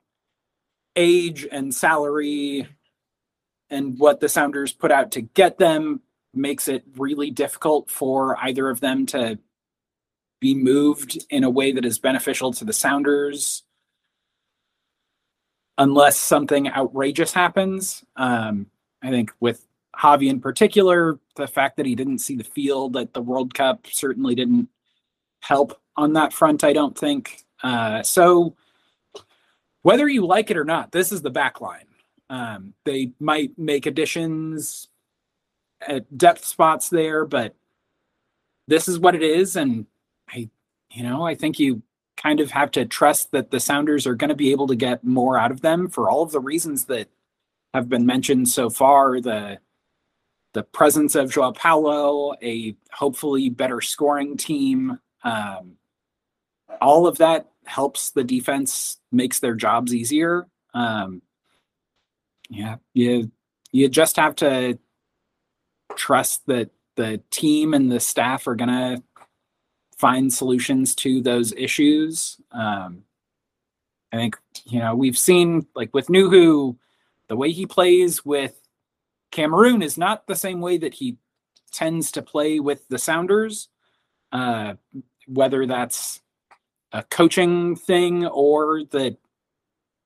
age 0.97 1.47
and 1.51 1.75
salary 1.75 2.67
and 3.71 3.99
what 3.99 4.21
the 4.21 4.29
Sounders 4.29 4.73
put 4.73 4.91
out 4.91 5.13
to 5.13 5.21
get 5.21 5.59
them 5.59 6.01
makes 6.35 6.69
it 6.69 6.85
really 6.97 7.31
difficult 7.31 7.91
for 7.91 8.37
either 8.39 8.69
of 8.69 8.81
them 8.81 9.07
to 9.07 9.39
be 10.41 10.55
moved 10.55 11.25
in 11.31 11.45
a 11.45 11.51
way 11.51 11.73
that 11.73 11.85
is 11.85 11.99
beneficial 11.99 12.53
to 12.53 12.65
the 12.65 12.73
Sounders 12.73 13.65
unless 15.77 16.17
something 16.19 16.69
outrageous 16.69 17.33
happens. 17.33 18.05
Um, 18.17 18.67
I 19.03 19.11
think 19.11 19.33
with 19.41 19.67
Javi 19.97 20.29
in 20.29 20.41
particular, 20.41 21.19
the 21.37 21.47
fact 21.47 21.77
that 21.77 21.87
he 21.87 21.95
didn't 21.95 22.19
see 22.19 22.37
the 22.37 22.45
field 22.45 22.97
at 22.97 23.15
the 23.15 23.23
World 23.23 23.55
Cup 23.55 23.87
certainly 23.91 24.35
didn't 24.35 24.69
help 25.41 25.81
on 25.97 26.13
that 26.15 26.33
front, 26.33 26.65
I 26.65 26.73
don't 26.73 26.97
think. 26.97 27.45
Uh, 27.63 28.03
so, 28.03 28.55
whether 29.83 30.09
you 30.09 30.27
like 30.27 30.51
it 30.51 30.57
or 30.57 30.65
not, 30.65 30.93
this 30.93 31.13
is 31.13 31.23
the 31.23 31.31
back 31.31 31.61
line. 31.61 31.87
Um, 32.31 32.75
they 32.85 33.13
might 33.19 33.59
make 33.59 33.87
additions 33.87 34.89
at 35.87 36.17
depth 36.17 36.45
spots 36.45 36.89
there, 36.89 37.25
but 37.25 37.55
this 38.67 38.89
is 38.89 38.99
what 38.99 39.15
it 39.15 39.23
is. 39.23 39.57
And 39.57 39.87
I, 40.29 40.49
you 40.91 41.03
know, 41.03 41.27
I 41.27 41.35
think 41.35 41.59
you 41.59 41.83
kind 42.17 42.41
of 42.41 42.51
have 42.51 42.71
to 42.73 42.85
trust 42.85 43.31
that 43.31 43.51
the 43.51 43.61
Sounders 43.61 44.07
are 44.07 44.15
going 44.15 44.29
to 44.29 44.37
be 44.37 44.51
able 44.51 44.67
to 44.67 44.77
get 44.77 45.05
more 45.05 45.39
out 45.39 45.51
of 45.51 45.61
them 45.61 45.89
for 45.89 46.11
all 46.11 46.23
of 46.23 46.33
the 46.33 46.41
reasons 46.41 46.85
that 46.87 47.09
have 47.75 47.89
been 47.89 48.07
mentioned 48.07 48.49
so 48.49 48.71
far. 48.71 49.21
The 49.21 49.59
the 50.55 50.63
presence 50.63 51.15
of 51.15 51.31
Joao 51.31 51.53
Paulo, 51.53 52.35
a 52.43 52.75
hopefully 52.93 53.51
better 53.51 53.81
scoring 53.81 54.37
team, 54.37 54.99
um, 55.23 55.77
all 56.81 57.07
of 57.07 57.19
that 57.19 57.51
helps 57.67 58.11
the 58.11 58.25
defense, 58.25 58.99
makes 59.13 59.41
their 59.41 59.55
jobs 59.55 59.95
easier. 59.95 60.47
Um, 60.75 61.23
yeah, 62.49 62.77
you 62.95 63.31
you 63.73 63.89
just 63.89 64.17
have 64.17 64.37
to 64.37 64.79
trust 65.97 66.47
that 66.47 66.71
the 66.97 67.21
team 67.31 67.75
and 67.75 67.93
the 67.93 68.01
staff 68.01 68.47
are 68.47 68.57
gonna 68.57 69.03
find 69.99 70.33
solutions 70.33 70.95
to 70.95 71.21
those 71.21 71.53
issues. 71.53 72.41
Um, 72.53 73.05
I 74.13 74.17
think 74.17 74.37
you 74.65 74.79
know 74.79 74.95
we've 74.95 75.19
seen 75.19 75.67
like 75.75 75.93
with 75.93 76.09
Nouhou, 76.09 76.77
the 77.29 77.37
way 77.37 77.51
he 77.51 77.67
plays 77.67 78.25
with 78.25 78.61
Cameroon 79.31 79.83
is 79.83 79.99
not 79.99 80.27
the 80.27 80.37
same 80.37 80.61
way 80.61 80.79
that 80.79 80.95
he 80.95 81.17
tends 81.73 82.11
to 82.13 82.23
play 82.23 82.61
with 82.61 82.89
the 82.89 82.99
Sounders. 82.99 83.69
Uh, 84.33 84.75
whether 85.27 85.67
that's 85.67 86.21
a 86.93 87.03
coaching 87.05 87.77
thing 87.77 88.27
or 88.27 88.83
that 88.85 89.17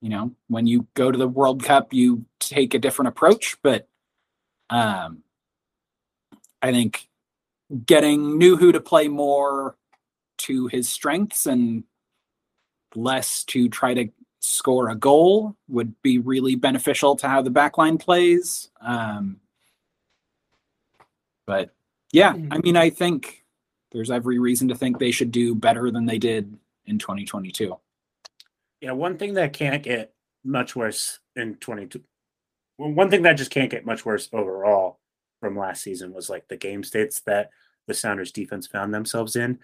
you 0.00 0.08
know 0.08 0.32
when 0.48 0.66
you 0.66 0.86
go 0.94 1.10
to 1.10 1.18
the 1.18 1.28
world 1.28 1.62
cup 1.62 1.92
you 1.92 2.24
take 2.40 2.74
a 2.74 2.78
different 2.78 3.08
approach 3.08 3.56
but 3.62 3.88
um 4.70 5.22
i 6.60 6.72
think 6.72 7.08
getting 7.86 8.38
nouhou 8.38 8.72
to 8.72 8.80
play 8.80 9.06
more 9.06 9.76
to 10.38 10.66
his 10.66 10.88
strengths 10.88 11.46
and 11.46 11.84
less 12.96 13.44
to 13.44 13.68
try 13.68 13.94
to 13.94 14.08
score 14.44 14.90
a 14.90 14.94
goal 14.94 15.56
would 15.68 15.94
be 16.02 16.18
really 16.18 16.54
beneficial 16.54 17.14
to 17.14 17.28
how 17.28 17.40
the 17.40 17.50
backline 17.50 17.98
plays 17.98 18.70
um 18.80 19.36
but 21.46 21.70
yeah 22.12 22.34
i 22.50 22.58
mean 22.58 22.76
i 22.76 22.90
think 22.90 23.42
there's 23.92 24.10
every 24.10 24.38
reason 24.38 24.68
to 24.68 24.74
think 24.74 24.98
they 24.98 25.10
should 25.10 25.30
do 25.30 25.54
better 25.54 25.90
than 25.90 26.06
they 26.06 26.18
did 26.18 26.58
in 26.86 26.98
2022. 26.98 27.76
Yeah, 28.80 28.92
one 28.92 29.16
thing 29.16 29.34
that 29.34 29.52
can't 29.52 29.82
get 29.82 30.12
much 30.44 30.74
worse 30.74 31.20
in 31.36 31.56
22. 31.56 32.02
Well, 32.78 32.90
one 32.90 33.10
thing 33.10 33.22
that 33.22 33.34
just 33.34 33.50
can't 33.50 33.70
get 33.70 33.86
much 33.86 34.04
worse 34.04 34.28
overall 34.32 34.98
from 35.40 35.56
last 35.56 35.82
season 35.82 36.12
was 36.12 36.28
like 36.28 36.48
the 36.48 36.56
game 36.56 36.82
states 36.82 37.20
that 37.26 37.50
the 37.86 37.94
Sounders 37.94 38.32
defense 38.32 38.66
found 38.66 38.92
themselves 38.92 39.36
in. 39.36 39.58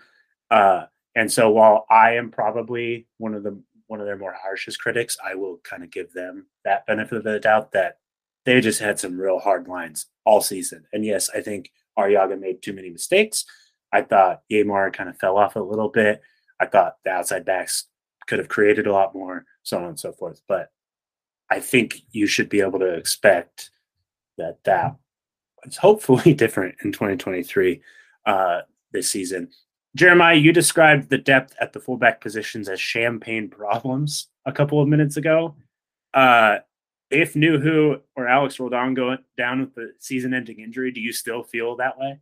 Uh, 0.51 0.85
and 1.15 1.33
so 1.33 1.51
while 1.51 1.87
I 1.91 2.13
am 2.13 2.31
probably 2.31 3.07
one 3.17 3.35
of 3.35 3.43
the 3.43 3.59
one 3.89 4.01
of 4.01 4.07
their 4.07 4.17
more 4.17 4.35
harshest 4.41 4.81
critics, 4.81 5.17
I 5.25 5.35
will 5.35 5.59
kind 5.65 5.83
of 5.83 5.91
give 5.91 6.13
them 6.13 6.47
that 6.65 6.87
benefit 6.87 7.19
of 7.19 7.25
the 7.25 7.41
doubt 7.41 7.73
that 7.73 7.99
they 8.45 8.61
just 8.61 8.81
had 8.81 8.99
some 8.99 9.19
real 9.21 9.39
hard 9.39 9.67
lines 9.67 10.07
all 10.25 10.41
season. 10.41 10.85
And 10.93 11.05
yes, 11.05 11.29
I 11.35 11.41
think 11.41 11.73
Arreaga 11.99 12.39
made 12.39 12.63
too 12.63 12.73
many 12.73 12.91
mistakes. 12.91 13.45
I 13.93 14.03
thought 14.03 14.43
Yeimar 14.51 14.93
kind 14.93 15.09
of 15.09 15.19
fell 15.19 15.37
off 15.37 15.57
a 15.57 15.61
little 15.61 15.89
bit. 15.89 16.23
I 16.61 16.67
thought 16.67 16.97
the 17.05 17.11
outside 17.11 17.45
backs 17.45 17.87
could 18.27 18.39
have 18.39 18.49
created 18.49 18.87
a 18.87 18.93
lot 18.93 19.15
more, 19.15 19.45
so 19.63 19.79
on 19.79 19.85
and 19.85 19.99
so 19.99 20.13
forth. 20.13 20.43
But 20.47 20.71
I 21.51 21.61
think 21.61 22.03
you 22.11 22.27
should 22.27 22.49
be 22.49 22.61
able 22.61 22.79
to 22.79 22.95
expect 22.95 23.71
that 24.37 24.63
that 24.65 24.97
is 25.65 25.77
hopefully 25.77 26.35
different 26.35 26.77
in 26.85 26.93
2023 26.93 27.81
uh, 28.27 28.61
this 28.93 29.11
season. 29.11 29.51
Jeremiah, 29.97 30.37
you 30.37 30.53
described 30.53 31.09
the 31.09 31.19
depth 31.19 31.55
at 31.61 31.73
the 31.73 31.81
fullback 31.81 32.21
positions 32.21 32.69
as 32.69 32.81
champagne 32.81 33.49
problems 33.49 34.29
a 34.45 34.53
couple 34.53 34.81
of 34.81 34.89
minutes 34.89 35.17
ago. 35.17 35.55
Uh, 36.15 36.59
if 37.11 37.35
Nouhou 37.35 38.01
or 38.17 38.29
Alex 38.29 38.61
Roldan 38.61 38.95
go 38.95 39.17
down 39.37 39.61
with 39.61 39.75
the 39.75 39.93
season-ending 39.99 40.61
injury, 40.61 40.93
do 40.93 41.01
you 41.01 41.13
still 41.13 41.43
feel 41.43 41.77
that 41.77 41.99
way? 41.99 42.21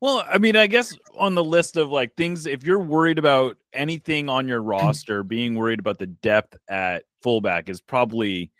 Well, 0.00 0.24
I 0.28 0.38
mean, 0.38 0.56
I 0.56 0.66
guess 0.66 0.96
on 1.16 1.36
the 1.36 1.44
list 1.44 1.76
of 1.76 1.90
like 1.90 2.16
things, 2.16 2.46
if 2.46 2.64
you're 2.64 2.80
worried 2.80 3.18
about 3.20 3.56
anything 3.72 4.28
on 4.28 4.48
your 4.48 4.60
roster, 4.62 5.22
being 5.22 5.54
worried 5.54 5.78
about 5.78 5.98
the 5.98 6.08
depth 6.08 6.56
at 6.68 7.04
fullback 7.22 7.68
is 7.68 7.80
probably 7.80 8.50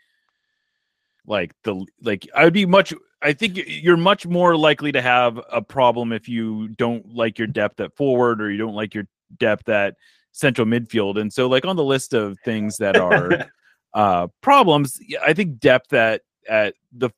like 1.27 1.53
the 1.63 1.85
like 2.01 2.27
I 2.33 2.45
would 2.45 2.53
be 2.53 2.65
much. 2.65 2.93
I 3.23 3.33
think 3.33 3.59
you're 3.65 3.97
much 3.97 4.25
more 4.27 4.57
likely 4.57 4.91
to 4.91 5.01
have 5.01 5.39
a 5.51 5.61
problem 5.61 6.11
if 6.11 6.27
you 6.27 6.67
don't 6.69 7.13
like 7.13 7.37
your 7.37 7.47
depth 7.47 7.79
at 7.79 7.95
forward 7.95 8.41
or 8.41 8.51
you 8.51 8.57
don't 8.57 8.75
like 8.75 8.93
your 8.93 9.05
depth 9.39 9.69
at 9.69 9.95
central 10.31 10.67
midfield. 10.67 11.19
And 11.19 11.31
so, 11.31 11.47
like 11.47 11.65
on 11.65 11.75
the 11.75 11.83
list 11.83 12.13
of 12.13 12.37
things 12.43 12.77
that 12.77 12.97
are 12.97 13.49
uh 13.93 14.27
problems, 14.41 14.99
I 15.25 15.33
think 15.33 15.59
depth 15.59 15.93
at 15.93 16.21
at 16.49 16.75
the 16.91 17.09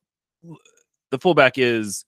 the 1.10 1.18
fullback 1.18 1.58
is 1.58 2.04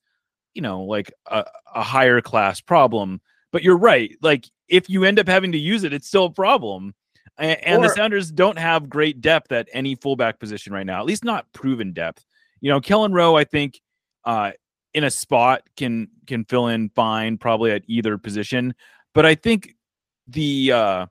you 0.53 0.61
know 0.61 0.83
like 0.83 1.11
a, 1.27 1.45
a 1.75 1.83
higher 1.83 2.21
class 2.21 2.61
problem. 2.61 3.21
But 3.51 3.63
you're 3.63 3.77
right. 3.77 4.15
Like 4.21 4.45
if 4.67 4.89
you 4.89 5.03
end 5.03 5.19
up 5.19 5.27
having 5.27 5.51
to 5.51 5.57
use 5.57 5.83
it, 5.83 5.93
it's 5.93 6.07
still 6.07 6.25
a 6.25 6.31
problem. 6.31 6.93
And, 7.37 7.63
and 7.63 7.83
Or- 7.83 7.87
the 7.87 7.93
Sounders 7.93 8.31
don't 8.31 8.59
have 8.59 8.89
great 8.89 9.21
depth 9.21 9.51
at 9.51 9.67
any 9.73 9.95
fullback 9.95 10.39
position 10.39 10.73
right 10.73 10.85
now, 10.85 10.99
at 10.99 11.05
least 11.05 11.23
not 11.23 11.51
proven 11.53 11.93
depth. 11.93 12.25
You 12.61 12.69
know, 12.69 12.81
Kelyn 12.81 13.13
Rowe, 13.13 13.35
I 13.35 13.45
think, 13.45 13.79
uh, 14.29 14.51
in 14.93 15.03
a 15.03 15.09
spot 15.09 15.63
can 15.75 16.07
can 16.27 16.45
fill 16.45 16.67
in 16.67 16.89
fine, 16.89 17.35
probably 17.35 17.71
at 17.71 17.81
either 17.87 18.15
position. 18.19 18.75
But 19.15 19.25
I 19.25 19.33
think 19.33 19.75
the 20.27 20.71
uh, 20.71 21.05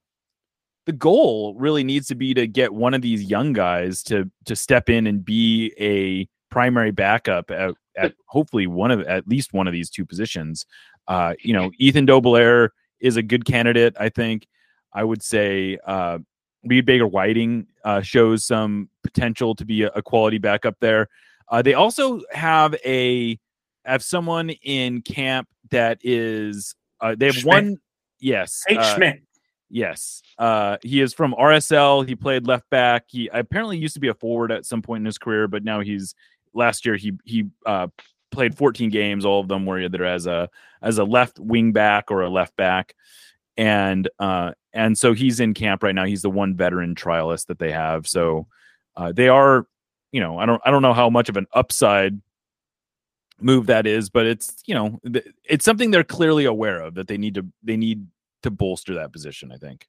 the 0.86 0.92
goal 0.92 1.54
really 1.56 1.82
needs 1.82 2.06
to 2.08 2.14
be 2.14 2.32
to 2.34 2.46
get 2.46 2.72
one 2.72 2.94
of 2.94 3.02
these 3.02 3.24
young 3.24 3.52
guys 3.52 4.04
to 4.04 4.30
to 4.44 4.54
step 4.54 4.88
in 4.88 5.08
and 5.08 5.24
be 5.24 5.72
a 5.80 6.28
primary 6.48 6.92
backup 6.92 7.50
at, 7.50 7.74
at 7.96 8.14
hopefully 8.26 8.68
one 8.68 8.92
of 8.92 9.00
at 9.00 9.26
least 9.26 9.52
one 9.52 9.66
of 9.66 9.72
these 9.72 9.90
two 9.90 10.06
positions. 10.06 10.64
Uh, 11.08 11.34
you 11.40 11.52
know, 11.52 11.72
Ethan 11.78 12.06
Dobbelaere 12.06 12.68
is 13.00 13.16
a 13.16 13.22
good 13.22 13.44
candidate. 13.44 13.96
I 13.98 14.10
think. 14.10 14.46
I 14.94 15.04
would 15.04 15.22
say 15.22 15.76
uh, 15.86 16.18
Reed 16.64 16.86
Baker 16.86 17.06
Whiting 17.06 17.66
uh, 17.84 18.00
shows 18.00 18.46
some 18.46 18.88
potential 19.02 19.54
to 19.56 19.64
be 19.64 19.82
a, 19.82 19.88
a 19.88 20.02
quality 20.02 20.38
backup 20.38 20.76
there. 20.80 21.08
Uh, 21.50 21.62
they 21.62 21.74
also 21.74 22.20
have 22.32 22.74
a 22.84 23.38
have 23.84 24.02
someone 24.02 24.50
in 24.50 25.02
camp 25.02 25.48
that 25.70 25.98
is 26.02 26.74
uh, 27.00 27.14
they 27.16 27.26
have 27.26 27.36
Schmitt. 27.36 27.46
one. 27.46 27.76
Yes, 28.20 28.64
H. 28.68 28.78
uh, 28.78 28.94
Schmitt. 28.94 29.22
Yes. 29.70 30.22
Uh, 30.38 30.78
he 30.82 31.00
is 31.00 31.12
from 31.12 31.34
RSL. 31.34 32.06
He 32.06 32.14
played 32.14 32.46
left 32.46 32.68
back. 32.70 33.04
He 33.08 33.28
apparently 33.28 33.76
used 33.76 33.94
to 33.94 34.00
be 34.00 34.08
a 34.08 34.14
forward 34.14 34.50
at 34.50 34.64
some 34.64 34.82
point 34.82 35.02
in 35.02 35.06
his 35.06 35.18
career, 35.18 35.46
but 35.46 35.62
now 35.62 35.80
he's 35.80 36.14
last 36.54 36.86
year 36.86 36.96
he 36.96 37.12
he 37.24 37.44
uh, 37.66 37.88
played 38.30 38.56
14 38.56 38.90
games. 38.90 39.24
All 39.24 39.40
of 39.40 39.48
them 39.48 39.66
were 39.66 39.80
either 39.80 40.04
as 40.04 40.26
a 40.26 40.48
as 40.82 40.98
a 40.98 41.04
left 41.04 41.38
wing 41.38 41.72
back 41.72 42.10
or 42.10 42.22
a 42.22 42.30
left 42.30 42.56
back, 42.56 42.94
and 43.56 44.08
uh, 44.18 44.52
and 44.72 44.96
so 44.96 45.12
he's 45.12 45.40
in 45.40 45.54
camp 45.54 45.82
right 45.82 45.94
now. 45.94 46.04
He's 46.04 46.22
the 46.22 46.30
one 46.30 46.56
veteran 46.56 46.94
trialist 46.94 47.46
that 47.46 47.58
they 47.58 47.72
have. 47.72 48.06
So 48.06 48.46
uh, 48.96 49.12
they 49.12 49.28
are, 49.28 49.66
you 50.12 50.20
know, 50.20 50.38
I 50.38 50.46
don't 50.46 50.60
I 50.64 50.70
don't 50.70 50.82
know 50.82 50.94
how 50.94 51.10
much 51.10 51.28
of 51.28 51.36
an 51.36 51.46
upside 51.52 52.20
move 53.40 53.66
that 53.66 53.86
is, 53.86 54.10
but 54.10 54.26
it's 54.26 54.62
you 54.66 54.74
know 54.74 54.98
th- 55.12 55.26
it's 55.44 55.64
something 55.64 55.90
they're 55.90 56.04
clearly 56.04 56.44
aware 56.44 56.80
of 56.80 56.94
that 56.94 57.08
they 57.08 57.18
need 57.18 57.34
to 57.34 57.46
they 57.62 57.76
need 57.76 58.06
to 58.42 58.50
bolster 58.50 58.94
that 58.94 59.12
position. 59.12 59.52
I 59.52 59.56
think. 59.56 59.86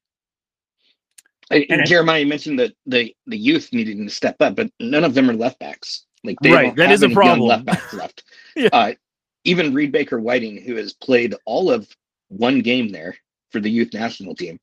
And, 1.52 1.66
And- 1.70 1.86
Jeremiah, 1.88 2.26
mentioned 2.26 2.60
that 2.60 2.74
the 2.86 3.16
the 3.28 3.38
youth 3.38 3.70
needing 3.74 4.06
to 4.08 4.14
step 4.14 4.36
up, 4.40 4.56
but 4.56 4.70
none 4.80 5.04
of 5.04 5.14
them 5.14 5.30
are 5.30 5.34
left 5.36 5.60
backs. 5.60 6.06
Like 6.24 6.38
they 6.42 6.52
Right, 6.52 6.66
don't 6.68 6.78
that 6.78 6.90
have 6.90 6.94
is 6.96 7.04
a 7.04 7.10
problem. 7.10 7.48
Left 7.48 7.66
backs 7.66 7.94
left. 7.94 8.24
Yeah. 8.56 8.70
uh, 8.74 8.92
even 9.46 9.74
Reed 9.74 9.92
Baker 9.94 10.20
Whiting, 10.20 10.62
who 10.62 10.76
has 10.76 10.92
played 10.94 11.34
all 11.46 11.72
of 11.72 11.88
one 12.28 12.60
game 12.60 12.90
there 12.90 13.16
for 13.52 13.62
the 13.62 13.70
youth 13.72 13.94
national 13.94 14.36
team, 14.36 14.60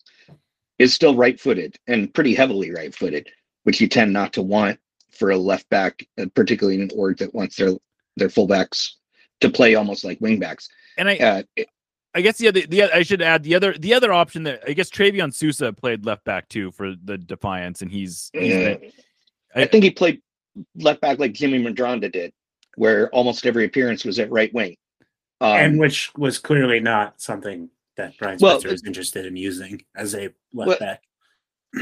is 0.78 0.92
still 0.92 1.14
right-footed 1.16 1.76
and 1.86 2.12
pretty 2.12 2.34
heavily 2.34 2.72
right-footed, 2.72 3.30
which 3.62 3.80
you 3.80 3.88
tend 3.88 4.12
not 4.12 4.34
to 4.34 4.42
want 4.42 4.78
for 5.16 5.30
a 5.30 5.36
left 5.36 5.68
back, 5.68 6.06
uh, 6.18 6.26
particularly 6.34 6.76
in 6.76 6.82
an 6.82 6.90
org 6.94 7.18
that 7.18 7.34
wants 7.34 7.56
their 7.56 7.74
their 8.16 8.28
fullbacks 8.28 8.92
to 9.40 9.50
play 9.50 9.74
almost 9.74 10.04
like 10.04 10.18
wingbacks. 10.20 10.68
And 10.96 11.08
I, 11.08 11.16
Uh, 11.16 11.42
it- 11.56 11.68
I 12.14 12.22
guess 12.22 12.38
the 12.38 12.48
other, 12.48 12.62
the 12.62 12.84
I 12.84 13.02
should 13.02 13.20
add 13.20 13.42
the 13.42 13.54
other, 13.54 13.74
the 13.74 13.92
other 13.92 14.10
option 14.10 14.44
that 14.44 14.62
I 14.66 14.72
guess 14.72 14.88
Travion 14.88 15.34
Sousa 15.34 15.70
played 15.74 16.06
left 16.06 16.24
back 16.24 16.48
too 16.48 16.70
for 16.72 16.94
the 17.04 17.18
Defiance, 17.18 17.82
and 17.82 17.90
he's, 17.92 18.30
he's 18.32 18.54
been, 18.54 18.78
Mm. 18.78 18.92
I 19.54 19.66
think 19.66 19.84
he 19.84 19.90
played 19.90 20.22
left 20.76 21.02
back 21.02 21.18
like 21.18 21.34
Jimmy 21.34 21.58
Medranda 21.62 22.10
did, 22.10 22.32
where 22.76 23.10
almost 23.10 23.44
every 23.44 23.66
appearance 23.66 24.04
was 24.06 24.18
at 24.18 24.30
right 24.30 24.52
wing. 24.54 24.76
Um, 25.42 25.56
and 25.56 25.78
which 25.78 26.10
was 26.16 26.38
clearly 26.38 26.80
not 26.80 27.20
something 27.20 27.68
that 27.98 28.16
Brian 28.18 28.38
Well, 28.40 28.60
Spencer 28.60 28.74
is 28.74 28.82
interested 28.86 29.26
in 29.26 29.36
using 29.36 29.84
as 29.94 30.14
a 30.14 30.30
left 30.54 30.68
Well, 30.68 30.78
back. 30.78 31.02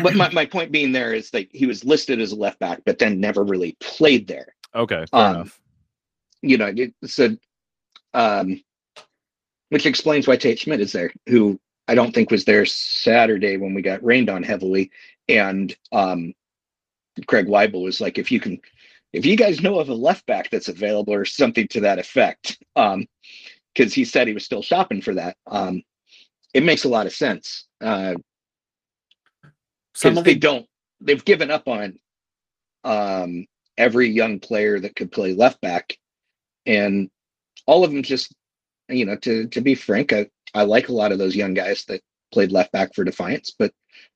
But 0.03 0.15
my, 0.15 0.31
my 0.31 0.47
point 0.47 0.73
being 0.73 0.93
there 0.93 1.13
is 1.13 1.31
that 1.31 1.47
he 1.53 1.67
was 1.67 1.85
listed 1.85 2.21
as 2.21 2.33
a 2.33 2.37
left 2.37 2.59
back, 2.59 2.83
but 2.85 2.99
then 2.99 3.21
never 3.21 3.45
really 3.45 3.77
played 3.81 4.27
there. 4.27 4.55
okay, 4.75 5.05
fair 5.11 5.21
um, 5.21 5.35
enough. 5.35 5.61
You 6.43 6.59
know, 6.59 6.73
it, 6.77 6.95
so 7.05 7.37
um, 8.13 8.61
which 9.69 9.87
explains 9.87 10.27
why 10.27 10.37
Tate 10.37 10.59
Schmitt 10.59 10.81
is 10.81 10.93
there, 10.93 11.13
who 11.27 11.59
I 11.89 11.95
don't 11.95 12.15
think 12.15 12.31
was 12.31 12.45
there 12.45 12.65
Saturday 12.65 13.57
when 13.57 13.75
we 13.75 13.83
got 13.83 14.05
rained 14.05 14.31
on 14.31 14.43
heavily, 14.43 14.91
and 15.29 15.75
um, 15.93 16.35
Craig 17.27 17.47
Waibel 17.47 17.83
was 17.83 18.01
like, 18.01 18.19
if 18.19 18.31
you 18.33 18.41
can, 18.41 18.61
if 19.13 19.27
you 19.27 19.37
guys 19.37 19.63
know 19.63 19.79
of 19.79 19.89
a 19.89 19.95
left 19.95 20.27
back 20.27 20.51
that's 20.51 20.69
available 20.69 21.13
or 21.13 21.25
something 21.25 21.69
to 21.69 21.81
that 21.81 21.99
effect, 21.99 22.59
um, 22.77 23.07
because 23.75 23.93
he 23.93 24.05
said 24.05 24.27
he 24.27 24.35
was 24.35 24.45
still 24.45 24.63
shopping 24.63 25.01
for 25.01 25.15
that. 25.15 25.37
Um, 25.47 25.83
it 26.53 26.63
makes 26.63 26.85
a 26.85 26.89
lot 26.89 27.07
of 27.07 27.13
sense. 27.13 27.67
Uh, 27.81 28.15
Some 29.95 30.19
of 30.19 30.25
they 30.25 30.35
the, 30.35 30.41
don't 30.41 30.67
they've 31.01 31.25
given 31.25 31.51
up 31.51 31.69
on 31.69 31.99
um 32.85 33.47
every 33.77 34.09
young 34.09 34.41
player 34.41 34.79
that 34.81 34.97
could 34.97 35.11
play 35.13 35.35
left 35.35 35.61
back. 35.61 35.97
And 36.67 37.11
all 37.67 37.85
of 37.85 37.91
them 37.91 38.03
just 38.03 38.35
you 38.89 39.07
know 39.07 39.17
to 39.17 39.47
to 39.49 39.61
be 39.61 39.75
frank 39.75 40.13
i 40.13 40.27
i 40.55 40.63
like 40.63 40.89
a 40.89 40.93
lot 40.93 41.13
of 41.13 41.19
those 41.19 41.35
young 41.35 41.55
guys 41.55 41.85
that 41.87 42.03
played 42.33 42.53
left 42.53 42.71
back 42.73 42.95
for 42.95 43.05
defiance 43.05 43.55
but 43.59 43.73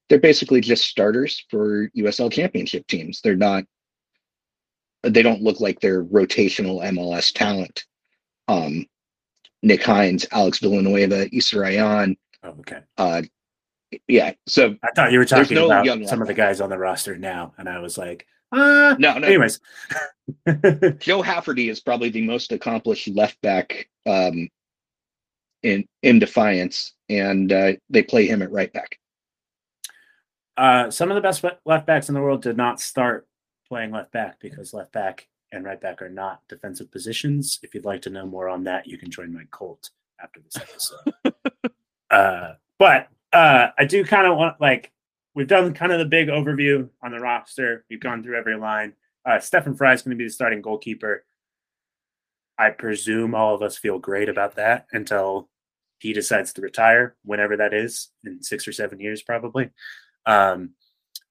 they're 0.08 0.18
basically 0.18 0.60
just 0.60 0.84
starters 0.84 1.44
for 1.50 1.88
usl 1.96 2.32
championship 2.32 2.86
teams. 2.86 3.20
They're 3.20 3.36
not 3.36 3.64
they 5.02 5.22
don't 5.22 5.42
look 5.42 5.60
like 5.60 5.80
they're 5.80 6.04
rotational 6.04 6.82
mls 6.82 7.32
talent. 7.32 7.84
Um 8.48 8.86
nick 9.62 9.82
hines 9.82 10.26
alex 10.32 10.58
villanueva 10.58 11.34
Issa 11.34 11.56
Rayan, 11.56 12.16
oh, 12.42 12.54
okay. 12.60 12.80
uh 12.96 13.22
yeah 14.06 14.32
so 14.46 14.76
I 14.82 14.88
thought 14.94 15.12
you 15.12 15.18
were 15.18 15.24
talking 15.24 15.54
no 15.54 15.66
about 15.66 15.84
young 15.84 16.06
some 16.06 16.20
of 16.20 16.28
the 16.28 16.34
guys 16.34 16.60
on 16.60 16.70
the 16.70 16.78
roster 16.78 17.16
now, 17.16 17.54
and 17.58 17.68
I 17.68 17.78
was 17.78 17.96
like, 17.96 18.26
uh, 18.52 18.96
no 18.98 19.18
no 19.18 19.26
anyways. 19.26 19.60
Joe 20.98 21.22
Hafferty 21.22 21.68
is 21.68 21.80
probably 21.80 22.10
the 22.10 22.26
most 22.26 22.52
accomplished 22.52 23.08
left 23.08 23.40
back 23.40 23.88
um, 24.06 24.48
in 25.62 25.86
in 26.02 26.18
Defiance, 26.18 26.92
and 27.08 27.50
uh, 27.52 27.72
they 27.88 28.02
play 28.02 28.26
him 28.26 28.42
at 28.42 28.52
right 28.52 28.72
back. 28.72 28.98
uh, 30.56 30.90
some 30.90 31.10
of 31.10 31.14
the 31.14 31.20
best 31.20 31.44
left 31.64 31.86
backs 31.86 32.08
in 32.08 32.14
the 32.14 32.20
world 32.20 32.42
did 32.42 32.56
not 32.56 32.80
start 32.80 33.26
playing 33.68 33.92
left 33.92 34.12
back 34.12 34.38
because 34.40 34.74
left 34.74 34.92
back 34.92 35.28
and 35.52 35.64
right 35.64 35.80
back 35.80 36.02
are 36.02 36.08
not 36.08 36.40
defensive 36.48 36.90
positions. 36.90 37.58
If 37.62 37.74
you'd 37.74 37.84
like 37.84 38.02
to 38.02 38.10
know 38.10 38.26
more 38.26 38.48
on 38.48 38.64
that, 38.64 38.86
you 38.86 38.98
can 38.98 39.10
join 39.10 39.32
my 39.32 39.44
cult 39.50 39.90
after 40.22 40.40
this 40.40 40.56
episode. 40.56 41.34
uh, 42.10 42.54
but 42.78 43.08
uh, 43.32 43.68
I 43.78 43.84
do 43.84 44.04
kind 44.04 44.26
of 44.26 44.36
want 44.36 44.60
like 44.60 44.92
we've 45.34 45.46
done 45.46 45.74
kind 45.74 45.92
of 45.92 45.98
the 45.98 46.04
big 46.04 46.28
overview 46.28 46.88
on 47.02 47.12
the 47.12 47.20
roster. 47.20 47.84
We've 47.90 48.00
gone 48.00 48.22
through 48.22 48.38
every 48.38 48.56
line. 48.56 48.94
Uh, 49.24 49.38
Stefan 49.40 49.74
Frei 49.74 49.94
is 49.94 50.02
going 50.02 50.16
to 50.16 50.18
be 50.18 50.24
the 50.24 50.32
starting 50.32 50.62
goalkeeper. 50.62 51.24
I 52.58 52.70
presume 52.70 53.34
all 53.34 53.54
of 53.54 53.62
us 53.62 53.78
feel 53.78 53.98
great 53.98 54.28
about 54.28 54.56
that 54.56 54.86
until 54.92 55.48
he 55.98 56.12
decides 56.12 56.52
to 56.54 56.60
retire, 56.60 57.16
whenever 57.24 57.56
that 57.56 57.74
is, 57.74 58.08
in 58.24 58.42
six 58.42 58.66
or 58.66 58.72
seven 58.72 59.00
years, 59.00 59.22
probably. 59.22 59.70
Um, 60.26 60.70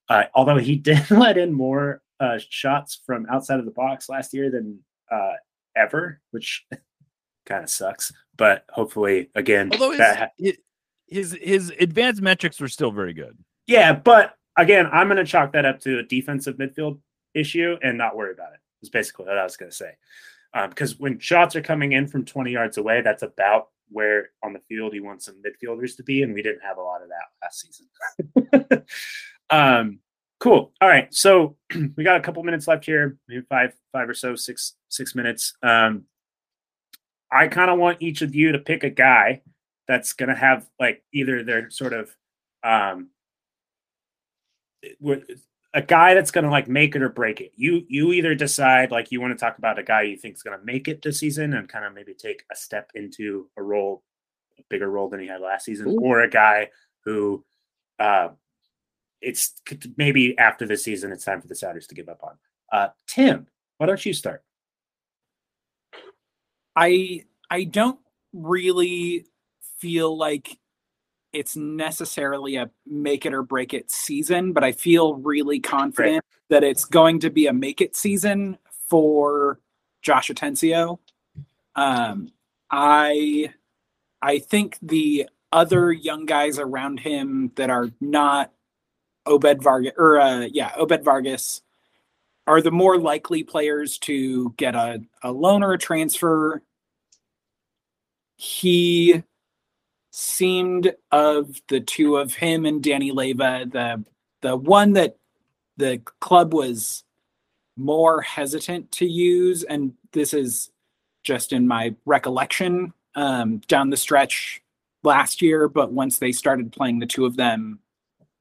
uh, 0.09 0.23
although 0.33 0.57
he 0.57 0.75
did 0.77 1.09
let 1.11 1.37
in 1.37 1.53
more 1.53 2.01
uh, 2.19 2.39
shots 2.49 3.01
from 3.05 3.25
outside 3.29 3.59
of 3.59 3.65
the 3.65 3.71
box 3.71 4.09
last 4.09 4.33
year 4.33 4.49
than 4.49 4.79
uh, 5.11 5.33
ever, 5.75 6.21
which 6.31 6.65
kind 7.45 7.63
of 7.63 7.69
sucks. 7.69 8.11
But 8.37 8.65
hopefully, 8.69 9.29
again, 9.35 9.69
Although 9.73 9.91
his, 9.91 9.99
that 9.99 10.17
ha- 10.17 10.51
his 11.07 11.37
his 11.41 11.71
advanced 11.79 12.21
metrics 12.21 12.59
were 12.59 12.67
still 12.67 12.91
very 12.91 13.13
good. 13.13 13.37
yeah. 13.65 13.93
But 13.93 14.35
again, 14.57 14.87
I'm 14.91 15.07
going 15.07 15.17
to 15.17 15.25
chalk 15.25 15.53
that 15.53 15.65
up 15.65 15.79
to 15.81 15.99
a 15.99 16.03
defensive 16.03 16.57
midfield 16.57 16.99
issue 17.33 17.77
and 17.81 17.97
not 17.97 18.15
worry 18.15 18.33
about 18.33 18.53
it. 18.53 18.59
Is 18.81 18.89
basically 18.89 19.25
what 19.25 19.37
I 19.37 19.43
was 19.43 19.57
going 19.57 19.71
to 19.71 19.75
say. 19.75 19.91
Um, 20.53 20.69
because 20.69 20.97
when 20.99 21.19
shots 21.19 21.55
are 21.55 21.61
coming 21.61 21.91
in 21.91 22.07
from 22.07 22.25
20 22.25 22.51
yards 22.51 22.77
away, 22.77 23.01
that's 23.01 23.23
about 23.23 23.67
where 23.89 24.29
on 24.43 24.53
the 24.53 24.59
field 24.67 24.93
he 24.93 24.99
wants 24.99 25.25
some 25.25 25.41
midfielders 25.41 25.95
to 25.97 26.03
be, 26.03 26.23
and 26.23 26.33
we 26.33 26.41
didn't 26.41 26.61
have 26.61 26.77
a 26.77 26.81
lot 26.81 27.01
of 27.01 27.09
that 27.09 27.25
last 27.41 28.65
season. 28.65 28.85
um, 29.49 29.99
cool. 30.39 30.73
All 30.81 30.89
right, 30.89 31.13
so 31.13 31.57
we 31.95 32.03
got 32.03 32.17
a 32.17 32.21
couple 32.21 32.43
minutes 32.43 32.67
left 32.67 32.85
here, 32.85 33.17
maybe 33.27 33.45
five, 33.49 33.73
five 33.91 34.09
or 34.09 34.13
so, 34.13 34.35
six, 34.35 34.73
six 34.89 35.15
minutes. 35.15 35.53
Um, 35.63 36.03
I 37.31 37.47
kind 37.47 37.69
of 37.69 37.77
want 37.77 38.01
each 38.01 38.21
of 38.21 38.35
you 38.35 38.53
to 38.53 38.59
pick 38.59 38.83
a 38.83 38.89
guy 38.89 39.41
that's 39.88 40.13
going 40.13 40.29
to 40.29 40.35
have 40.35 40.67
like 40.79 41.03
either 41.13 41.43
they're 41.43 41.69
sort 41.69 41.93
of 41.93 42.15
um, 42.63 43.09
a 45.73 45.81
guy 45.81 46.13
that's 46.13 46.31
going 46.31 46.43
to 46.43 46.51
like 46.51 46.67
make 46.67 46.95
it 46.95 47.01
or 47.01 47.09
break 47.09 47.41
it. 47.41 47.51
You 47.55 47.85
you 47.88 48.13
either 48.13 48.35
decide 48.35 48.91
like 48.91 49.11
you 49.11 49.21
want 49.21 49.38
to 49.38 49.39
talk 49.39 49.57
about 49.57 49.79
a 49.79 49.83
guy 49.83 50.03
you 50.03 50.17
think 50.17 50.35
is 50.35 50.43
going 50.43 50.57
to 50.57 50.65
make 50.65 50.88
it 50.88 51.01
this 51.01 51.19
season 51.19 51.53
and 51.53 51.69
kind 51.69 51.85
of 51.85 51.93
maybe 51.93 52.13
take 52.13 52.43
a 52.51 52.55
step 52.55 52.91
into 52.95 53.49
a 53.57 53.63
role, 53.63 54.03
a 54.59 54.63
bigger 54.69 54.89
role 54.89 55.09
than 55.09 55.19
he 55.19 55.27
had 55.27 55.41
last 55.41 55.65
season, 55.65 55.88
Ooh. 55.88 55.99
or 55.99 56.21
a 56.21 56.29
guy 56.29 56.69
who 57.05 57.43
uh, 57.99 58.29
it's 59.21 59.53
maybe 59.97 60.38
after 60.38 60.65
the 60.65 60.77
season 60.77 61.11
it's 61.11 61.25
time 61.25 61.41
for 61.41 61.47
the 61.47 61.55
Sounders 61.55 61.88
to 61.88 61.95
give 61.95 62.09
up 62.09 62.23
on. 62.23 62.38
Uh, 62.71 62.89
Tim, 63.07 63.47
why 63.77 63.88
don't 63.88 64.05
you 64.05 64.13
start? 64.13 64.43
I 66.75 67.23
I 67.49 67.63
don't 67.63 67.99
really 68.33 69.25
feel 69.80 70.17
like 70.17 70.57
it's 71.34 71.55
necessarily 71.55 72.55
a 72.55 72.69
make 72.86 73.25
it 73.25 73.34
or 73.34 73.43
break 73.43 73.73
it 73.73 73.91
season, 73.91 74.53
but 74.53 74.63
I 74.63 74.71
feel 74.71 75.15
really 75.15 75.59
confident 75.59 76.23
that 76.49 76.63
it's 76.63 76.86
going 76.86 77.19
to 77.19 77.30
be 77.30 77.47
a 77.47 77.53
make 77.53 77.82
it 77.82 77.95
season 77.95 78.57
for 78.89 79.59
Josh 80.01 80.30
Atencio. 80.30 80.99
Um, 81.75 82.30
I 82.71 83.53
I 84.21 84.39
think 84.39 84.78
the 84.82 85.28
other 85.51 85.91
young 85.91 86.25
guys 86.25 86.59
around 86.59 86.99
him 86.99 87.51
that 87.55 87.69
are 87.69 87.91
not 88.01 88.51
Obed 89.25 89.61
Vargas 89.61 89.93
or 89.97 90.19
uh, 90.19 90.47
yeah 90.51 90.71
Obed 90.75 91.03
Vargas 91.03 91.61
are 92.47 92.61
the 92.61 92.71
more 92.71 92.97
likely 92.97 93.43
players 93.43 93.97
to 93.99 94.53
get 94.57 94.73
a, 94.73 95.01
a 95.21 95.32
loan 95.32 95.63
or 95.63 95.73
a 95.73 95.78
transfer. 95.78 96.63
He 98.38 99.23
seemed 100.18 100.95
of 101.11 101.61
the 101.68 101.80
two 101.80 102.18
of 102.18 102.34
him 102.34 102.65
and 102.65 102.82
Danny 102.82 103.11
Leyva, 103.11 103.72
the 103.72 104.03
the 104.41 104.55
one 104.57 104.93
that 104.93 105.18
the 105.78 106.01
club 106.20 106.55
was 106.55 107.03
more 107.76 108.22
hesitant 108.22 108.91
to 108.93 109.05
use, 109.05 109.63
and 109.63 109.93
this 110.13 110.34
is 110.34 110.72
just 111.24 111.53
in 111.53 111.68
my 111.68 111.93
recollection 112.05 112.93
um, 113.13 113.59
down 113.68 113.91
the 113.91 113.97
stretch 113.97 114.63
last 115.03 115.43
year. 115.43 115.68
But 115.68 115.91
once 115.91 116.18
they 116.18 116.32
started 116.32 116.72
playing 116.72 116.97
the 116.97 117.05
two 117.05 117.26
of 117.26 117.38
them 117.38 117.78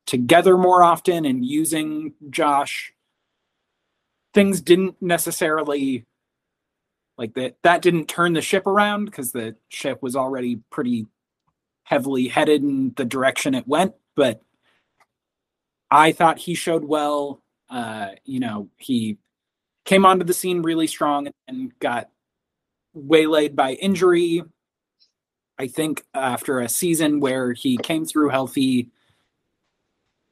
together 0.06 0.56
more 0.56 0.82
often 0.82 1.26
and 1.26 1.44
using 1.44 2.14
Josh, 2.30 2.94
things 4.32 4.62
didn't 4.62 4.96
necessarily 5.02 6.06
like 7.18 7.34
that. 7.34 7.56
That 7.64 7.82
didn't 7.82 8.08
turn 8.08 8.32
the 8.32 8.40
ship 8.40 8.66
around 8.66 9.04
because 9.04 9.32
the 9.32 9.56
ship 9.68 10.02
was 10.02 10.16
already 10.16 10.60
pretty 10.70 11.06
heavily 11.86 12.26
headed 12.26 12.62
in 12.62 12.92
the 12.96 13.04
direction 13.04 13.54
it 13.54 13.66
went. 13.66 13.94
But 14.16 14.42
I 15.88 16.10
thought 16.10 16.38
he 16.38 16.54
showed 16.54 16.84
well. 16.84 17.42
Uh, 17.70 18.10
you 18.24 18.40
know, 18.40 18.68
he 18.76 19.18
came 19.84 20.04
onto 20.04 20.24
the 20.24 20.34
scene 20.34 20.62
really 20.62 20.88
strong 20.88 21.28
and 21.46 21.78
got 21.78 22.10
waylaid 22.92 23.54
by 23.54 23.74
injury. 23.74 24.42
I 25.58 25.68
think 25.68 26.04
after 26.12 26.58
a 26.58 26.68
season 26.68 27.20
where 27.20 27.52
he 27.52 27.76
came 27.76 28.04
through 28.04 28.30
healthy, 28.30 28.90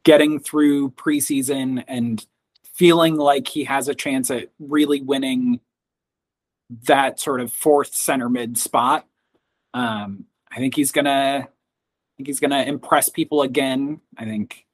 getting 0.02 0.40
through 0.40 0.90
preseason 0.90 1.84
and 1.86 2.24
feeling 2.64 3.14
like 3.14 3.46
he 3.46 3.62
has 3.64 3.86
a 3.86 3.94
chance 3.94 4.28
at 4.30 4.50
really 4.58 5.00
winning 5.00 5.60
that 6.86 7.20
sort 7.20 7.40
of 7.40 7.52
fourth 7.52 7.94
center 7.94 8.28
mid 8.28 8.58
spot. 8.58 9.06
Um, 9.72 10.26
I 10.54 10.58
think 10.58 10.74
he's 10.76 10.92
gonna 10.92 11.48
I 11.48 12.16
think 12.16 12.26
he's 12.26 12.40
gonna 12.40 12.62
impress 12.62 13.08
people 13.08 13.42
again. 13.42 14.00
I 14.16 14.24
think 14.24 14.66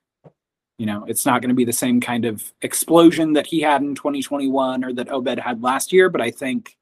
you 0.79 0.87
know 0.87 1.05
it's 1.07 1.25
not 1.25 1.41
going 1.41 1.49
to 1.51 1.55
be 1.55 1.65
the 1.65 1.73
same 1.73 2.01
kind 2.01 2.25
of 2.25 2.53
explosion 2.63 3.33
that 3.35 3.47
he 3.47 3.61
had 3.61 3.83
in 3.83 3.95
2021 3.95 4.85
or 4.85 4.93
that 4.93 5.11
Obed 5.11 5.39
had 5.39 5.63
last 5.63 5.93
year, 5.93 6.09
but 6.09 6.21
I 6.21 6.31
think 6.31 6.77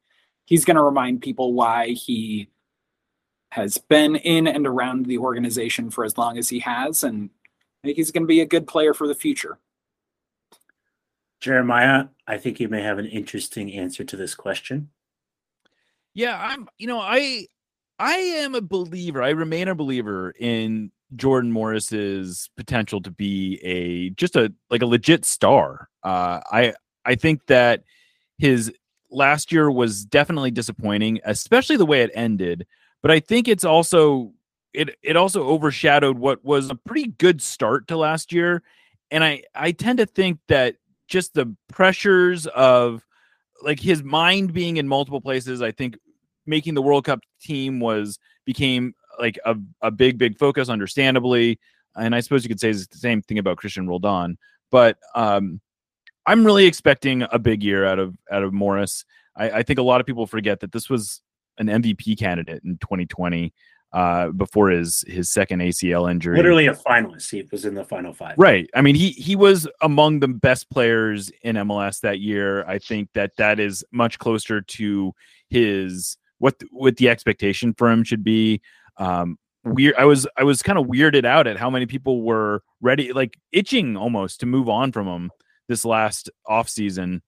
he's 0.48 0.64
going 0.64 0.76
to 0.76 0.82
remind 0.82 1.20
people 1.20 1.52
why 1.52 1.88
he 1.88 2.48
has 3.50 3.76
been 3.76 4.16
in 4.16 4.46
and 4.46 4.66
around 4.66 5.04
the 5.04 5.18
organization 5.18 5.90
for 5.90 6.04
as 6.04 6.16
long 6.16 6.38
as 6.38 6.48
he 6.48 6.58
has, 6.60 7.04
and 7.04 7.28
I 7.82 7.88
think 7.88 7.96
he's 7.96 8.10
going 8.10 8.22
to 8.22 8.28
be 8.28 8.40
a 8.40 8.46
good 8.46 8.66
player 8.66 8.94
for 8.94 9.06
the 9.06 9.14
future. 9.14 9.58
Jeremiah, 11.40 12.06
I 12.26 12.38
think 12.38 12.60
you 12.60 12.68
may 12.68 12.82
have 12.82 12.98
an 12.98 13.06
interesting 13.06 13.72
answer 13.72 14.04
to 14.04 14.16
this 14.16 14.34
question. 14.34 14.90
Yeah, 16.14 16.38
I'm 16.40 16.68
you 16.78 16.86
know, 16.86 17.00
I 17.00 17.46
I 17.98 18.14
am 18.16 18.54
a 18.54 18.60
believer. 18.60 19.22
I 19.22 19.30
remain 19.30 19.68
a 19.68 19.74
believer 19.74 20.32
in 20.38 20.92
Jordan 21.16 21.50
Morris's 21.52 22.50
potential 22.56 23.00
to 23.02 23.10
be 23.10 23.58
a 23.62 24.10
just 24.10 24.36
a 24.36 24.52
like 24.70 24.82
a 24.82 24.86
legit 24.86 25.24
star. 25.24 25.88
Uh 26.04 26.40
I 26.50 26.74
I 27.04 27.14
think 27.14 27.46
that 27.46 27.82
his 28.38 28.72
last 29.10 29.50
year 29.50 29.70
was 29.70 30.04
definitely 30.04 30.50
disappointing, 30.50 31.20
especially 31.24 31.76
the 31.76 31.86
way 31.86 32.02
it 32.02 32.10
ended, 32.14 32.66
but 33.02 33.10
I 33.10 33.20
think 33.20 33.48
it's 33.48 33.64
also 33.64 34.32
it 34.74 34.96
it 35.02 35.16
also 35.16 35.44
overshadowed 35.48 36.18
what 36.18 36.44
was 36.44 36.70
a 36.70 36.74
pretty 36.74 37.08
good 37.18 37.42
start 37.42 37.88
to 37.88 37.96
last 37.96 38.32
year 38.32 38.62
and 39.10 39.24
I 39.24 39.42
I 39.54 39.72
tend 39.72 39.98
to 39.98 40.06
think 40.06 40.38
that 40.48 40.76
just 41.08 41.34
the 41.34 41.54
pressures 41.72 42.46
of 42.48 43.04
like 43.62 43.80
his 43.80 44.02
mind 44.04 44.52
being 44.52 44.76
in 44.76 44.86
multiple 44.86 45.20
places, 45.20 45.62
I 45.62 45.72
think 45.72 45.98
making 46.48 46.74
the 46.74 46.82
World 46.82 47.04
Cup 47.04 47.20
team 47.40 47.78
was 47.78 48.18
became 48.44 48.94
like 49.18 49.38
a, 49.44 49.56
a 49.82 49.90
big, 49.90 50.18
big 50.18 50.38
focus, 50.38 50.68
understandably. 50.68 51.58
And 51.96 52.14
I 52.14 52.20
suppose 52.20 52.44
you 52.44 52.48
could 52.48 52.60
say 52.60 52.72
the 52.72 52.86
same 52.92 53.22
thing 53.22 53.38
about 53.38 53.58
Cristian 53.58 53.88
Roldan. 53.88 54.38
But 54.70 54.98
um, 55.14 55.60
I'm 56.26 56.44
really 56.44 56.66
expecting 56.66 57.24
a 57.30 57.38
big 57.38 57.62
year 57.62 57.84
out 57.84 57.98
of 57.98 58.16
out 58.30 58.42
of 58.42 58.52
Morris. 58.52 59.04
I, 59.36 59.50
I 59.50 59.62
think 59.62 59.78
a 59.78 59.82
lot 59.82 60.00
of 60.00 60.06
people 60.06 60.26
forget 60.26 60.60
that 60.60 60.72
this 60.72 60.90
was 60.90 61.22
an 61.58 61.66
MVP 61.66 62.18
candidate 62.18 62.62
in 62.64 62.78
2020 62.78 63.52
uh, 63.92 64.28
before 64.28 64.68
his 64.68 65.04
his 65.06 65.30
second 65.30 65.60
ACL 65.60 66.10
injury. 66.10 66.36
Literally 66.36 66.66
a 66.66 66.74
finalist. 66.74 67.30
He 67.30 67.46
was 67.50 67.64
in 67.64 67.74
the 67.74 67.84
final 67.84 68.12
five. 68.12 68.34
Right. 68.36 68.68
I 68.74 68.82
mean, 68.82 68.94
he 68.94 69.10
he 69.10 69.36
was 69.36 69.66
among 69.80 70.20
the 70.20 70.28
best 70.28 70.70
players 70.70 71.30
in 71.42 71.56
MLS 71.56 72.00
that 72.00 72.20
year. 72.20 72.64
I 72.66 72.78
think 72.78 73.08
that 73.14 73.32
that 73.38 73.58
is 73.58 73.84
much 73.90 74.18
closer 74.18 74.60
to 74.60 75.14
his 75.48 76.16
what 76.38 76.54
what 76.70 76.96
the 76.96 77.08
expectation 77.08 77.74
for 77.74 77.90
him 77.90 78.04
should 78.04 78.24
be. 78.24 78.60
Um, 78.96 79.38
weird. 79.64 79.94
I 79.96 80.04
was 80.04 80.26
I 80.36 80.44
was 80.44 80.62
kind 80.62 80.78
of 80.78 80.86
weirded 80.86 81.24
out 81.24 81.46
at 81.46 81.56
how 81.56 81.70
many 81.70 81.86
people 81.86 82.22
were 82.22 82.62
ready, 82.80 83.12
like 83.12 83.38
itching 83.52 83.96
almost 83.96 84.40
to 84.40 84.46
move 84.46 84.68
on 84.68 84.92
from 84.92 85.06
him 85.06 85.30
this 85.68 85.84
last 85.84 86.30
off 86.46 86.68
season. 86.68 87.22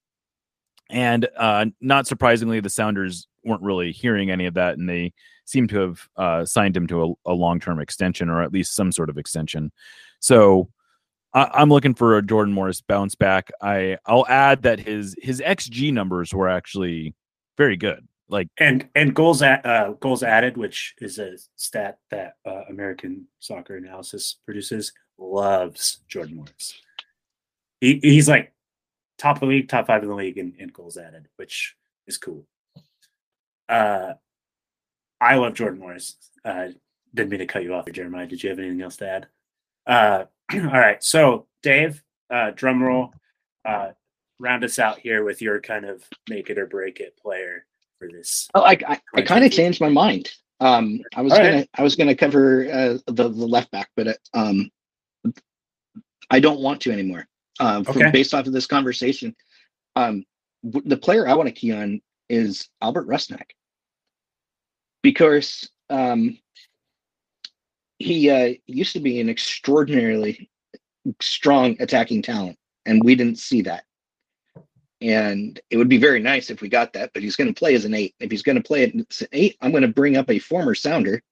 And 0.91 1.29
uh, 1.37 1.67
not 1.81 2.07
surprisingly, 2.07 2.61
the 2.61 2.71
Sounders 2.71 3.29
weren't 3.45 3.63
really 3.63 3.93
hearing 3.93 4.31
any 4.31 4.47
of 4.47 4.55
that, 4.55 4.77
and 4.77 4.89
they 4.89 5.13
seem 5.45 5.69
to 5.69 5.79
have 5.79 6.09
uh, 6.17 6.45
signed 6.45 6.77
him 6.77 6.87
to 6.89 7.17
a, 7.27 7.33
a 7.33 7.35
long-term 7.35 7.81
extension 7.81 8.29
or 8.29 8.43
at 8.43 8.53
least 8.53 8.75
some 8.75 8.93
sort 8.93 9.11
of 9.11 9.19
extension. 9.19 9.73
So 10.21 10.69
I, 11.35 11.51
I'm 11.55 11.71
looking 11.71 11.95
for 11.95 12.17
a 12.17 12.23
Jordan 12.23 12.55
Morris 12.55 12.81
bounce 12.81 13.15
back. 13.15 13.51
I 13.61 13.99
I'll 14.07 14.27
add 14.29 14.63
that 14.63 14.81
his 14.81 15.17
his 15.21 15.41
xG 15.41 15.93
numbers 15.93 16.33
were 16.33 16.49
actually 16.49 17.15
very 17.57 17.77
good. 17.77 18.07
Like 18.31 18.49
and 18.59 18.89
and 18.95 19.15
goals 19.15 19.43
at 19.43 19.67
uh, 19.67 19.95
goals 19.99 20.23
added, 20.23 20.57
which 20.57 20.95
is 21.01 21.19
a 21.19 21.33
stat 21.57 21.99
that 22.11 22.35
uh, 22.47 22.63
American 22.69 23.27
Soccer 23.41 23.77
Analysis 23.77 24.37
produces, 24.45 24.93
loves 25.19 25.99
Jordan 26.09 26.37
Morris. 26.37 26.75
He, 27.81 27.99
he's 28.03 28.29
like 28.29 28.53
top 29.19 29.37
of 29.37 29.41
the 29.41 29.47
league, 29.47 29.69
top 29.69 29.89
five 29.89 30.03
in 30.03 30.09
the 30.09 30.15
league 30.15 30.39
in 30.39 30.71
goals 30.73 30.97
added, 30.97 31.27
which 31.37 31.75
is 32.07 32.19
cool. 32.19 32.47
Uh, 33.69 34.13
I 35.21 35.35
love 35.35 35.55
Jordan 35.55 35.81
Morris. 35.81 36.17
Uh, 36.45 36.69
didn't 37.13 37.31
mean 37.31 37.41
to 37.41 37.47
cut 37.47 37.65
you 37.65 37.75
off, 37.75 37.91
Jeremiah. 37.91 38.27
Did 38.27 38.45
you 38.45 38.51
have 38.51 38.61
anything 38.61 38.81
else 38.81 38.97
to 38.99 39.09
add? 39.09 39.27
Uh, 39.87 40.25
all 40.55 40.61
right, 40.61 41.03
so 41.03 41.47
Dave, 41.65 42.01
uh, 42.31 42.53
drum 42.55 42.81
roll. 42.81 43.13
Uh, 43.65 43.91
round 44.39 44.65
us 44.65 44.79
out 44.79 44.99
here 45.01 45.25
with 45.25 45.43
your 45.43 45.61
kind 45.61 45.85
of 45.85 46.03
make 46.29 46.49
it 46.49 46.59
or 46.59 46.67
break 46.67 47.01
it 47.01 47.17
player 47.21 47.67
for 48.01 48.09
this. 48.09 48.49
Oh, 48.55 48.63
I 48.63 48.77
I, 48.89 49.01
I 49.15 49.23
kind 49.23 49.45
of 49.45 49.53
changed 49.53 49.81
my 49.81 49.89
mind. 49.89 50.33
Um, 50.59 51.01
I 51.15 51.23
was 51.23 51.33
All 51.35 51.39
gonna 51.39 51.59
right. 51.59 51.71
I 51.75 51.83
was 51.83 51.95
gonna 51.95 52.17
cover 52.17 52.67
uh, 52.67 52.99
the 53.07 53.29
the 53.29 53.47
left 53.47 53.71
back, 53.71 53.91
but 53.95 54.09
uh, 54.09 54.15
um, 54.35 54.69
I 56.31 56.41
don't 56.41 56.61
want 56.61 56.81
to 56.83 56.91
anymore. 56.91 57.29
Um, 57.61 57.85
from, 57.85 57.99
Okay. 57.99 58.11
based 58.11 58.35
off 58.35 58.47
of 58.47 58.53
this 58.55 58.67
conversation, 58.67 59.37
um, 59.95 60.25
w- 60.65 60.89
the 60.89 60.97
player 60.97 61.29
I 61.29 61.35
want 61.35 61.49
to 61.49 61.53
key 61.55 61.73
on 61.73 62.01
is 62.31 62.69
Albert 62.81 63.07
Rusnak 63.07 63.51
because 65.03 65.69
um, 65.91 66.39
he 67.99 68.31
uh, 68.31 68.55
used 68.67 68.95
to 68.95 69.01
be 69.01 69.21
an 69.21 69.29
extraordinarily 69.29 70.51
strong 71.21 71.77
attacking 71.81 72.23
talent, 72.23 72.57
and 72.87 73.05
we 73.05 73.15
didn't 73.15 73.39
see 73.39 73.61
that. 73.63 73.85
And 75.01 75.59
it 75.71 75.77
would 75.77 75.89
be 75.89 75.99
very 75.99 76.21
nice 76.21 76.51
if 76.51 76.61
we 76.61 76.69
got 76.69 76.93
that, 76.93 77.11
but 77.15 77.23
he's 77.23 77.37
going 77.37 77.53
to 77.53 77.59
play 77.59 77.75
as 77.75 77.85
an 77.85 77.95
eight. 77.95 78.15
If 78.21 78.31
he's 78.31 78.43
going 78.43 78.57
to 78.57 78.63
play 78.63 78.85
as 78.85 79.21
an 79.23 79.29
eight, 79.33 79.57
I'm 79.61 79.71
going 79.71 79.83
to 79.83 79.89
bring 79.89 80.17
up 80.17 80.31
a 80.31 80.39
former 80.39 80.75
Sounder, 80.75 81.23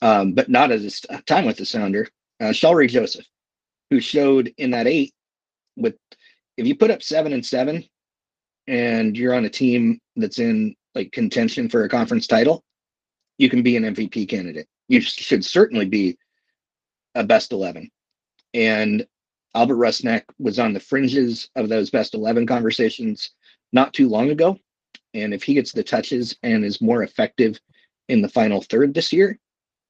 um, 0.00 0.32
but 0.32 0.48
not 0.48 0.70
as 0.70 1.04
a 1.10 1.20
time 1.22 1.44
with 1.44 1.56
the 1.56 1.66
Sounder, 1.66 2.08
uh, 2.40 2.52
Joseph, 2.52 3.26
who 3.90 4.00
showed 4.00 4.52
in 4.56 4.70
that 4.70 4.86
eight 4.86 5.12
with 5.76 5.96
if 6.56 6.66
you 6.66 6.76
put 6.76 6.90
up 6.90 7.02
seven 7.02 7.32
and 7.32 7.44
seven, 7.44 7.84
and 8.66 9.16
you're 9.16 9.34
on 9.34 9.44
a 9.44 9.50
team 9.50 10.00
that's 10.16 10.38
in 10.38 10.74
like 10.94 11.12
contention 11.12 11.68
for 11.68 11.84
a 11.84 11.88
conference 11.88 12.26
title, 12.26 12.62
you 13.38 13.48
can 13.48 13.62
be 13.62 13.76
an 13.76 13.84
MVP 13.84 14.28
candidate. 14.28 14.66
You 14.88 15.00
should 15.00 15.44
certainly 15.44 15.86
be 15.86 16.16
a 17.14 17.24
best 17.24 17.52
11. 17.52 17.90
And 18.54 19.06
Albert 19.54 19.76
Rusnak 19.76 20.22
was 20.38 20.58
on 20.58 20.72
the 20.72 20.80
fringes 20.80 21.50
of 21.56 21.68
those 21.68 21.90
best 21.90 22.14
11 22.14 22.46
conversations 22.46 23.30
not 23.72 23.92
too 23.92 24.08
long 24.08 24.30
ago. 24.30 24.58
And 25.14 25.34
if 25.34 25.42
he 25.42 25.54
gets 25.54 25.72
the 25.72 25.82
touches 25.82 26.36
and 26.42 26.64
is 26.64 26.80
more 26.80 27.02
effective 27.02 27.60
in 28.08 28.22
the 28.22 28.28
final 28.28 28.62
third 28.62 28.94
this 28.94 29.12
year, 29.12 29.38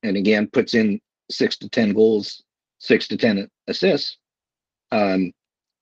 and 0.02 0.16
again 0.16 0.48
puts 0.48 0.74
in 0.74 1.00
six 1.30 1.56
to 1.58 1.68
10 1.68 1.92
goals, 1.92 2.42
six 2.78 3.06
to 3.08 3.16
10 3.16 3.48
assists, 3.68 4.18
um, 4.90 5.32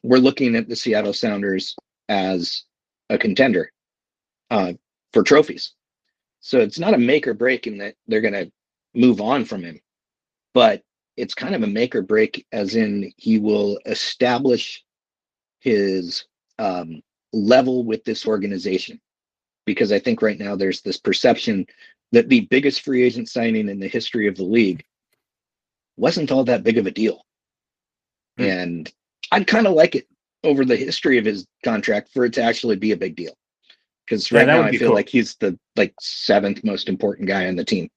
we're 0.02 0.18
looking 0.18 0.56
at 0.56 0.68
the 0.68 0.76
Seattle 0.76 1.12
Sounders 1.12 1.74
as 2.08 2.64
a 3.08 3.18
contender 3.18 3.72
uh, 4.50 4.72
for 5.12 5.22
trophies. 5.22 5.72
So 6.40 6.58
it's 6.58 6.78
not 6.78 6.94
a 6.94 6.98
make 6.98 7.26
or 7.26 7.34
break 7.34 7.66
in 7.66 7.78
that 7.78 7.94
they're 8.06 8.20
going 8.20 8.34
to 8.34 8.50
move 8.94 9.20
on 9.20 9.44
from 9.44 9.62
him, 9.62 9.80
but 10.54 10.82
it's 11.16 11.34
kind 11.34 11.54
of 11.54 11.62
a 11.62 11.66
make 11.66 11.94
or 11.94 12.02
break, 12.02 12.46
as 12.52 12.76
in 12.76 13.12
he 13.16 13.38
will 13.38 13.78
establish 13.86 14.84
his 15.61 16.24
um, 16.58 17.02
level 17.32 17.84
with 17.84 18.04
this 18.04 18.26
organization. 18.26 19.00
Because 19.66 19.92
I 19.92 19.98
think 19.98 20.22
right 20.22 20.38
now 20.38 20.56
there's 20.56 20.80
this 20.80 20.96
perception 20.96 21.66
that 22.12 22.28
the 22.28 22.40
biggest 22.40 22.82
free 22.82 23.02
agent 23.02 23.28
signing 23.28 23.68
in 23.68 23.78
the 23.78 23.88
history 23.88 24.26
of 24.26 24.36
the 24.36 24.44
league 24.44 24.84
wasn't 25.96 26.32
all 26.32 26.44
that 26.44 26.64
big 26.64 26.78
of 26.78 26.86
a 26.86 26.90
deal. 26.90 27.24
Hmm. 28.38 28.44
And 28.44 28.92
I'd 29.32 29.46
kind 29.46 29.66
of 29.66 29.74
like 29.74 29.94
it 29.94 30.06
over 30.42 30.64
the 30.64 30.76
history 30.76 31.18
of 31.18 31.24
his 31.24 31.46
contract 31.62 32.11
for 32.12 32.24
it 32.24 32.32
to 32.34 32.42
actually 32.42 32.76
be 32.76 32.92
a 32.92 32.96
big 32.96 33.14
deal. 33.14 33.34
Because 34.04 34.32
right 34.32 34.46
that 34.46 34.56
now 34.56 34.62
I 34.62 34.70
feel 34.72 34.88
cool. 34.88 34.94
like 34.94 35.08
he's 35.08 35.36
the 35.36 35.58
like 35.76 35.94
seventh 36.00 36.64
most 36.64 36.88
important 36.88 37.28
guy 37.28 37.46
on 37.46 37.54
the 37.54 37.64
team. 37.64 37.88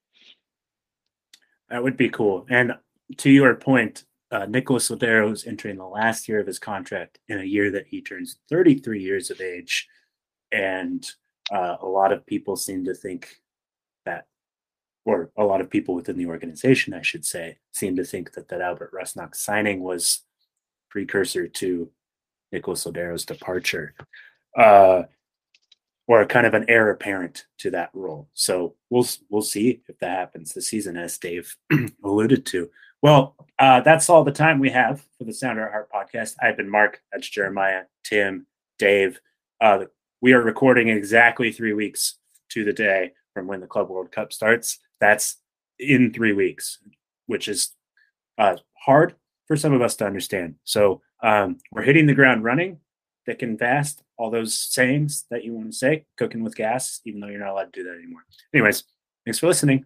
That 1.70 1.82
would 1.82 1.96
be 1.96 2.08
cool. 2.08 2.46
And 2.48 2.74
to 3.18 3.30
your 3.30 3.54
point, 3.54 4.04
uh, 4.30 4.46
Nicholas 4.46 4.90
Lodeiro 4.90 5.32
is 5.32 5.46
entering 5.46 5.76
the 5.76 5.86
last 5.86 6.28
year 6.28 6.40
of 6.40 6.46
his 6.46 6.58
contract 6.58 7.18
in 7.28 7.38
a 7.38 7.44
year 7.44 7.70
that 7.70 7.86
he 7.86 8.00
turns 8.00 8.38
33 8.48 9.02
years 9.02 9.30
of 9.30 9.40
age. 9.40 9.86
And 10.50 11.06
uh, 11.52 11.76
a 11.80 11.86
lot 11.86 12.12
of 12.12 12.26
people 12.26 12.56
seem 12.56 12.84
to 12.86 12.94
think 12.94 13.36
that, 14.04 14.26
or 15.04 15.30
a 15.36 15.44
lot 15.44 15.60
of 15.60 15.70
people 15.70 15.94
within 15.94 16.16
the 16.16 16.26
organization, 16.26 16.94
I 16.94 17.02
should 17.02 17.24
say, 17.24 17.58
seem 17.72 17.96
to 17.96 18.04
think 18.04 18.32
that 18.32 18.48
that 18.48 18.60
Albert 18.60 18.92
Rusnak 18.92 19.34
signing 19.36 19.82
was 19.82 20.22
precursor 20.90 21.46
to 21.46 21.90
Nicholas 22.50 22.84
Lodeiro's 22.84 23.26
departure. 23.26 23.94
Uh, 24.56 25.02
or 26.06 26.24
kind 26.26 26.46
of 26.46 26.54
an 26.54 26.66
heir 26.68 26.90
apparent 26.90 27.46
to 27.58 27.70
that 27.70 27.90
role. 27.94 28.28
So 28.34 28.74
we'll 28.90 29.06
we'll 29.30 29.42
see 29.42 29.80
if 29.88 29.98
that 29.98 30.10
happens 30.10 30.52
this 30.52 30.68
season, 30.68 30.96
as 30.96 31.18
Dave 31.18 31.56
alluded 32.04 32.44
to. 32.46 32.70
Well, 33.04 33.36
uh, 33.58 33.82
that's 33.82 34.08
all 34.08 34.24
the 34.24 34.32
time 34.32 34.58
we 34.58 34.70
have 34.70 35.04
for 35.18 35.24
the 35.24 35.32
Sounder 35.34 35.66
at 35.66 35.72
Heart 35.72 35.90
podcast. 35.92 36.36
I've 36.40 36.56
been 36.56 36.70
Mark. 36.70 37.02
That's 37.12 37.28
Jeremiah, 37.28 37.82
Tim, 38.02 38.46
Dave. 38.78 39.20
Uh, 39.60 39.84
we 40.22 40.32
are 40.32 40.40
recording 40.40 40.88
in 40.88 40.96
exactly 40.96 41.52
three 41.52 41.74
weeks 41.74 42.16
to 42.52 42.64
the 42.64 42.72
day 42.72 43.12
from 43.34 43.46
when 43.46 43.60
the 43.60 43.66
Club 43.66 43.90
World 43.90 44.10
Cup 44.10 44.32
starts. 44.32 44.78
That's 45.02 45.36
in 45.78 46.14
three 46.14 46.32
weeks, 46.32 46.78
which 47.26 47.46
is 47.46 47.74
uh, 48.38 48.56
hard 48.86 49.16
for 49.48 49.54
some 49.54 49.74
of 49.74 49.82
us 49.82 49.96
to 49.96 50.06
understand. 50.06 50.54
So 50.64 51.02
um, 51.22 51.58
we're 51.72 51.82
hitting 51.82 52.06
the 52.06 52.14
ground 52.14 52.42
running 52.42 52.78
thick 53.26 53.42
and 53.42 53.58
fast, 53.58 54.02
all 54.16 54.30
those 54.30 54.54
sayings 54.54 55.26
that 55.30 55.44
you 55.44 55.52
want 55.52 55.70
to 55.70 55.76
say, 55.76 56.06
cooking 56.16 56.42
with 56.42 56.56
gas, 56.56 57.02
even 57.04 57.20
though 57.20 57.28
you're 57.28 57.38
not 57.38 57.50
allowed 57.50 57.70
to 57.74 57.82
do 57.82 57.84
that 57.84 57.98
anymore. 57.98 58.24
Anyways, 58.54 58.84
thanks 59.26 59.40
for 59.40 59.46
listening. 59.46 59.84